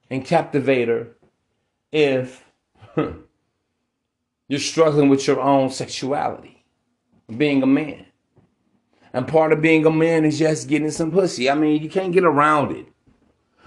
and 0.10 0.26
captivate 0.26 0.88
her 0.88 1.08
if 1.92 2.46
you're 4.48 4.60
struggling 4.60 5.10
with 5.10 5.28
your 5.28 5.40
own 5.40 5.70
sexuality, 5.70 6.66
being 7.36 7.64
a 7.64 7.68
man. 7.68 8.06
And 9.14 9.28
part 9.28 9.54
of 9.54 9.62
being 9.62 9.86
a 9.86 9.92
man 9.92 10.26
is 10.26 10.38
just 10.38 10.68
getting 10.68 10.92
some 10.92 11.12
pussy. 11.12 11.50
I 11.50 11.56
mean, 11.56 11.82
you 11.82 11.90
can't 11.90 12.14
get 12.14 12.24
around 12.24 12.76
it. 12.76 12.88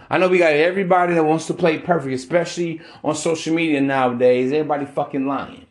I 0.08 0.18
know 0.18 0.28
we 0.28 0.38
got 0.38 0.52
everybody 0.52 1.14
that 1.14 1.24
wants 1.24 1.46
to 1.46 1.54
play 1.54 1.78
perfect, 1.78 2.14
especially 2.14 2.80
on 3.04 3.14
social 3.14 3.54
media 3.54 3.80
nowadays. 3.80 4.52
Everybody 4.52 4.86
fucking 4.86 5.26
lying. 5.26 5.66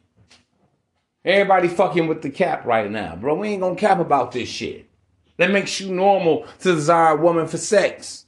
Everybody 1.25 1.67
fucking 1.67 2.07
with 2.07 2.21
the 2.21 2.29
cap 2.29 2.65
right 2.65 2.89
now, 2.89 3.15
bro. 3.17 3.35
We 3.35 3.49
ain't 3.49 3.61
gonna 3.61 3.75
cap 3.75 3.99
about 3.99 4.31
this 4.31 4.47
shit. 4.47 4.88
That 5.39 5.51
makes 5.51 5.79
you 5.79 5.95
normal 5.95 6.45
to 6.59 6.75
desire 6.75 7.17
a 7.17 7.21
woman 7.21 7.47
for 7.47 7.57
sex. 7.57 8.25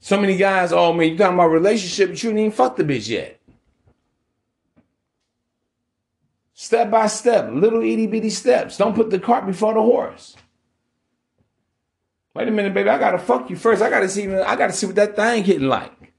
So 0.00 0.18
many 0.18 0.34
guys, 0.38 0.72
oh 0.72 0.94
man, 0.94 1.10
you 1.10 1.18
talking 1.18 1.34
about 1.34 1.48
relationship, 1.48 2.08
but 2.08 2.22
you 2.22 2.30
didn't 2.30 2.38
even 2.40 2.52
fuck 2.52 2.76
the 2.76 2.82
bitch 2.82 3.06
yet. 3.06 3.38
Step 6.54 6.90
by 6.90 7.06
step, 7.06 7.50
little 7.52 7.82
itty 7.82 8.06
bitty 8.06 8.30
steps. 8.30 8.78
Don't 8.78 8.94
put 8.94 9.10
the 9.10 9.18
cart 9.18 9.44
before 9.44 9.74
the 9.74 9.82
horse. 9.82 10.36
Wait 12.32 12.48
a 12.48 12.50
minute, 12.50 12.72
baby. 12.72 12.88
I 12.88 12.98
gotta 12.98 13.18
fuck 13.18 13.50
you 13.50 13.56
first. 13.56 13.82
I 13.82 13.90
gotta 13.90 14.08
see. 14.08 14.26
I 14.34 14.56
gotta 14.56 14.72
see 14.72 14.86
what 14.86 14.94
that 14.94 15.16
thing 15.16 15.44
hitting 15.44 15.68
like. 15.68 16.14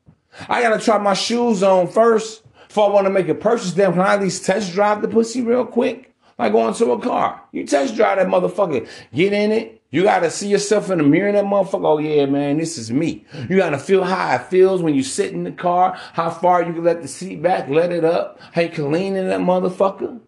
I 0.48 0.62
gotta 0.62 0.80
try 0.80 1.00
my 1.00 1.16
shoes 1.16 1.64
on 1.64 1.88
first 1.88 2.44
before 2.68 2.88
I 2.88 2.94
want 2.94 3.08
to 3.08 3.12
make 3.12 3.30
a 3.30 3.34
purchase. 3.34 3.74
Then 3.74 3.94
can 3.94 4.02
I 4.02 4.14
at 4.14 4.22
least 4.22 4.46
test 4.46 4.74
drive 4.74 5.02
the 5.02 5.08
pussy 5.08 5.42
real 5.42 5.66
quick? 5.66 6.13
Like 6.38 6.52
going 6.52 6.74
to 6.74 6.92
a 6.92 7.00
car. 7.00 7.42
You 7.52 7.66
test 7.66 7.96
drive 7.96 8.18
that 8.18 8.28
motherfucker. 8.28 8.88
Get 9.14 9.34
in 9.34 9.52
it. 9.52 9.82
You 9.92 10.04
gotta 10.04 10.32
see 10.32 10.48
yourself 10.48 10.90
in 10.90 10.98
the 10.98 11.04
mirror 11.04 11.28
in 11.28 11.36
that 11.36 11.46
motherfucker. 11.46 11.86
Oh 11.86 12.00
yeah, 12.00 12.26
man, 12.26 12.58
this 12.58 12.80
is 12.80 12.92
me. 12.92 13.26
You 13.48 13.58
gotta 13.58 13.78
feel 13.78 14.04
how 14.04 14.36
it 14.36 14.48
feels 14.48 14.82
when 14.82 14.96
you 14.96 15.04
sit 15.04 15.34
in 15.34 15.44
the 15.44 15.52
car. 15.52 15.96
How 16.14 16.32
far 16.32 16.64
you 16.64 16.74
can 16.74 16.84
let 16.84 17.04
the 17.04 17.08
seat 17.08 17.44
back, 17.44 17.70
let 17.70 17.92
it 17.92 18.04
up. 18.04 18.40
How 18.54 18.62
you 18.62 18.70
can 18.70 18.92
lean 18.92 19.16
in 19.16 19.28
that 19.28 19.40
motherfucker. 19.40 20.20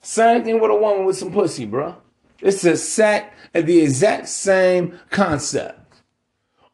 Same 0.00 0.42
thing 0.42 0.60
with 0.60 0.72
a 0.72 0.74
woman 0.74 1.06
with 1.06 1.16
some 1.16 1.30
pussy, 1.30 1.64
bro. 1.64 1.96
It's 2.40 2.62
sack 2.82 3.32
the 3.52 3.80
exact 3.80 4.28
same 4.28 4.98
concept. 5.10 5.78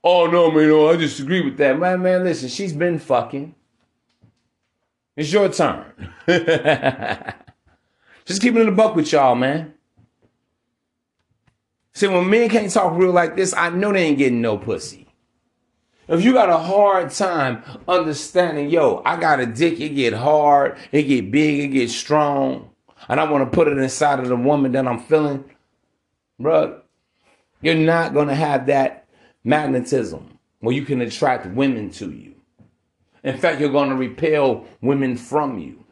Oh 0.02 0.26
no, 0.26 0.50
man, 0.50 0.68
no, 0.68 0.88
I 0.88 0.96
disagree 0.96 1.42
with 1.42 1.58
that. 1.58 1.78
Man, 1.78 2.00
man, 2.00 2.24
listen, 2.24 2.48
she's 2.48 2.72
been 2.72 2.98
fucking. 2.98 3.54
It's 5.18 5.32
your 5.32 5.48
turn. 5.48 5.84
Just 8.24 8.40
keeping 8.40 8.62
it 8.62 8.68
a 8.68 8.72
buck 8.72 8.94
with 8.94 9.10
y'all, 9.10 9.34
man. 9.34 9.74
See, 11.92 12.06
when 12.06 12.30
men 12.30 12.48
can't 12.48 12.70
talk 12.70 12.96
real 12.96 13.10
like 13.10 13.34
this, 13.34 13.52
I 13.52 13.70
know 13.70 13.92
they 13.92 14.04
ain't 14.04 14.18
getting 14.18 14.40
no 14.40 14.56
pussy. 14.58 15.08
If 16.06 16.22
you 16.22 16.32
got 16.32 16.50
a 16.50 16.56
hard 16.56 17.10
time 17.10 17.64
understanding, 17.88 18.70
yo, 18.70 19.02
I 19.04 19.18
got 19.18 19.40
a 19.40 19.46
dick, 19.46 19.80
it 19.80 19.96
get 19.96 20.12
hard, 20.12 20.78
it 20.92 21.02
get 21.02 21.32
big, 21.32 21.64
it 21.64 21.68
get 21.68 21.90
strong, 21.90 22.70
and 23.08 23.18
I 23.18 23.28
want 23.28 23.50
to 23.50 23.52
put 23.52 23.66
it 23.66 23.76
inside 23.76 24.20
of 24.20 24.28
the 24.28 24.36
woman 24.36 24.70
that 24.70 24.86
I'm 24.86 25.00
feeling, 25.00 25.44
bro, 26.38 26.80
you're 27.60 27.74
not 27.74 28.14
to 28.14 28.34
have 28.36 28.66
that 28.66 29.08
magnetism 29.42 30.38
where 30.60 30.76
you 30.76 30.84
can 30.84 31.00
attract 31.00 31.46
women 31.46 31.90
to 31.90 32.12
you. 32.12 32.38
In 33.28 33.36
fact, 33.36 33.60
you're 33.60 33.68
going 33.68 33.90
to 33.90 33.94
repel 33.94 34.64
women 34.80 35.14
from 35.14 35.58
you. 35.58 35.84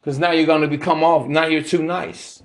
Because 0.00 0.18
now 0.18 0.32
you're 0.32 0.44
going 0.44 0.62
to 0.62 0.66
become 0.66 1.04
off. 1.04 1.28
Now 1.28 1.46
you're 1.46 1.62
too 1.62 1.84
nice. 1.84 2.42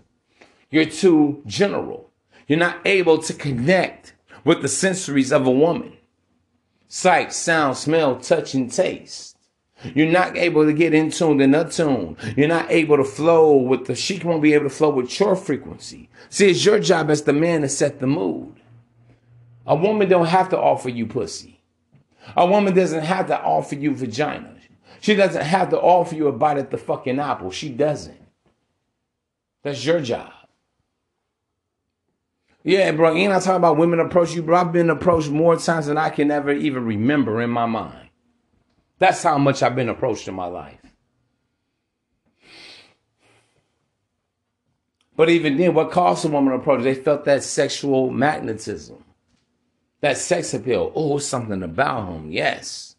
You're 0.69 0.85
too 0.85 1.41
general. 1.47 2.11
You're 2.45 2.59
not 2.59 2.77
able 2.85 3.17
to 3.23 3.33
connect 3.33 4.13
with 4.43 4.61
the 4.61 4.67
sensories 4.67 5.35
of 5.35 5.47
a 5.47 5.51
woman 5.51 5.93
sight, 6.88 7.33
sound, 7.33 7.75
smell, 7.75 8.17
touch, 8.17 8.53
and 8.53 8.71
taste. 8.71 9.35
You're 9.95 10.11
not 10.11 10.38
able 10.38 10.63
to 10.65 10.73
get 10.73 10.93
in 10.93 11.09
tune 11.09 11.41
and 11.41 11.55
attune. 11.55 12.17
You're 12.38 12.47
not 12.47 12.69
able 12.69 12.97
to 12.97 13.03
flow 13.03 13.55
with 13.55 13.88
the, 13.88 13.95
she 13.95 14.19
won't 14.19 14.43
be 14.43 14.53
able 14.53 14.65
to 14.65 14.75
flow 14.75 14.91
with 14.91 15.19
your 15.19 15.35
frequency. 15.35 16.07
See, 16.29 16.51
it's 16.51 16.63
your 16.63 16.79
job 16.79 17.09
as 17.09 17.23
the 17.23 17.33
man 17.33 17.61
to 17.61 17.69
set 17.69 17.99
the 17.99 18.05
mood. 18.05 18.61
A 19.65 19.75
woman 19.75 20.07
don't 20.07 20.27
have 20.27 20.49
to 20.49 20.59
offer 20.59 20.89
you 20.89 21.07
pussy. 21.07 21.57
A 22.36 22.45
woman 22.45 22.73
doesn't 22.73 23.03
have 23.03 23.28
to 23.28 23.41
offer 23.41 23.75
you 23.75 23.95
vagina. 23.95 24.55
She 24.99 25.15
doesn't 25.15 25.43
have 25.43 25.69
to 25.69 25.80
offer 25.80 26.15
you 26.15 26.28
a 26.28 26.32
bite 26.32 26.57
at 26.57 26.71
the 26.71 26.78
fucking 26.78 27.19
apple. 27.19 27.51
She 27.51 27.69
doesn't. 27.69 28.19
That's 29.63 29.86
your 29.86 30.01
job. 30.01 30.32
Yeah, 32.63 32.91
bro. 32.91 33.15
Ain't 33.15 33.32
I 33.32 33.39
talking 33.39 33.55
about 33.55 33.78
women 33.78 33.99
approach 33.99 34.34
you, 34.36 34.43
bro? 34.43 34.57
I've 34.57 34.73
been 34.73 34.89
approached 34.89 35.30
more 35.30 35.55
times 35.55 35.86
than 35.86 35.97
I 35.97 36.09
can 36.09 36.32
ever 36.32 36.51
even 36.51 36.84
remember 36.84 37.41
in 37.41 37.49
my 37.49 37.65
mind. 37.65 38.09
That's 38.99 39.23
how 39.23 39.38
much 39.38 39.63
I've 39.63 39.75
been 39.75 39.89
approached 39.89 40.28
in 40.28 40.34
my 40.34 40.47
life. 40.47 40.80
But 45.15 45.30
even 45.30 45.57
then, 45.57 45.73
what 45.73 45.91
caused 45.91 46.25
a 46.25 46.28
woman 46.28 46.53
approach? 46.53 46.84
They 46.84 46.93
felt 46.93 47.25
that 47.25 47.43
sexual 47.43 48.11
magnetism, 48.11 49.03
that 50.02 50.18
sex 50.18 50.54
appeal. 50.54 50.91
Oh, 50.95 51.18
something 51.18 51.64
about 51.64 52.10
him. 52.10 52.32
Yes. 52.32 52.95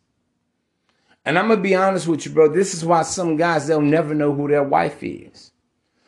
And 1.24 1.38
I'm 1.38 1.48
gonna 1.48 1.60
be 1.60 1.74
honest 1.74 2.08
with 2.08 2.24
you, 2.24 2.32
bro. 2.32 2.48
This 2.48 2.74
is 2.74 2.84
why 2.84 3.02
some 3.02 3.36
guys 3.36 3.66
they'll 3.66 3.80
never 3.80 4.14
know 4.14 4.32
who 4.32 4.48
their 4.48 4.62
wife 4.62 5.02
is. 5.02 5.52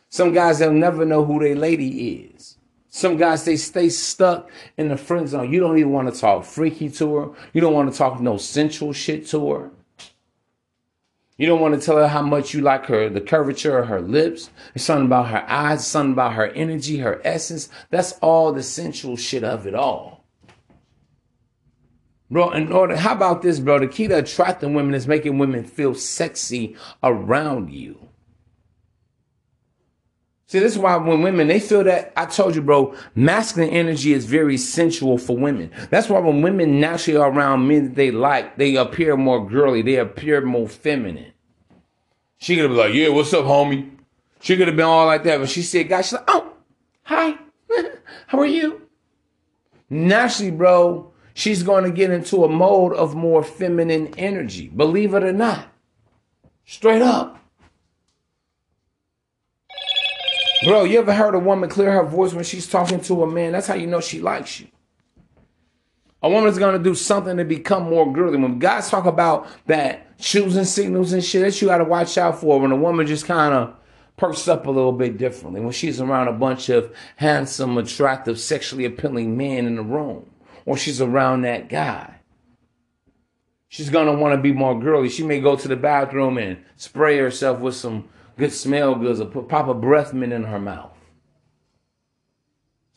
Some 0.09 0.33
guys 0.33 0.59
they'll 0.59 0.73
never 0.73 1.05
know 1.05 1.23
who 1.23 1.39
their 1.39 1.55
lady 1.55 2.31
is. 2.35 2.57
Some 2.89 3.15
guys 3.15 3.45
they 3.45 3.55
stay 3.55 3.87
stuck 3.87 4.49
in 4.77 4.89
the 4.89 4.97
friend 4.97 5.27
zone. 5.27 5.53
You 5.53 5.61
don't 5.61 5.77
even 5.77 5.93
want 5.93 6.13
to 6.13 6.19
talk 6.19 6.43
freaky 6.43 6.89
to 6.89 7.15
her. 7.15 7.29
You 7.53 7.61
don't 7.61 7.73
want 7.73 7.91
to 7.91 7.97
talk 7.97 8.19
no 8.19 8.37
sensual 8.37 8.91
shit 8.91 9.27
to 9.27 9.51
her. 9.51 9.71
You 11.37 11.47
don't 11.47 11.61
want 11.61 11.79
to 11.79 11.83
tell 11.83 11.97
her 11.97 12.07
how 12.07 12.21
much 12.21 12.53
you 12.53 12.61
like 12.61 12.85
her, 12.87 13.09
the 13.09 13.21
curvature 13.21 13.79
of 13.79 13.87
her 13.87 14.01
lips. 14.01 14.49
Something 14.75 15.05
about 15.05 15.29
her 15.29 15.45
eyes, 15.47 15.87
something 15.87 16.13
about 16.13 16.33
her 16.33 16.47
energy, 16.47 16.97
her 16.97 17.21
essence. 17.23 17.69
That's 17.89 18.11
all 18.21 18.51
the 18.51 18.61
sensual 18.61 19.15
shit 19.15 19.43
of 19.43 19.65
it 19.65 19.73
all. 19.73 20.20
Bro, 22.31 22.51
in 22.51 22.71
order, 22.71 22.93
oh, 22.93 22.97
how 22.97 23.11
about 23.11 23.41
this, 23.41 23.59
bro? 23.59 23.79
The 23.79 23.87
key 23.87 24.07
to 24.07 24.19
attracting 24.19 24.73
women 24.73 24.93
is 24.93 25.05
making 25.05 25.37
women 25.37 25.65
feel 25.65 25.93
sexy 25.93 26.77
around 27.03 27.73
you. 27.73 28.07
See, 30.47 30.59
this 30.59 30.71
is 30.73 30.79
why 30.79 30.95
when 30.95 31.21
women, 31.21 31.47
they 31.47 31.59
feel 31.59 31.83
that, 31.83 32.13
I 32.15 32.25
told 32.25 32.55
you, 32.55 32.61
bro, 32.61 32.95
masculine 33.15 33.69
energy 33.69 34.13
is 34.13 34.25
very 34.25 34.57
sensual 34.57 35.17
for 35.17 35.37
women. 35.37 35.71
That's 35.89 36.07
why 36.07 36.19
when 36.19 36.41
women 36.41 36.79
naturally 36.79 37.19
are 37.19 37.29
around 37.29 37.67
men 37.67 37.83
that 37.85 37.95
they 37.95 38.11
like, 38.11 38.57
they 38.57 38.77
appear 38.77 39.17
more 39.17 39.45
girly, 39.45 39.81
they 39.81 39.95
appear 39.95 40.39
more 40.41 40.69
feminine. 40.69 41.33
She 42.37 42.55
could 42.55 42.63
have 42.63 42.71
been 42.71 42.79
like, 42.79 42.93
yeah, 42.93 43.09
what's 43.09 43.33
up, 43.33 43.43
homie? 43.43 43.91
She 44.39 44.55
could 44.55 44.67
have 44.67 44.77
been 44.77 44.85
all 44.85 45.05
like 45.05 45.23
that, 45.23 45.39
but 45.39 45.49
she 45.49 45.61
said, 45.61 45.89
guys, 45.89 46.05
she's 46.05 46.13
like, 46.13 46.23
oh, 46.29 46.53
hi, 47.03 47.35
how 48.27 48.39
are 48.39 48.45
you? 48.45 48.87
Naturally, 49.89 50.51
bro, 50.51 51.10
she's 51.33 51.63
going 51.63 51.83
to 51.83 51.91
get 51.91 52.11
into 52.11 52.43
a 52.43 52.49
mode 52.49 52.93
of 52.93 53.15
more 53.15 53.43
feminine 53.43 54.13
energy, 54.17 54.67
believe 54.67 55.13
it 55.13 55.23
or 55.23 55.33
not. 55.33 55.67
Straight 56.65 57.01
up. 57.01 57.37
Bro, 60.63 60.83
you 60.83 60.99
ever 60.99 61.13
heard 61.13 61.33
a 61.33 61.39
woman 61.39 61.69
clear 61.69 61.91
her 61.91 62.03
voice 62.03 62.33
when 62.33 62.43
she's 62.43 62.67
talking 62.67 63.01
to 63.01 63.23
a 63.23 63.27
man? 63.27 63.51
That's 63.51 63.67
how 63.67 63.73
you 63.73 63.87
know 63.87 63.99
she 63.99 64.21
likes 64.21 64.59
you. 64.59 64.67
A 66.23 66.29
woman's 66.29 66.59
gonna 66.59 66.77
do 66.77 66.93
something 66.93 67.35
to 67.37 67.43
become 67.43 67.89
more 67.89 68.11
girly. 68.13 68.37
When 68.37 68.59
guys 68.59 68.89
talk 68.89 69.05
about 69.05 69.47
that 69.65 70.19
choosing 70.19 70.65
signals 70.65 71.13
and 71.13 71.23
shit, 71.23 71.41
that 71.41 71.59
you 71.59 71.67
gotta 71.67 71.83
watch 71.83 72.15
out 72.17 72.39
for 72.39 72.59
when 72.59 72.71
a 72.71 72.75
woman 72.75 73.07
just 73.07 73.25
kind 73.25 73.55
of 73.55 73.73
perks 74.17 74.47
up 74.47 74.67
a 74.67 74.71
little 74.71 74.91
bit 74.91 75.17
differently. 75.17 75.61
When 75.61 75.71
she's 75.71 75.99
around 75.99 76.27
a 76.27 76.33
bunch 76.33 76.69
of 76.69 76.95
handsome, 77.15 77.75
attractive, 77.79 78.39
sexually 78.39 78.85
appealing 78.85 79.35
men 79.35 79.65
in 79.65 79.77
the 79.77 79.81
room, 79.81 80.29
or 80.65 80.77
she's 80.77 81.01
around 81.01 81.41
that 81.41 81.69
guy. 81.69 82.21
She's 83.67 83.89
gonna 83.89 84.13
want 84.13 84.35
to 84.35 84.41
be 84.41 84.51
more 84.51 84.77
girly. 84.79 85.07
She 85.07 85.23
may 85.23 85.39
go 85.39 85.55
to 85.55 85.67
the 85.67 85.77
bathroom 85.77 86.37
and 86.37 86.57
spray 86.75 87.17
herself 87.17 87.59
with 87.59 87.75
some 87.75 88.09
good 88.37 88.51
smell 88.51 88.95
goods 88.95 89.21
or 89.21 89.25
put 89.25 89.47
pop 89.47 89.67
a 89.67 89.73
breath 89.73 90.13
mint 90.13 90.33
in 90.33 90.43
her 90.43 90.59
mouth. 90.59 90.97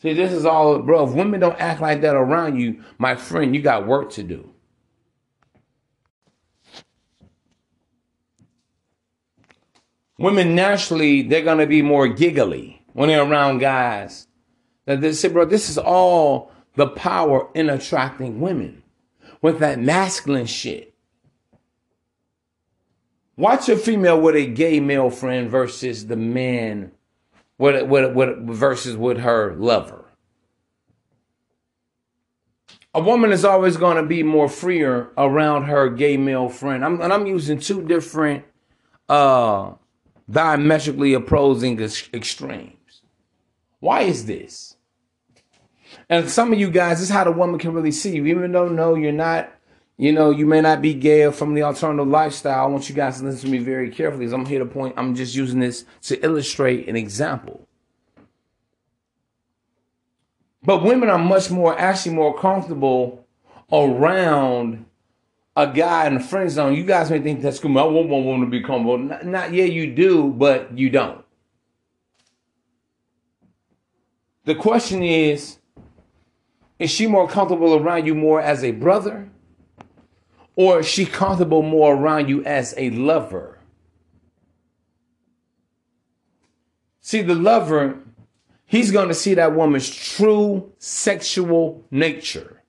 See, 0.03 0.13
this 0.13 0.33
is 0.33 0.45
all, 0.45 0.81
bro. 0.81 1.07
If 1.07 1.15
women 1.15 1.41
don't 1.41 1.61
act 1.61 1.81
like 1.81 2.01
that 2.01 2.17
around 2.17 2.61
you, 2.61 2.83
my 2.99 3.15
friend, 3.15 3.55
you 3.55 3.63
got 3.63 3.87
work 3.87 4.11
to 4.13 4.23
do. 4.23 4.51
Women 10.19 10.55
naturally, 10.55 11.23
they're 11.23 11.43
gonna 11.43 11.67
be 11.67 11.83
more 11.83 12.09
giggly 12.09 12.83
when 12.93 13.09
they're 13.09 13.23
around 13.23 13.59
guys. 13.59 14.27
That 14.87 15.01
they 15.01 15.13
say, 15.13 15.29
bro, 15.29 15.45
this 15.45 15.71
is 15.71 15.79
all 15.79 16.51
the 16.77 16.89
power 16.89 17.49
in 17.55 17.71
attracting 17.71 18.41
women 18.41 18.83
with 19.41 19.59
that 19.61 19.81
masculine 19.81 20.47
shit. 20.47 20.95
Watch 23.37 23.69
a 23.69 23.77
female 23.77 24.21
with 24.21 24.37
a 24.37 24.47
gay 24.47 24.81
male 24.81 25.11
friend 25.11 25.51
versus 25.51 26.07
the 26.07 26.17
man 26.17 26.93
with, 27.59 27.89
with, 27.89 28.15
with, 28.15 28.47
versus 28.49 28.97
with 28.97 29.19
her 29.19 29.55
lover. 29.57 30.05
A 32.95 33.01
woman 33.01 33.33
is 33.33 33.45
always 33.45 33.77
going 33.77 33.97
to 33.97 34.05
be 34.05 34.23
more 34.23 34.49
freer 34.49 35.11
around 35.19 35.65
her 35.65 35.89
gay 35.89 36.17
male 36.17 36.49
friend. 36.49 36.85
I'm, 36.85 37.01
and 37.01 37.13
I'm 37.13 37.27
using 37.27 37.59
two 37.59 37.83
different, 37.83 38.45
uh, 39.09 39.73
diametrically 40.31 41.13
opposing 41.13 41.81
extremes. 41.81 43.03
Why 43.81 44.03
is 44.03 44.27
this? 44.27 44.74
And 46.09 46.31
some 46.31 46.53
of 46.53 46.59
you 46.59 46.71
guys, 46.71 46.99
this 46.99 47.09
is 47.09 47.15
how 47.15 47.25
the 47.25 47.33
woman 47.33 47.59
can 47.59 47.73
really 47.73 47.93
see 47.93 48.17
you, 48.17 48.27
even 48.27 48.53
though 48.53 48.69
no, 48.69 48.95
you're 48.95 49.13
not 49.13 49.51
you 49.97 50.13
know, 50.13 50.31
you 50.31 50.45
may 50.45 50.61
not 50.61 50.83
be 50.83 50.93
gay 50.93 51.23
or 51.23 51.33
from 51.33 51.55
the 51.55 51.63
alternative 51.63 52.09
lifestyle. 52.09 52.65
I 52.65 52.67
want 52.67 52.89
you 52.89 52.95
guys 52.95 53.19
to 53.19 53.25
listen 53.25 53.43
to 53.43 53.49
me 53.49 53.59
very 53.59 53.91
carefully. 53.91 54.25
Because 54.25 54.33
I'm 54.33 54.47
here 54.47 54.59
to 54.59 54.67
point, 54.67 54.95
I'm 54.97 55.15
just 55.15 55.35
using 55.35 55.61
this 55.61 55.85
to 56.03 56.23
illustrate 56.25 56.89
an 56.89 56.97
example. 56.97 57.67
But 60.65 60.83
women 60.83 61.11
are 61.11 61.19
much 61.19 61.51
more, 61.51 61.79
actually 61.79 62.15
more 62.15 62.37
comfortable 62.37 63.25
around 63.71 64.87
a 65.57 65.69
guy 65.69 66.07
in 66.07 66.15
the 66.15 66.21
friend 66.21 66.51
zone. 66.51 66.75
You 66.75 66.85
guys 66.85 67.11
may 67.11 67.21
think 67.21 67.41
that's 67.41 67.61
cool. 67.61 67.79
I 67.79 67.85
want 67.85 68.09
one 68.09 68.25
woman 68.25 68.51
to 68.51 68.51
be 68.51 68.63
comfortable. 68.63 68.99
Not, 68.99 69.25
not 69.27 69.53
yeah, 69.53 69.65
you 69.65 69.95
do, 69.95 70.31
but 70.31 70.77
you 70.77 70.91
don't. 70.91 71.25
The 74.45 74.57
question 74.57 75.03
is, 75.03 75.59
is 76.79 76.91
she 76.91 77.07
more 77.07 77.29
comfortable 77.29 77.75
around 77.75 78.07
you 78.07 78.15
more 78.15 78.41
as 78.41 78.65
a 78.65 78.73
brother? 78.73 79.29
Or 80.57 80.81
is 80.81 80.87
she 80.87 81.07
comfortable 81.07 81.63
more 81.63 81.95
around 81.95 82.29
you 82.29 82.45
as 82.45 82.75
a 82.77 82.91
lover? 82.91 83.59
See, 87.01 87.23
the 87.23 87.35
lover, 87.35 87.99
he's 88.65 88.91
going 88.91 89.09
to 89.09 89.15
see 89.15 89.35
that 89.35 89.55
woman's 89.55 89.91
true 89.91 90.73
sexual 90.79 91.85
nature. 91.91 92.63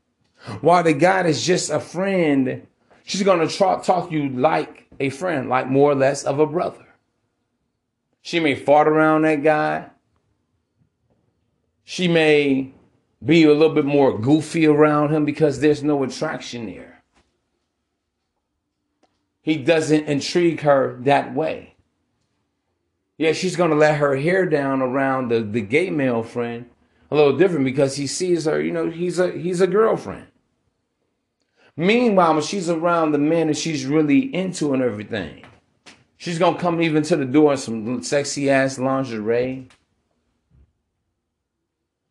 While 0.61 0.83
the 0.83 0.93
guy 0.93 1.25
is 1.25 1.45
just 1.45 1.69
a 1.69 1.79
friend, 1.79 2.67
she's 3.05 3.23
going 3.23 3.47
to 3.47 3.57
talk, 3.57 3.83
to 3.85 4.07
you 4.11 4.29
like 4.29 4.87
a 4.99 5.09
friend, 5.09 5.49
like 5.49 5.67
more 5.69 5.91
or 5.91 5.95
less 5.95 6.23
of 6.23 6.39
a 6.39 6.45
brother. 6.45 6.85
She 8.21 8.39
may 8.39 8.55
fart 8.55 8.87
around 8.87 9.23
that 9.23 9.41
guy. 9.41 9.87
She 11.83 12.07
may 12.07 12.74
be 13.23 13.43
a 13.43 13.53
little 13.53 13.73
bit 13.73 13.85
more 13.85 14.17
goofy 14.17 14.65
around 14.65 15.11
him 15.11 15.25
because 15.25 15.59
there's 15.59 15.83
no 15.83 16.03
attraction 16.03 16.65
there 16.65 16.95
he 19.45 19.57
doesn't 19.57 20.07
intrigue 20.07 20.61
her 20.61 20.97
that 21.01 21.35
way. 21.35 21.75
Yeah, 23.19 23.33
she's 23.33 23.55
going 23.55 23.69
to 23.69 23.75
let 23.75 23.97
her 23.97 24.15
hair 24.15 24.47
down 24.47 24.81
around 24.81 25.29
the, 25.29 25.41
the 25.41 25.61
gay 25.61 25.91
male 25.91 26.23
friend 26.23 26.65
a 27.11 27.15
little 27.15 27.37
different 27.37 27.63
because 27.63 27.95
he 27.95 28.07
sees 28.07 28.45
her, 28.45 28.59
you 28.59 28.71
know, 28.71 28.89
he's 28.89 29.19
a 29.19 29.31
he's 29.31 29.61
a 29.61 29.67
girlfriend. 29.67 30.25
Meanwhile, 31.77 32.33
when 32.33 32.41
she's 32.41 32.71
around 32.71 33.11
the 33.11 33.19
men 33.19 33.47
that 33.47 33.57
she's 33.57 33.85
really 33.85 34.33
into 34.33 34.73
and 34.73 34.81
everything, 34.81 35.45
she's 36.17 36.39
gonna 36.39 36.57
come 36.57 36.81
even 36.81 37.03
to 37.03 37.15
the 37.15 37.25
door 37.25 37.51
in 37.51 37.57
some 37.59 38.01
sexy 38.01 38.49
ass 38.49 38.79
lingerie. 38.79 39.67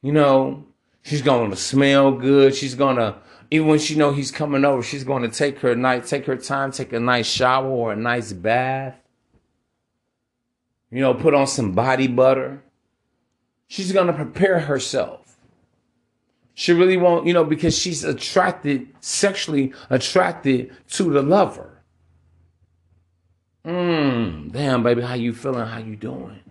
You 0.03 0.13
know, 0.13 0.67
she's 1.05 1.23
gonna 1.23 1.55
smell 1.55 2.11
good. 2.13 2.57
She's 2.57 2.75
gonna 2.75 3.19
even 3.51 3.69
when 3.69 3.79
she 3.79 3.95
know 3.95 4.13
he's 4.13 4.33
coming 4.33 4.65
over, 4.65 4.83
she's 4.83 5.05
to 5.23 5.29
take 5.29 5.61
her 5.61 5.77
night, 5.77 6.07
take 6.07 6.27
her 6.27 6.37
time, 6.37 6.73
take 6.73 6.93
a 6.93 6.99
nice 6.99 7.27
shower 7.27 7.69
or 7.69 7.93
a 7.93 7.97
nice 7.97 8.33
bath. 8.33 8.97
You 10.91 11.01
know, 11.01 11.15
put 11.15 11.35
on 11.35 11.47
some 11.47 11.73
body 11.73 12.09
butter. 12.09 12.63
She's 13.69 13.93
to 14.09 14.13
prepare 14.13 14.61
herself. 14.61 15.37
She 16.55 16.73
really 16.73 16.97
won't, 16.97 17.27
you 17.27 17.33
know, 17.33 17.45
because 17.45 17.77
she's 17.77 18.05
attracted, 18.05 18.89
sexually 19.01 19.73
attracted 19.91 20.73
to 20.91 21.05
the 21.05 21.23
lover. 21.23 21.83
Mmm, 23.65 24.53
damn, 24.53 24.83
baby, 24.83 25.03
how 25.03 25.15
you 25.15 25.33
feeling? 25.33 25.67
How 25.67 25.79
you 25.79 25.97
doing? 25.97 26.44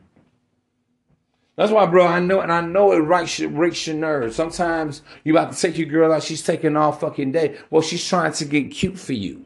That's 1.56 1.72
why, 1.72 1.86
bro, 1.86 2.08
I 2.08 2.20
know, 2.20 2.40
and 2.40 2.52
I 2.52 2.62
know 2.62 2.94
it 2.94 3.40
your, 3.40 3.50
breaks 3.50 3.86
your 3.86 3.96
nerves. 3.96 4.36
Sometimes 4.36 5.04
you 5.24 5.34
about 5.34 5.54
to 5.54 5.60
take 5.60 5.78
your 5.78 5.88
girl 5.88 6.12
out, 6.12 6.24
she's 6.24 6.42
taking 6.42 6.76
all 6.76 6.92
fucking 6.92 7.32
day. 7.32 7.60
Well, 7.70 7.84
she's 7.84 8.08
trying 8.08 8.34
to 8.34 8.46
get 8.46 8.72
cute 8.72 8.98
for 8.98 9.14
you. 9.14 9.46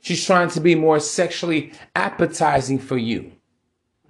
She's 0.00 0.24
trying 0.24 0.50
to 0.50 0.60
be 0.60 0.74
more 0.74 0.98
sexually 0.98 1.72
appetizing 1.94 2.78
for 2.78 2.96
you. 2.96 3.32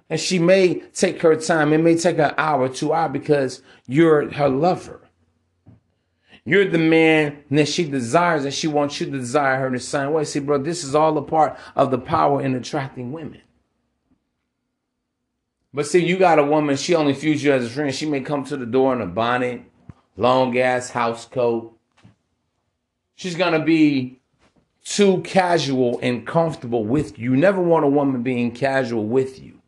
And 0.09 0.19
she 0.19 0.39
may 0.39 0.75
take 0.93 1.21
her 1.21 1.35
time. 1.35 1.71
It 1.71 1.79
may 1.79 1.95
take 1.95 2.17
an 2.17 2.33
hour, 2.37 2.67
two 2.67 2.93
hours 2.93 3.11
because 3.11 3.61
you're 3.85 4.31
her 4.33 4.49
lover. 4.49 5.01
You're 6.45 6.65
the 6.65 6.79
man 6.79 7.43
that 7.51 7.67
she 7.67 7.87
desires 7.87 8.43
and 8.43 8.53
she 8.53 8.67
wants 8.67 8.99
you 8.99 9.05
to 9.05 9.11
desire 9.11 9.59
her 9.59 9.69
the 9.69 9.79
same 9.79 10.13
way. 10.13 10.23
See, 10.23 10.39
bro, 10.39 10.57
this 10.57 10.83
is 10.83 10.95
all 10.95 11.15
a 11.17 11.21
part 11.21 11.59
of 11.75 11.91
the 11.91 11.99
power 11.99 12.41
in 12.41 12.55
attracting 12.55 13.11
women. 13.11 13.41
But 15.73 15.85
see, 15.85 16.03
you 16.03 16.17
got 16.17 16.39
a 16.39 16.43
woman, 16.43 16.77
she 16.77 16.95
only 16.95 17.13
views 17.13 17.43
you 17.43 17.53
as 17.53 17.65
a 17.65 17.69
friend. 17.69 17.93
She 17.93 18.07
may 18.07 18.21
come 18.21 18.43
to 18.45 18.57
the 18.57 18.65
door 18.65 18.93
in 18.93 19.01
a 19.01 19.05
bonnet, 19.05 19.61
long 20.17 20.57
ass 20.57 20.89
house 20.89 21.25
coat. 21.25 21.77
She's 23.15 23.35
gonna 23.35 23.63
be 23.63 24.19
too 24.83 25.21
casual 25.21 25.99
and 26.01 26.25
comfortable 26.25 26.85
with 26.85 27.19
you. 27.19 27.31
You 27.31 27.37
never 27.37 27.61
want 27.61 27.85
a 27.85 27.89
woman 27.89 28.23
being 28.23 28.51
casual 28.51 29.05
with 29.05 29.39
you. 29.39 29.59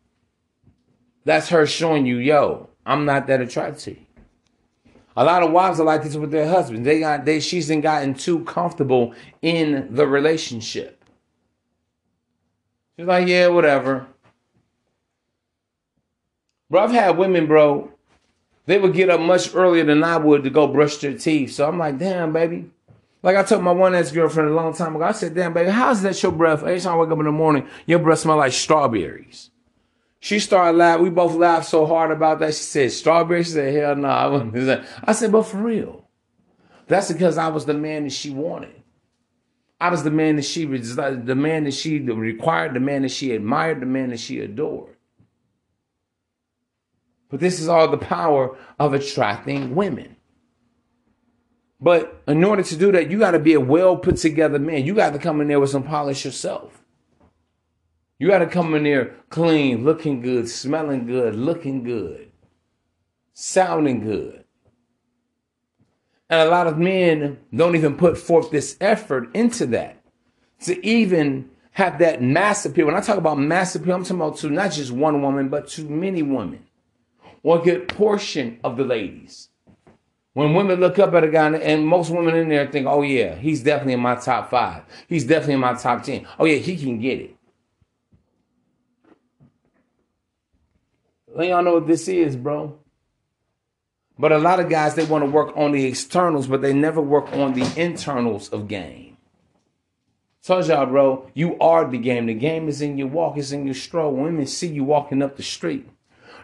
That's 1.24 1.50
her 1.50 1.66
showing 1.66 2.06
you, 2.06 2.18
yo, 2.18 2.68
I'm 2.84 3.04
not 3.04 3.28
that 3.28 3.40
attracted 3.40 3.78
to 3.84 3.90
you. 3.92 4.06
A 5.16 5.24
lot 5.24 5.42
of 5.42 5.52
wives 5.52 5.78
are 5.78 5.84
like 5.84 6.02
this 6.02 6.16
with 6.16 6.30
their 6.30 6.48
husbands. 6.48 6.84
They 6.84 7.00
got 7.00 7.24
they 7.24 7.38
she's 7.38 7.70
gotten 7.70 8.14
too 8.14 8.44
comfortable 8.44 9.14
in 9.42 9.94
the 9.94 10.06
relationship. 10.06 11.04
She's 12.96 13.06
like, 13.06 13.28
yeah, 13.28 13.48
whatever. 13.48 14.06
Bro, 16.72 16.84
I've 16.84 16.90
had 16.90 17.18
women, 17.18 17.46
bro, 17.46 17.90
they 18.64 18.78
would 18.78 18.94
get 18.94 19.10
up 19.10 19.20
much 19.20 19.54
earlier 19.54 19.84
than 19.84 20.02
I 20.02 20.16
would 20.16 20.42
to 20.44 20.48
go 20.48 20.66
brush 20.66 20.96
their 20.96 21.12
teeth. 21.12 21.52
So 21.52 21.68
I'm 21.68 21.76
like, 21.76 21.98
damn, 21.98 22.32
baby. 22.32 22.70
Like 23.22 23.36
I 23.36 23.42
told 23.42 23.62
my 23.62 23.72
one 23.72 23.94
ex 23.94 24.10
girlfriend 24.10 24.48
a 24.48 24.54
long 24.54 24.72
time 24.72 24.96
ago, 24.96 25.04
I 25.04 25.12
said, 25.12 25.34
damn, 25.34 25.52
baby, 25.52 25.68
how's 25.68 26.00
that 26.00 26.22
your 26.22 26.32
breath? 26.32 26.60
Every 26.62 26.80
time 26.80 26.94
I 26.94 26.96
wake 26.96 27.10
up 27.10 27.18
in 27.18 27.26
the 27.26 27.30
morning, 27.30 27.68
your 27.84 27.98
breath 27.98 28.20
smell 28.20 28.38
like 28.38 28.54
strawberries. 28.54 29.50
She 30.18 30.38
started 30.38 30.78
laughing. 30.78 31.02
We 31.02 31.10
both 31.10 31.34
laughed 31.34 31.68
so 31.68 31.84
hard 31.84 32.10
about 32.10 32.38
that. 32.38 32.54
She 32.54 32.62
said, 32.62 32.90
strawberries? 32.92 33.48
She 33.48 33.52
said, 33.52 33.74
hell 33.74 33.94
no. 33.94 34.50
Nah. 34.54 34.82
I 35.04 35.12
said, 35.12 35.30
but 35.30 35.42
for 35.42 35.58
real. 35.58 36.08
That's 36.86 37.12
because 37.12 37.36
I 37.36 37.48
was 37.48 37.66
the 37.66 37.74
man 37.74 38.04
that 38.04 38.14
she 38.14 38.30
wanted. 38.30 38.82
I 39.78 39.90
was 39.90 40.04
the 40.04 40.10
man 40.10 40.36
that 40.36 40.46
she, 40.46 40.64
was 40.64 40.96
the 40.96 41.34
man 41.36 41.64
that 41.64 41.74
she 41.74 41.98
required, 41.98 42.72
the 42.72 42.80
man 42.80 43.02
that 43.02 43.10
she 43.10 43.32
admired, 43.32 43.80
the 43.80 43.86
man 43.86 44.08
that 44.08 44.20
she 44.20 44.40
adored. 44.40 44.96
But 47.32 47.40
this 47.40 47.60
is 47.60 47.66
all 47.66 47.88
the 47.88 47.96
power 47.96 48.54
of 48.78 48.92
attracting 48.92 49.74
women. 49.74 50.16
But 51.80 52.22
in 52.28 52.44
order 52.44 52.62
to 52.62 52.76
do 52.76 52.92
that, 52.92 53.10
you 53.10 53.18
got 53.18 53.30
to 53.30 53.38
be 53.38 53.54
a 53.54 53.60
well 53.60 53.96
put 53.96 54.18
together 54.18 54.58
man. 54.58 54.84
You 54.84 54.94
got 54.94 55.14
to 55.14 55.18
come 55.18 55.40
in 55.40 55.48
there 55.48 55.58
with 55.58 55.70
some 55.70 55.82
polish 55.82 56.26
yourself. 56.26 56.84
You 58.18 58.28
got 58.28 58.40
to 58.40 58.46
come 58.46 58.74
in 58.74 58.84
there 58.84 59.16
clean, 59.30 59.82
looking 59.82 60.20
good, 60.20 60.46
smelling 60.46 61.06
good, 61.06 61.34
looking 61.34 61.82
good, 61.82 62.30
sounding 63.32 64.00
good. 64.00 64.44
And 66.28 66.46
a 66.46 66.50
lot 66.50 66.66
of 66.66 66.76
men 66.76 67.38
don't 67.52 67.76
even 67.76 67.96
put 67.96 68.18
forth 68.18 68.50
this 68.50 68.76
effort 68.78 69.34
into 69.34 69.64
that 69.68 70.04
to 70.64 70.86
even 70.86 71.48
have 71.72 71.98
that 72.00 72.20
mass 72.20 72.66
appeal. 72.66 72.84
When 72.84 72.94
I 72.94 73.00
talk 73.00 73.16
about 73.16 73.38
mass 73.38 73.74
appeal, 73.74 73.94
I'm 73.94 74.02
talking 74.02 74.16
about 74.16 74.36
to 74.36 74.50
not 74.50 74.72
just 74.72 74.92
one 74.92 75.22
woman, 75.22 75.48
but 75.48 75.66
to 75.68 75.88
many 75.88 76.22
women 76.22 76.66
a 77.44 77.58
good 77.58 77.88
portion 77.88 78.58
of 78.62 78.76
the 78.76 78.84
ladies. 78.84 79.48
When 80.34 80.54
women 80.54 80.80
look 80.80 80.98
up 80.98 81.12
at 81.12 81.24
a 81.24 81.28
guy, 81.28 81.54
and 81.54 81.86
most 81.86 82.10
women 82.10 82.34
in 82.34 82.48
there 82.48 82.66
think, 82.66 82.86
oh, 82.86 83.02
yeah, 83.02 83.34
he's 83.34 83.62
definitely 83.62 83.94
in 83.94 84.00
my 84.00 84.14
top 84.14 84.48
five. 84.48 84.84
He's 85.06 85.24
definitely 85.24 85.54
in 85.54 85.60
my 85.60 85.74
top 85.74 86.02
10. 86.02 86.26
Oh, 86.38 86.46
yeah, 86.46 86.56
he 86.56 86.76
can 86.76 86.98
get 86.98 87.20
it. 87.20 87.36
Let 91.34 91.48
y'all 91.48 91.62
know 91.62 91.74
what 91.74 91.86
this 91.86 92.08
is, 92.08 92.36
bro. 92.36 92.78
But 94.18 94.32
a 94.32 94.38
lot 94.38 94.60
of 94.60 94.68
guys, 94.68 94.94
they 94.94 95.04
want 95.04 95.24
to 95.24 95.30
work 95.30 95.56
on 95.56 95.72
the 95.72 95.84
externals, 95.84 96.46
but 96.46 96.62
they 96.62 96.72
never 96.72 97.00
work 97.00 97.32
on 97.32 97.54
the 97.54 97.70
internals 97.80 98.48
of 98.50 98.68
game. 98.68 99.16
Told 100.42 100.66
y'all, 100.66 100.86
bro, 100.86 101.30
you 101.34 101.58
are 101.58 101.88
the 101.88 101.98
game. 101.98 102.26
The 102.26 102.34
game 102.34 102.68
is 102.68 102.82
in 102.82 102.98
your 102.98 103.06
walk, 103.06 103.38
it's 103.38 103.52
in 103.52 103.64
your 103.64 103.74
stroll. 103.74 104.12
Women 104.12 104.46
see 104.46 104.68
you 104.68 104.84
walking 104.84 105.22
up 105.22 105.36
the 105.36 105.42
street. 105.42 105.88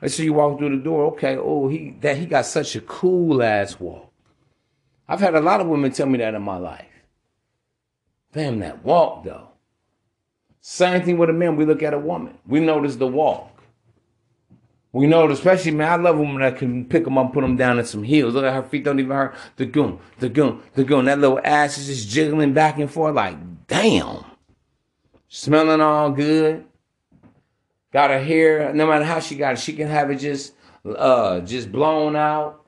Let's 0.01 0.15
see 0.15 0.25
you 0.25 0.33
walk 0.33 0.59
through 0.59 0.77
the 0.77 0.83
door. 0.83 1.07
Okay, 1.13 1.37
oh, 1.37 1.69
he 1.69 1.97
that 2.01 2.17
he 2.17 2.27
got 2.27 2.47
such 2.47 2.77
a 2.77 2.81
cool 2.81 3.43
ass 3.43 3.79
walk. 3.81 4.13
I've 5.09 5.21
had 5.21 5.35
a 5.35 5.41
lot 5.41 5.61
of 5.61 5.67
women 5.67 5.93
tell 5.93 6.07
me 6.07 6.19
that 6.19 6.35
in 6.35 6.43
my 6.43 6.59
life. 6.59 6.85
Damn, 8.33 8.59
that 8.61 8.85
walk 8.85 9.25
though. 9.25 9.49
Same 10.61 11.03
thing 11.03 11.19
with 11.19 11.31
a 11.31 11.33
man. 11.33 11.57
We 11.57 11.65
look 11.65 11.83
at 11.83 11.95
a 11.95 11.99
woman. 11.99 12.37
We 12.47 12.61
notice 12.61 12.97
the 12.97 13.07
walk. 13.07 13.59
We 14.93 15.07
know, 15.07 15.31
especially 15.31 15.73
man, 15.73 15.91
I 15.91 15.97
love 15.97 16.19
women 16.19 16.41
that 16.41 16.57
can 16.57 16.87
pick 16.87 17.05
them 17.05 17.19
up, 17.19 17.33
put 17.33 17.43
them 17.43 17.57
down 17.57 17.79
in 17.79 17.85
some 17.85 18.03
heels. 18.03 18.35
Look 18.35 18.45
at 18.45 18.55
her 18.55 18.63
feet, 18.63 18.85
don't 18.85 18.99
even 18.99 19.13
hurt. 19.13 19.35
The 19.57 19.67
goon, 19.67 19.99
the 20.19 20.29
goon, 20.29 20.63
the 20.75 20.85
goon. 20.85 21.05
That 21.05 21.19
little 21.19 21.41
ass 21.45 21.77
is 21.79 21.87
just 21.89 22.09
jiggling 22.09 22.55
back 22.55 22.79
and 22.79 22.91
forth, 22.91 23.15
like 23.15 23.37
damn. 23.67 24.25
Smelling 25.29 25.83
all 25.83 26.11
good. 26.11 26.65
Got 27.93 28.11
her 28.11 28.23
hair, 28.23 28.73
no 28.75 28.87
matter 28.87 29.05
how 29.05 29.21
she 29.21 29.37
got 29.37 29.55
it, 29.55 29.59
she 29.59 29.73
can 29.73 29.89
have 29.89 30.11
it 30.11 30.17
just 30.17 30.55
uh 30.85 31.41
just 31.41 31.73
blown 31.73 32.17
out. 32.17 32.67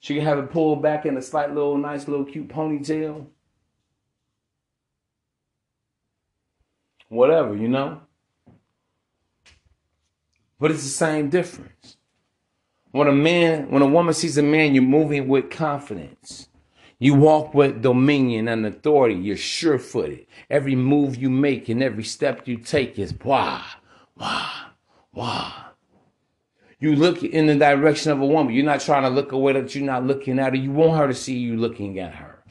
She 0.00 0.14
can 0.14 0.24
have 0.24 0.38
it 0.38 0.50
pulled 0.50 0.82
back 0.82 1.06
in 1.06 1.16
a 1.16 1.22
slight 1.22 1.52
little 1.52 1.76
nice 1.76 2.08
little 2.08 2.24
cute 2.24 2.48
ponytail. 2.48 3.26
Whatever, 7.08 7.54
you 7.54 7.68
know? 7.68 8.00
But 10.58 10.70
it's 10.70 10.82
the 10.82 10.88
same 10.88 11.28
difference. 11.28 11.96
When 12.90 13.08
a 13.08 13.12
man, 13.12 13.70
when 13.70 13.82
a 13.82 13.86
woman 13.86 14.14
sees 14.14 14.38
a 14.38 14.42
man, 14.42 14.74
you're 14.74 14.82
moving 14.82 15.28
with 15.28 15.50
confidence. 15.50 16.48
You 16.98 17.14
walk 17.14 17.52
with 17.52 17.82
dominion 17.82 18.48
and 18.48 18.64
authority. 18.64 19.16
You're 19.16 19.36
sure 19.36 19.78
footed. 19.78 20.26
Every 20.48 20.74
move 20.74 21.16
you 21.16 21.28
make 21.28 21.68
and 21.68 21.82
every 21.82 22.04
step 22.04 22.48
you 22.48 22.56
take 22.56 22.98
is 22.98 23.12
wah, 24.16 24.50
wow. 25.12 25.52
You 26.78 26.94
look 26.94 27.22
in 27.22 27.46
the 27.46 27.56
direction 27.56 28.12
of 28.12 28.20
a 28.20 28.26
woman. 28.26 28.54
You're 28.54 28.64
not 28.64 28.80
trying 28.80 29.04
to 29.04 29.08
look 29.08 29.32
away 29.32 29.54
that 29.54 29.74
you're 29.74 29.84
not 29.84 30.04
looking 30.04 30.38
at 30.38 30.52
her. 30.52 30.58
You 30.58 30.72
want 30.72 30.98
her 30.98 31.08
to 31.08 31.14
see 31.14 31.36
you 31.36 31.56
looking 31.56 31.98
at 31.98 32.14
her. 32.14 32.44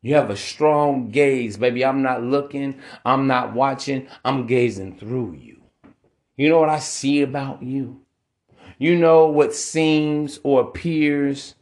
You 0.00 0.14
have 0.14 0.30
a 0.30 0.36
strong 0.36 1.10
gaze, 1.10 1.56
baby. 1.56 1.84
I'm 1.84 2.02
not 2.02 2.22
looking. 2.22 2.80
I'm 3.04 3.26
not 3.26 3.54
watching. 3.54 4.06
I'm 4.24 4.46
gazing 4.46 4.98
through 4.98 5.38
you. 5.40 5.62
You 6.36 6.48
know 6.48 6.58
what 6.58 6.68
I 6.68 6.78
see 6.78 7.22
about 7.22 7.62
you? 7.62 8.00
You 8.78 8.96
know 8.96 9.26
what 9.28 9.54
seems 9.54 10.40
or 10.42 10.60
appears 10.60 11.54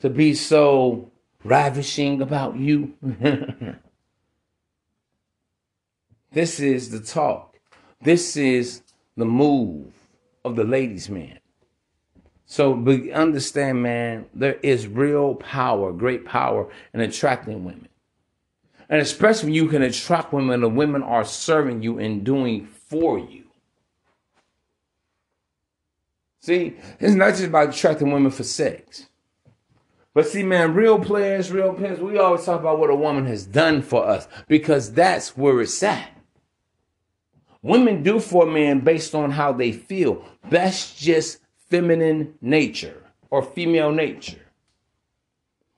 to 0.00 0.10
be 0.10 0.34
so 0.34 1.10
ravishing 1.44 2.20
about 2.20 2.56
you? 2.56 2.94
this 6.32 6.60
is 6.60 6.90
the 6.90 7.00
talk. 7.00 7.45
This 8.02 8.36
is 8.36 8.82
the 9.16 9.24
move 9.24 9.92
of 10.44 10.56
the 10.56 10.64
ladies' 10.64 11.08
man. 11.08 11.38
So 12.46 12.74
understand, 13.12 13.82
man, 13.82 14.26
there 14.32 14.58
is 14.62 14.86
real 14.86 15.34
power, 15.34 15.92
great 15.92 16.24
power 16.24 16.70
in 16.94 17.00
attracting 17.00 17.64
women. 17.64 17.88
And 18.88 19.00
especially 19.00 19.48
when 19.48 19.54
you 19.54 19.68
can 19.68 19.82
attract 19.82 20.32
women, 20.32 20.60
the 20.60 20.68
women 20.68 21.02
are 21.02 21.24
serving 21.24 21.82
you 21.82 21.98
and 21.98 22.24
doing 22.24 22.66
for 22.66 23.18
you. 23.18 23.44
See, 26.40 26.76
it's 27.00 27.14
not 27.14 27.30
just 27.30 27.44
about 27.44 27.70
attracting 27.70 28.12
women 28.12 28.30
for 28.30 28.44
sex. 28.44 29.06
But 30.14 30.28
see, 30.28 30.44
man, 30.44 30.74
real 30.74 31.00
players, 31.00 31.50
real 31.50 31.74
players, 31.74 31.98
we 31.98 32.16
always 32.18 32.44
talk 32.44 32.60
about 32.60 32.78
what 32.78 32.88
a 32.88 32.94
woman 32.94 33.26
has 33.26 33.44
done 33.44 33.82
for 33.82 34.06
us 34.06 34.28
because 34.46 34.92
that's 34.92 35.36
where 35.36 35.60
it's 35.60 35.82
at. 35.82 36.15
Women 37.66 38.04
do 38.04 38.20
for 38.20 38.44
a 38.46 38.50
man 38.50 38.78
based 38.78 39.12
on 39.12 39.32
how 39.32 39.52
they 39.52 39.72
feel. 39.72 40.24
That's 40.48 40.94
just 40.94 41.40
feminine 41.68 42.34
nature 42.40 43.02
or 43.28 43.42
female 43.42 43.90
nature. 43.90 44.46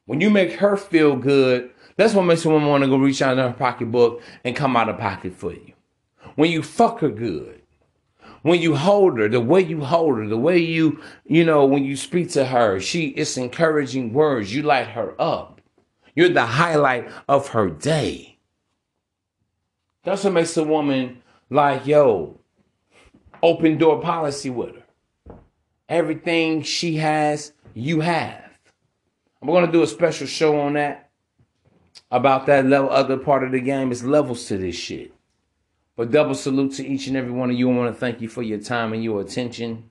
When 0.05 0.20
you 0.20 0.28
make 0.28 0.53
her 0.57 0.76
feel 0.76 1.16
good, 1.16 1.70
that's 1.97 2.12
what 2.12 2.24
makes 2.24 2.45
a 2.45 2.51
woman 2.51 2.68
want 2.68 2.84
to 2.84 2.91
go 2.91 2.99
reach 2.99 3.22
out 3.22 3.39
in 3.39 3.43
her 3.43 3.55
pocketbook 3.55 4.22
and 4.45 4.55
come 4.55 4.76
out 4.76 4.91
of 4.91 4.99
pocket 4.99 5.34
for 5.34 5.55
you. 5.55 5.72
When 6.34 6.51
you 6.51 6.62
fuck 6.62 7.01
her 7.01 7.09
good, 7.09 7.62
when 8.43 8.61
you 8.61 8.76
hold 8.76 9.18
her, 9.18 9.30
the 9.30 9.41
way 9.41 9.62
you 9.62 9.80
hold 9.80 10.18
her, 10.18 10.28
the 10.28 10.36
way 10.36 10.59
you, 10.59 11.01
you 11.24 11.43
know, 11.43 11.64
when 11.64 11.84
you 11.84 11.97
speak 11.97 12.28
to 12.32 12.45
her, 12.45 12.80
she, 12.80 13.07
it's 13.09 13.39
encouraging 13.39 14.12
words. 14.12 14.55
You 14.55 14.61
light 14.61 14.89
her 14.89 15.14
up. 15.18 15.62
You're 16.14 16.28
the 16.28 16.45
highlight 16.45 17.11
of 17.28 17.49
her 17.49 17.70
day. 17.70 18.36
That's 20.05 20.24
what 20.24 20.34
makes 20.34 20.55
a 20.59 20.64
woman 20.64 21.22
like, 21.51 21.86
yo, 21.86 22.38
open 23.42 23.78
door 23.78 24.01
policy 24.01 24.51
with 24.51 24.74
her. 24.74 25.36
Everything 25.88 26.62
she 26.62 26.96
has, 26.96 27.53
you 27.74 28.01
have. 28.01 28.44
I'm 29.40 29.49
going 29.49 29.66
to 29.66 29.72
do 29.72 29.82
a 29.82 29.86
special 29.86 30.26
show 30.26 30.61
on 30.61 30.74
that 30.74 31.11
about 32.11 32.46
that 32.46 32.66
level, 32.66 32.90
other 32.90 33.16
part 33.16 33.44
of 33.44 33.53
the 33.53 33.61
game. 33.61 33.92
It's 33.92 34.03
levels 34.03 34.46
to 34.46 34.59
this 34.59 34.76
shit. 34.76 35.12
But 35.96 36.11
double 36.11 36.34
salute 36.34 36.74
to 36.74 36.86
each 36.86 37.07
and 37.07 37.16
every 37.16 37.32
one 37.32 37.51
of 37.51 37.57
you. 37.57 37.70
I 37.70 37.74
want 37.74 37.94
to 37.94 37.99
thank 37.99 38.20
you 38.20 38.28
for 38.28 38.42
your 38.42 38.59
time 38.59 38.92
and 38.92 39.03
your 39.03 39.20
attention. 39.20 39.90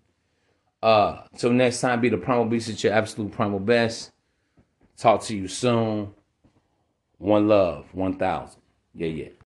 Uh, 0.82 1.24
till 1.36 1.52
next 1.52 1.82
time, 1.82 2.02
be 2.02 2.10
the 2.10 2.18
primal 2.18 2.46
beast 2.46 2.70
at 2.70 2.84
your 2.84 2.94
absolute 2.94 3.32
primal 3.32 3.60
best. 3.60 4.12
Talk 4.96 5.24
to 5.24 5.36
you 5.36 5.48
soon. 5.48 6.14
One 7.18 7.48
love, 7.48 7.94
one 7.94 8.14
thousand. 8.14 8.62
Yeah, 8.94 9.08
yeah. 9.08 9.30